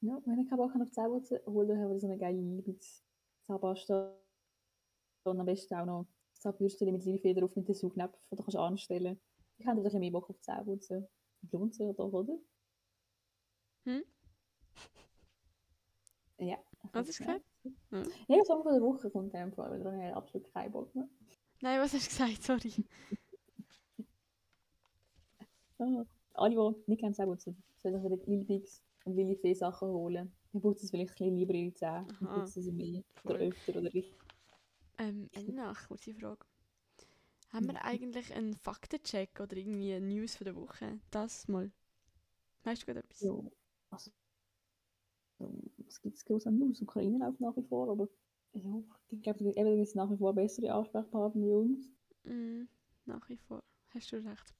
Ja, 0.00 0.20
wenn 0.26 0.40
ich 0.40 0.48
keinen 0.48 0.58
Bock 0.58 0.74
habe 0.74 0.82
auf 0.82 0.90
Zähneputzen, 0.90 1.38
hol 1.46 1.66
dir 1.66 1.82
aber 1.84 1.98
so 1.98 2.08
eine 2.08 2.18
geile 2.18 2.40
Liebes-Zahnpasta. 2.40 4.18
Und 5.24 5.38
am 5.40 5.46
besten 5.46 5.74
auch 5.76 5.86
noch 5.86 6.06
Zahnbürste 6.34 6.90
mit 6.90 7.04
Liebefeder 7.04 7.40
drauf 7.40 7.54
mit 7.54 7.68
den 7.68 7.74
Saugnäpfen, 7.76 8.18
die 8.30 8.36
du 8.36 8.42
kannst 8.42 8.56
anstellen 8.56 9.20
Ich 9.58 9.66
habe 9.66 9.80
ein 9.80 9.84
bisschen 9.84 10.00
mehr 10.00 10.10
Bock 10.10 10.28
auf 10.28 10.40
Zähneputzen. 10.40 11.06
Lohnt 11.52 11.74
sich 11.74 11.94
doch, 11.96 12.12
oder? 12.12 12.36
Hm? 13.84 14.02
Ja. 16.38 16.58
Was 16.92 17.08
hast 17.08 17.20
du 17.20 17.24
gesagt? 17.24 17.44
Ja. 17.92 18.02
Ja, 18.28 18.44
Song 18.44 18.64
von 18.64 18.72
der 18.72 18.82
Woche 18.82 19.10
kommt 19.10 19.32
in 19.34 19.40
dem 19.40 19.52
Fall, 19.52 19.70
weil 19.70 19.84
dann 19.84 19.94
habe 19.94 20.08
ich 20.08 20.14
absolut 20.14 20.52
keinen 20.52 20.72
Bock 20.72 20.92
mehr. 20.94 21.08
Nein, 21.62 21.80
was 21.80 21.94
hast 21.94 22.06
du 22.06 22.26
gesagt? 22.26 22.42
Sorry. 22.42 22.72
Ah. 25.78 26.04
Alle, 26.34 26.54
die 26.54 26.90
nicht 26.90 27.00
gerne 27.00 27.14
Zähneputzen, 27.14 27.56
sollen 27.76 28.02
sich 28.02 28.46
Bigs 28.46 28.82
und 29.04 29.16
Willy 29.16 29.36
Fee 29.36 29.54
Sachen 29.54 29.88
holen. 29.88 30.32
Dann 30.52 30.62
putzen 30.62 30.86
sie 30.86 30.90
vielleicht 30.90 31.10
ein 31.10 31.14
bisschen 31.14 31.36
lieber 31.36 31.54
ihre 31.54 31.74
Zähne. 31.74 32.06
Dann 32.20 32.28
putzen 32.34 32.62
sie 32.62 32.72
mehr 32.72 33.02
Voll. 33.14 33.36
oder 33.36 33.44
öfter 33.44 33.76
oder 33.76 33.94
richtig. 33.94 34.16
Ähm, 34.98 35.28
Elna, 35.32 35.72
kurze 35.86 36.14
Frage. 36.14 36.44
Haben 37.50 37.68
wir 37.68 37.84
eigentlich 37.84 38.34
einen 38.34 38.54
Faktencheck 38.56 39.38
oder 39.38 39.56
irgendwie 39.56 39.92
eine 39.92 40.06
News 40.06 40.34
von 40.34 40.46
der 40.46 40.56
Woche? 40.56 40.98
Das 41.10 41.46
mal. 41.46 41.70
Weißt 42.64 42.82
du 42.82 42.86
gerade 42.86 43.00
etwas? 43.00 43.20
Ja, 43.20 43.38
also, 43.90 44.10
ähm, 45.40 45.70
was 45.78 46.00
gibt 46.00 46.16
es 46.16 46.24
groß 46.24 46.46
an 46.46 46.58
News? 46.58 46.82
Ukraine 46.82 47.18
läuft 47.18 47.40
nach 47.40 47.56
wie 47.56 47.62
vor, 47.62 47.88
aber 47.88 48.08
ja, 48.52 48.82
ich 49.08 49.22
glaube, 49.22 49.44
gibt 49.44 49.56
es 49.56 49.94
nach 49.94 50.10
wie 50.10 50.16
vor 50.16 50.34
bessere 50.34 50.72
Ansprechpartner 50.72 51.42
wie 51.42 51.50
uns. 51.50 51.90
Mm, 52.24 52.64
nach 53.06 53.28
wie 53.28 53.36
vor. 53.36 53.62
Hast 53.90 54.12
du 54.12 54.16
recht. 54.16 54.54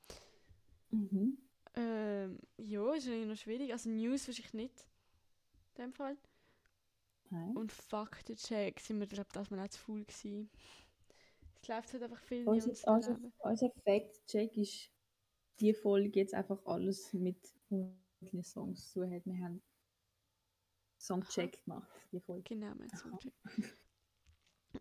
Mhm. 0.91 1.39
Ähm, 1.75 2.39
ja, 2.59 2.95
ist 2.95 3.07
eigentlich 3.09 3.29
noch 3.29 3.37
schwierig. 3.37 3.73
Also 3.73 3.91
News 3.91 4.27
wahrscheinlich 4.29 4.55
nicht. 4.55 4.87
In 5.75 5.85
dem 5.85 5.93
Fall. 5.93 6.17
Nein. 7.31 7.57
Und 7.57 7.73
Faktencheck 7.73 8.79
sind 8.81 9.01
wir, 9.01 9.07
glaube 9.07 9.29
ich, 9.29 9.33
das 9.33 9.51
mal 9.51 9.65
auch 9.65 9.69
zu 9.69 9.79
faul 9.79 10.05
gewesen. 10.05 10.51
Es 11.63 11.69
läuft 11.69 11.93
halt 11.93 12.03
einfach 12.03 12.21
viel 12.21 12.43
in 12.43 12.49
Unser, 12.49 12.71
unserem 12.93 13.25
unser, 13.25 13.33
unser 13.39 13.71
Fact-Check 13.85 14.57
ist 14.57 14.91
die 15.61 15.73
Folge 15.73 16.21
jetzt 16.21 16.35
einfach 16.35 16.65
alles 16.67 17.13
mit 17.13 17.39
unseren 17.71 18.43
Songs 18.43 18.91
zu 18.91 19.09
hat. 19.09 19.25
Wir 19.25 19.39
haben 19.39 19.63
Songcheck 20.99 21.65
gemacht, 21.65 21.89
die 22.13 22.21
Folge. 22.21 22.43
Genau, 22.55 22.75
mein. 22.75 22.91
Songcheck. 22.91 23.33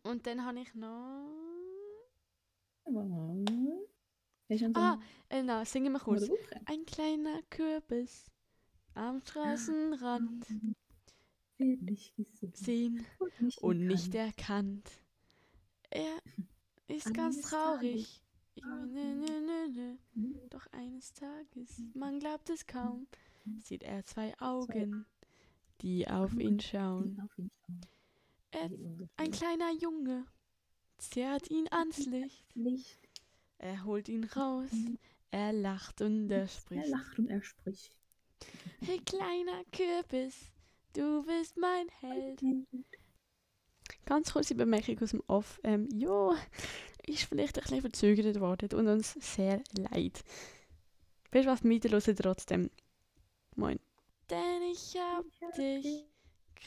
Und 0.03 0.25
dann 0.27 0.43
habe 0.45 0.59
ich 0.59 0.73
noch... 0.75 1.27
Ah, 4.73 4.99
äh, 5.29 5.43
na, 5.43 5.63
singen 5.63 5.93
wir 5.93 5.99
kurz. 5.99 6.29
Ein 6.65 6.85
kleiner 6.85 7.41
Kürbis 7.49 8.29
am 8.95 9.21
Straßenrand 9.21 10.45
sehen 12.53 13.05
und 13.61 13.87
nicht 13.87 14.13
erkannt. 14.15 14.89
Er 15.89 16.17
ist 16.87 17.13
ganz 17.13 17.41
traurig. 17.41 18.21
Nö, 18.55 19.15
nö, 19.15 19.97
nö. 20.13 20.37
Doch 20.49 20.67
eines 20.73 21.13
Tages, 21.13 21.81
man 21.93 22.19
glaubt 22.19 22.49
es 22.49 22.67
kaum, 22.67 23.07
sieht 23.59 23.83
er 23.83 24.03
zwei 24.05 24.37
Augen, 24.39 25.05
die 25.81 26.07
auf 26.07 26.33
ihn 26.37 26.59
schauen. 26.59 27.29
Er, 28.51 28.69
wundervoll. 28.69 29.09
ein 29.17 29.31
kleiner 29.31 29.71
Junge 29.73 30.25
zerrt 30.97 31.49
ihn 31.49 31.67
ans 31.71 31.97
Licht. 32.05 32.45
Licht. 32.55 32.99
Er 33.57 33.83
holt 33.85 34.09
ihn 34.09 34.23
raus, 34.23 34.71
er 35.31 35.53
lacht 35.53 36.01
und 36.01 36.29
er 36.31 36.41
Er 36.41 36.47
spricht. 36.47 36.87
lacht 36.87 37.19
und 37.19 37.29
er 37.29 37.43
spricht. 37.43 37.95
Hey 38.81 38.99
kleiner 38.99 39.63
Kürbis, 39.71 40.35
du 40.93 41.23
bist 41.23 41.57
mein 41.57 41.87
Held. 41.99 42.41
Ganz 44.05 44.33
kurze 44.33 44.55
Bemerkung 44.55 44.99
aus 44.99 45.11
dem 45.11 45.21
Off. 45.27 45.59
Ähm, 45.63 45.87
ja, 45.93 46.35
ist 47.05 47.23
vielleicht 47.25 47.57
ein 47.57 47.61
bisschen 47.63 47.81
verzögert 47.81 48.39
worden 48.39 48.69
und 48.79 48.87
uns 48.87 49.13
sehr 49.19 49.61
leid. 49.77 50.23
Weißt 51.31 51.45
du 51.45 51.51
was, 51.51 51.63
hören 51.63 52.15
trotzdem. 52.15 52.69
Moin. 53.55 53.79
Denn 54.29 54.63
ich 54.71 54.95
hab 54.97 55.25
dich 55.55 56.05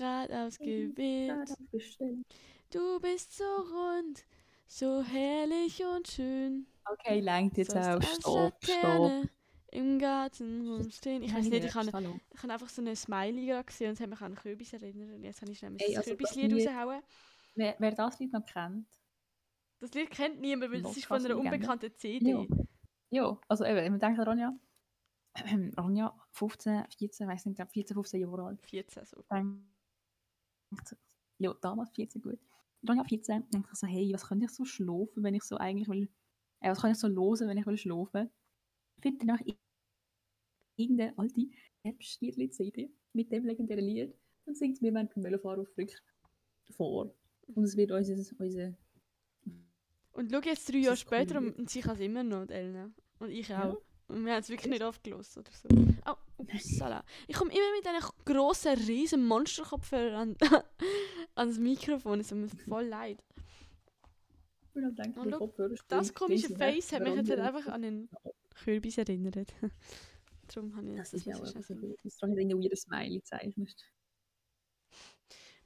ausgewählt. 0.00 1.50
aufgestellt. 1.50 2.26
Du 2.70 3.00
bist 3.00 3.36
so 3.36 3.44
rund, 3.44 4.24
so 4.66 5.02
herrlich 5.02 5.82
und 5.84 6.08
schön. 6.08 6.66
Okay, 6.86 7.20
langt 7.20 7.56
jetzt 7.56 7.76
auch. 7.76 8.02
Stopp, 8.02 8.54
stopp. 8.64 9.28
Im 9.70 9.98
Garten 9.98 10.68
rumstehen. 10.68 11.22
Ich 11.24 11.34
weiß 11.34 11.48
nicht, 11.48 11.64
ich 11.64 11.74
habe 11.74 11.88
ich 11.88 12.42
habe 12.42 12.52
einfach 12.52 12.68
so 12.68 12.80
eine 12.80 12.94
Smiley 12.94 13.46
gerade 13.46 13.64
gesehen 13.64 13.88
und 13.88 13.94
es 13.94 14.00
hat 14.00 14.08
mich 14.08 14.20
an 14.20 14.34
Kürbis 14.36 14.72
erinnert. 14.72 15.14
Und 15.16 15.24
jetzt 15.24 15.40
habe 15.42 15.50
ich 15.50 15.58
schnell 15.58 15.74
Ey, 15.78 15.96
also 15.96 15.98
das 15.98 16.06
Kürbislied 16.06 16.52
Lied- 16.52 16.68
raushauen. 16.68 17.02
Wer, 17.56 17.74
wer 17.78 17.92
das 17.92 18.18
Lied 18.20 18.32
noch 18.32 18.44
kennt. 18.46 18.86
Das 19.80 19.92
Lied 19.94 20.10
kennt 20.10 20.40
niemand, 20.40 20.72
weil 20.72 20.82
das 20.82 20.96
ist 20.96 21.06
von 21.06 21.24
einer 21.24 21.36
unbekannten 21.36 21.92
CD. 21.96 22.30
Ja. 22.30 22.46
Ja, 23.10 23.40
also 23.48 23.64
eben, 23.64 23.98
denkt 23.98 24.18
an 24.18 24.26
Ronja. 24.26 24.58
Ronja, 25.78 26.16
15, 26.32 26.84
14, 26.96 27.28
weiß 27.28 27.46
nicht, 27.46 27.52
ich 27.52 27.56
glaube 27.56 27.70
14, 27.72 27.94
15 27.94 28.20
Jahre 28.20 28.44
alt. 28.44 28.66
14 28.66 29.04
so. 29.04 29.24
Denkt, 30.76 30.96
ja, 31.38 31.54
damals 31.60 31.90
14, 31.90 32.22
gut. 32.22 32.38
Ronja 32.86 33.04
14, 33.04 33.50
denkt 33.50 33.68
sich 33.68 33.78
so, 33.78 33.86
hey, 33.86 34.12
was 34.12 34.26
könnte 34.26 34.44
ich 34.44 34.50
so 34.50 34.64
schlafen, 34.64 35.22
wenn 35.22 35.34
ich 35.34 35.42
so 35.42 35.56
eigentlich 35.56 35.88
will, 35.88 36.08
äh, 36.60 36.70
was 36.70 36.80
kann 36.80 36.92
ich 36.92 36.98
so 36.98 37.08
losen, 37.08 37.48
wenn 37.48 37.58
ich 37.58 37.66
will 37.66 37.78
schlafen? 37.78 38.30
Findet 39.00 39.22
ihr 39.22 39.32
noch 39.32 39.40
irgendeine 40.76 41.16
alte 41.18 41.46
Herbstliedli-CD 41.82 42.90
mit 43.12 43.32
dem 43.32 43.46
legendären 43.46 43.84
Lied 43.84 44.14
und 44.44 44.56
singt 44.56 44.82
mir 44.82 44.92
während 44.92 45.14
dem 45.14 45.22
Velofahren 45.24 45.60
auf 45.60 45.76
Rück 45.78 45.92
vor. 46.70 47.14
Und 47.54 47.64
es 47.64 47.76
wird 47.76 47.92
unser, 47.92 48.14
unser 48.38 48.74
Und 50.12 50.30
schau 50.30 50.40
jetzt 50.40 50.68
drei 50.68 50.78
Jahre 50.78 50.94
ist 50.94 51.06
cool. 51.10 51.18
später 51.18 51.38
und, 51.38 51.58
und 51.58 51.70
sie 51.70 51.80
kann 51.80 51.94
es 51.94 52.00
immer 52.00 52.22
noch, 52.22 52.46
die 52.46 52.54
Elena. 52.54 52.92
Und 53.18 53.30
ich 53.30 53.52
auch. 53.54 53.74
Ja. 53.74 53.93
Und 54.14 54.24
wir 54.24 54.32
haben 54.32 54.40
es 54.40 54.48
wirklich 54.48 54.70
nicht 54.70 54.82
aufgelöst 54.82 55.36
oder 55.36 55.50
so. 55.52 55.68
Oh, 56.06 56.14
upsala. 56.38 57.04
Ich 57.26 57.36
komme 57.36 57.50
immer 57.52 57.76
mit 57.76 57.86
einem 57.86 58.02
grossen, 58.24 58.74
riesen 58.74 59.26
Monsterkopfhörer 59.26 60.18
an, 60.18 60.36
ans 61.34 61.58
Mikrofon. 61.58 62.20
Es 62.20 62.28
tut 62.28 62.38
mir 62.38 62.48
voll 62.48 62.84
leid. 62.86 63.22
Denken, 64.74 65.20
Und 65.20 65.30
Kopfhörer 65.32 65.74
Das 65.88 66.12
komische 66.14 66.54
Face 66.56 66.92
hat 66.92 67.02
mich 67.02 67.14
jetzt 67.14 67.30
halt 67.30 67.40
einfach 67.40 67.66
an 67.66 67.84
einen 67.84 68.08
Kürbis 68.64 68.98
erinnert. 68.98 69.36
Darum 70.54 70.76
habe 70.76 70.90
ich 70.90 70.96
Das 70.96 71.10
das 71.12 71.20
ist 71.20 71.26
ja 71.26 71.36
auch 71.36 71.46
so 71.46 71.74
gut. 71.74 71.98
dass 72.04 72.16
du 72.18 72.26
nicht 72.26 72.38
irgendwie 72.38 72.64
weirdes 72.64 72.82
Smiley 72.82 73.22
zeichnest. 73.22 73.84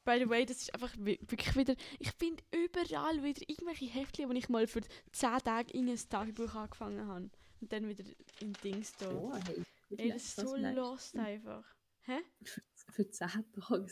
By 0.04 0.18
the 0.18 0.28
way, 0.28 0.46
das 0.46 0.58
ist 0.58 0.72
einfach 0.74 0.94
wi- 0.98 1.18
wirklich 1.22 1.54
wieder. 1.56 1.74
Ich 1.98 2.12
finde 2.12 2.42
überall 2.50 3.22
wieder 3.22 3.42
irgendwelche 3.46 3.86
Heftchen, 3.86 4.30
die 4.30 4.38
ich 4.38 4.48
mal 4.48 4.66
für 4.66 4.80
10 5.12 5.38
Tage 5.44 5.72
in 5.72 5.88
ein 5.88 5.98
Tagebuch 6.08 6.54
angefangen 6.54 7.06
habe. 7.06 7.30
Und 7.60 7.72
dann 7.72 7.88
wieder 7.88 8.04
in 8.40 8.52
Dings 8.64 8.94
da. 8.96 9.10
Oh, 9.12 9.34
hey. 9.34 9.64
Ey, 9.96 10.12
das 10.12 10.24
ist 10.24 10.36
so 10.36 10.56
lost 10.56 11.16
einfach. 11.16 11.64
Hä? 12.02 12.18
Für 12.90 13.10
10 13.10 13.28
Tage 13.52 13.86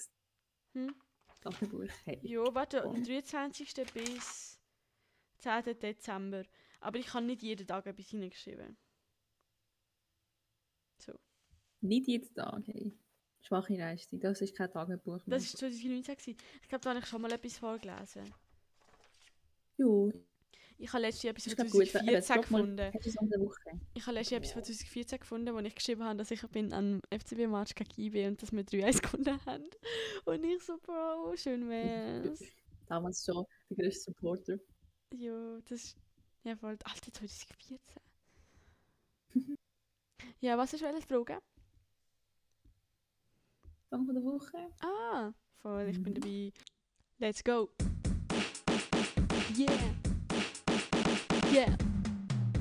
Hm? 0.72 0.94
Hey. 2.04 2.18
Ja, 2.22 2.54
warte, 2.54 2.82
am 2.82 3.04
23. 3.04 3.72
bis 3.94 4.60
10. 5.38 5.78
Dezember. 5.78 6.44
Aber 6.80 6.98
ich 6.98 7.12
habe 7.14 7.24
nicht 7.24 7.42
jeden 7.42 7.66
Tag 7.66 7.86
etwas 7.86 8.06
hineingeschrieben. 8.08 8.76
So. 10.98 11.12
Nicht 11.80 12.08
jeden 12.08 12.34
Tag, 12.34 12.66
hey. 12.66 12.92
Schwache 13.40 13.76
Leistung, 13.76 14.18
das 14.18 14.40
ist 14.40 14.56
kein 14.56 14.70
Tagebuch. 14.70 15.24
mehr. 15.26 15.38
Das 15.38 15.52
war 15.52 15.60
2019. 15.60 16.16
gewesen. 16.16 16.36
Ich 16.62 16.68
glaube, 16.68 16.82
da 16.82 16.90
habe 16.90 16.98
ich 16.98 17.06
schon 17.06 17.22
mal 17.22 17.32
etwas 17.32 17.58
vorgelesen. 17.58 18.34
Ja, 19.76 20.10
Ich 20.78 20.92
habe 20.92 21.02
letztens 21.02 21.24
etwas 21.30 21.44
von 21.44 21.52
ist 21.52 21.56
grad 21.56 21.70
gut. 21.70 21.82
Eben, 21.82 22.22
2014 22.22 22.22
sag 22.22 22.50
mal, 22.50 22.60
gefunden. 22.60 23.80
Ich 23.94 24.06
habe 24.06 24.14
letztens 24.14 24.36
etwas 24.38 24.52
von 24.52 24.64
2014 24.64 25.18
gefunden, 25.20 25.54
wo 25.54 25.58
ich 25.60 25.74
geschrieben 25.74 26.04
habe, 26.04 26.18
dass 26.18 26.30
ich 26.30 26.42
bin 26.48 26.72
an 26.72 27.00
FCB-Match 27.10 27.74
gegen 27.74 28.00
IB 28.00 28.26
und 28.28 28.42
dass 28.42 28.52
wir 28.52 28.62
3-1 28.64 29.00
gewonnen 29.12 29.40
haben. 29.46 29.64
Und 30.26 30.44
ich 30.44 30.62
so, 30.62 30.76
Bro, 30.78 31.34
schön 31.36 31.68
wär's. 31.68 32.40
Damals 32.88 33.24
schon 33.24 33.44
der 33.70 33.76
größte 33.78 34.10
Supporter. 34.12 34.58
Ja, 35.14 35.58
das 35.68 35.70
ist. 35.84 35.96
Ja, 36.44 36.54
voll. 36.56 36.78
Alter, 36.84 37.12
2014. 37.12 37.78
ja, 40.40 40.58
was 40.58 40.72
ist 40.74 40.82
welche 40.82 41.00
Frage? 41.02 41.38
Von 43.88 44.06
der 44.14 44.22
Woche? 44.22 44.70
Ah, 44.80 45.32
voll, 45.62 45.88
ich 45.88 46.02
bin 46.02 46.12
Mhm. 46.12 46.20
dabei. 46.20 46.52
Let's 47.18 47.42
go. 47.42 47.70
Yeah. 49.56 50.05
Yeah. 51.56 51.74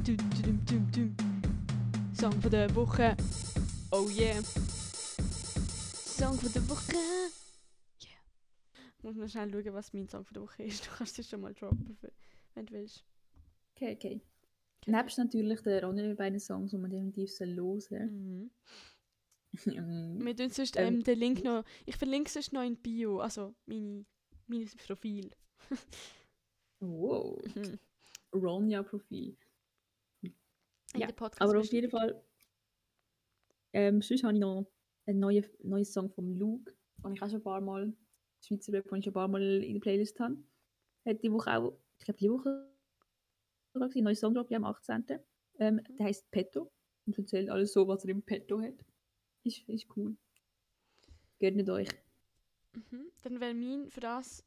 Du, 0.06 0.16
du, 0.16 0.42
du, 0.42 0.54
du, 0.64 0.80
du. 0.94 1.14
Song 2.14 2.32
von 2.42 2.50
der 2.50 2.74
Woche. 2.74 3.18
Oh 3.92 4.08
yeah. 4.10 4.42
Song 4.42 6.40
von 6.40 6.50
der 6.54 6.70
Woche. 6.70 6.96
Yeah. 8.02 8.22
Muss 9.04 9.18
man 9.18 9.28
schnell 9.28 9.52
schauen, 9.52 9.74
was 9.74 9.92
mein 9.92 10.08
Song 10.08 10.24
von 10.24 10.34
der 10.34 10.44
Woche 10.44 10.64
ist. 10.64 10.86
Du 10.86 10.92
kannst 10.98 11.20
es 11.20 11.30
schon 11.30 11.42
mal 11.42 11.54
droppen, 11.54 11.98
wenn 12.54 12.66
du 12.68 12.74
willst. 12.74 13.04
Okay, 13.76 13.96
okay. 13.96 14.22
Nebst 14.86 15.18
natürlich 15.18 15.60
den 15.60 15.84
anderen 15.84 16.16
beiden 16.16 16.40
Songs, 16.40 16.72
die 16.72 16.78
man 16.78 16.90
definitiv 16.90 17.30
hören 17.38 17.82
soll. 17.82 18.06
Mhm. 18.06 18.52
Wir 20.26 20.36
tun 20.38 20.50
sonst 20.52 20.78
Ähm, 20.78 21.04
den 21.04 21.20
Link 21.20 21.44
noch. 21.44 21.66
Ich 21.86 21.98
verlinke 21.98 22.32
sonst 22.32 22.54
noch 22.54 22.64
in 22.64 22.78
Bio, 22.78 23.20
also 23.20 23.56
meine, 23.66 24.06
mein 24.48 24.70
Profil. 24.88 25.32
wow. 26.80 27.38
Mhm. 27.56 27.78
Ronja-Profil. 28.36 29.38
In 30.22 30.34
Ja, 30.96 31.08
der 31.08 31.14
Podcast 31.14 31.42
Aber 31.42 31.60
auf 31.60 31.72
jeden 31.72 31.90
Fall. 31.90 32.24
Ähm, 33.74 34.02
sonst 34.02 34.24
habe 34.24 34.34
ich 34.34 34.40
noch 34.40 34.66
einen 35.06 35.20
neuen, 35.20 35.46
neuen 35.64 35.86
Song 35.86 36.10
von 36.10 36.36
Luke, 36.36 36.74
den 37.04 37.14
ich 37.14 37.22
auch 37.22 37.28
schon 37.28 37.40
ein 37.40 37.44
paar 37.44 37.62
Mal, 37.62 37.94
Schweizer 38.42 38.74
Rap, 38.74 38.88
den 38.88 39.00
ich 39.00 39.04
schon 39.04 39.12
ein 39.12 39.14
paar 39.14 39.28
Mal 39.28 39.64
in 39.64 39.74
der 39.74 39.82
Playlist 39.82 40.20
habe. 40.20 40.38
Hat 41.06 41.22
die 41.22 41.32
Woche 41.32 41.52
auch, 41.58 41.78
ich 42.00 42.06
glaube, 42.06 42.20
die 42.20 42.32
Woche 42.32 42.72
sogar 43.74 43.90
gewesen, 43.90 44.00
einen 44.00 44.06
neuen 44.06 44.16
Song 44.16 44.34
drop 44.34 44.52
am 44.52 44.64
18. 44.64 45.06
Ähm, 45.60 45.82
der 45.98 46.06
heißt 46.06 46.32
Petto 46.32 46.72
und 47.06 47.18
erzählt 47.18 47.50
alles 47.50 47.74
so, 47.74 47.88
was 47.88 48.04
er 48.04 48.12
im 48.12 48.22
Petto 48.22 48.62
hat. 48.62 48.76
Ist, 49.44 49.68
ist 49.70 49.88
cool. 49.96 50.16
Gönnt 51.40 51.70
euch. 51.70 51.90
Mhm. 52.74 53.12
Dann 53.24 53.40
wäre 53.40 53.54
mein 53.54 53.90
für 53.90 54.00
das, 54.00 54.44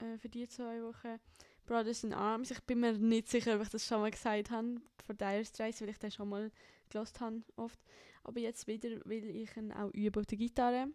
äh, 0.00 0.18
für 0.18 0.28
die 0.28 0.48
zwei 0.48 0.82
Wochen, 0.82 1.20
Brothers 1.66 2.04
in 2.04 2.12
Arms. 2.12 2.50
Ich 2.50 2.60
bin 2.62 2.80
mir 2.80 2.92
nicht 2.92 3.28
sicher, 3.28 3.56
ob 3.56 3.62
ich 3.62 3.68
das 3.68 3.86
schon 3.86 4.00
mal 4.00 4.10
gesagt 4.10 4.50
habe, 4.50 4.80
von 5.04 5.16
Dire 5.16 5.44
Straits, 5.44 5.80
weil 5.80 5.88
ich 5.90 5.98
den 5.98 6.10
schon 6.10 6.28
mal 6.28 6.50
gelost 6.90 7.20
habe, 7.20 7.42
oft. 7.56 7.78
Aber 8.22 8.40
jetzt 8.40 8.66
wieder 8.66 8.88
will 9.04 9.24
ich 9.24 9.56
ihn 9.56 9.72
auch 9.72 9.90
üben 9.92 10.20
auf 10.20 10.26
der 10.26 10.38
Gitarre, 10.38 10.88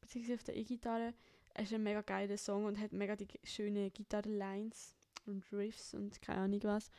beziehungsweise 0.00 0.34
auf 0.34 0.44
der 0.44 0.56
E-Gitarre. 0.56 1.14
Es 1.54 1.64
ist 1.64 1.74
ein 1.74 1.82
mega 1.82 2.02
geiler 2.02 2.36
Song 2.36 2.66
und 2.66 2.78
hat 2.78 2.92
mega 2.92 3.16
die 3.16 3.28
schönen 3.44 3.92
Gitarrenlines 3.92 4.94
und 5.26 5.44
Riffs 5.52 5.94
und 5.94 6.20
keine 6.20 6.42
Ahnung 6.42 6.62
was. 6.64 6.90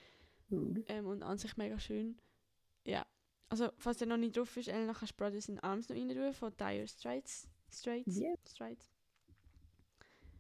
Ähm, 0.50 1.06
und 1.06 1.24
an 1.24 1.38
sich 1.38 1.56
mega 1.58 1.80
schön. 1.80 2.18
Ja. 2.86 3.06
Also, 3.50 3.70
falls 3.78 3.98
der 3.98 4.08
noch 4.08 4.18
nicht 4.18 4.36
drauf 4.36 4.56
ist, 4.58 4.68
Elena, 4.68 4.94
kannst 4.94 5.14
du 5.14 5.18
Brothers 5.18 5.48
in 5.48 5.60
Arms 5.60 5.88
noch 5.88 5.96
rein 5.96 6.10
tun, 6.10 6.34
von 6.34 6.52
Dire 6.58 6.88
Straits. 6.88 7.48
Straits? 7.70 8.18
Ja. 8.18 8.34
Straits. 8.46 8.92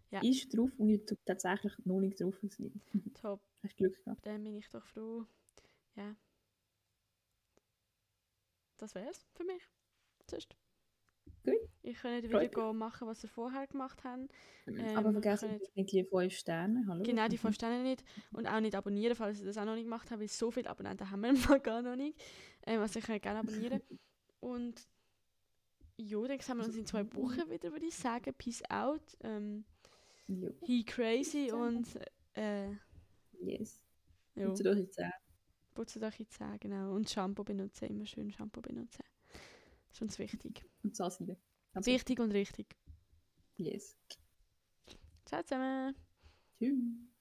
Ja. 0.09 0.21
Ist 0.21 0.55
drauf 0.55 0.69
und 0.77 0.89
ich 0.89 1.01
tatsächlich 1.25 1.73
noch 1.85 1.99
nicht 1.99 2.19
drauf. 2.21 2.35
Top. 3.21 3.41
Hast 3.63 3.73
du 3.73 3.83
Glück 3.83 4.03
gehabt. 4.03 4.25
Dann 4.25 4.43
bin 4.43 4.55
ich 4.55 4.69
doch 4.69 4.85
froh. 4.85 5.25
Ja. 5.95 6.15
Das 8.77 8.93
wär's 8.95 9.25
für 9.33 9.43
mich. 9.43 9.63
Sonst. 10.29 10.55
Gut. 11.43 11.55
Ich 11.81 11.97
kann 11.99 12.11
nicht 12.15 12.29
wieder 12.29 12.47
gehen 12.47 12.77
machen, 12.77 13.07
was 13.07 13.21
wir 13.23 13.29
vorher 13.29 13.65
gemacht 13.67 14.03
haben. 14.03 14.27
Aber 14.65 15.07
Ähm, 15.07 15.11
vergessen 15.13 15.49
können- 15.49 15.61
nicht 15.75 15.91
die 15.91 16.03
5 16.03 16.33
Sterne. 16.33 16.85
Hallo. 16.87 17.03
Genau, 17.03 17.27
die 17.27 17.37
5 17.37 17.55
Sterne 17.55 17.83
nicht. 17.83 18.03
Und 18.31 18.47
auch 18.47 18.59
nicht 18.59 18.75
abonnieren, 18.75 19.15
falls 19.15 19.39
ihr 19.39 19.45
das 19.45 19.57
auch 19.57 19.65
noch 19.65 19.75
nicht 19.75 19.85
gemacht 19.85 20.09
habt, 20.11 20.19
weil 20.21 20.27
so 20.27 20.51
viele 20.51 20.69
Abonnenten 20.69 21.09
haben 21.09 21.21
wir 21.21 21.33
mal 21.57 21.59
gar 21.59 21.81
noch 21.81 21.95
nicht. 21.95 22.17
Ähm, 22.65 22.81
also 22.81 22.99
ich 22.99 23.05
kann 23.05 23.19
gerne 23.19 23.39
abonnieren. 23.39 23.81
Und 24.39 24.87
ja, 25.97 26.21
dann 26.27 26.39
sehen 26.39 26.57
wir 26.57 26.65
uns 26.65 26.75
in 26.75 26.85
zwei 26.85 27.11
Wochen 27.15 27.49
wieder, 27.49 27.71
würde 27.71 27.85
ich 27.85 27.95
sagen. 27.95 28.33
Peace 28.37 28.61
out. 28.69 29.17
Ähm, 29.21 29.65
Jo. 30.27 30.51
he 30.65 30.83
crazy 30.83 31.51
und 31.51 31.87
äh, 32.33 32.71
Yes. 33.39 33.81
ja, 34.35 34.47
Putzt 34.47 34.65
euch 34.67 34.77
die 34.79 34.89
Zähne. 34.89 35.13
putzt 35.73 35.97
euch 35.97 36.19
in 36.19 36.25
die 36.25 36.29
Zähne, 36.29 36.59
genau. 36.59 36.93
Und 36.95 37.09
Shampoo 37.09 37.43
benutzen, 37.43 37.85
immer 37.85 38.05
schön 38.05 38.31
Shampoo 38.31 38.61
benutzen. 38.61 39.03
Das 39.31 39.93
ist 39.93 40.01
uns 40.01 40.19
wichtig. 40.19 40.65
Und 40.83 40.95
Zahnseide. 40.95 41.37
Ganz 41.73 41.85
Wichtig 41.85 42.19
und 42.19 42.31
richtig. 42.31 42.75
Yes. 43.55 43.97
Ciao 45.25 45.41
zusammen. 45.43 45.95
Tschüss. 46.59 47.16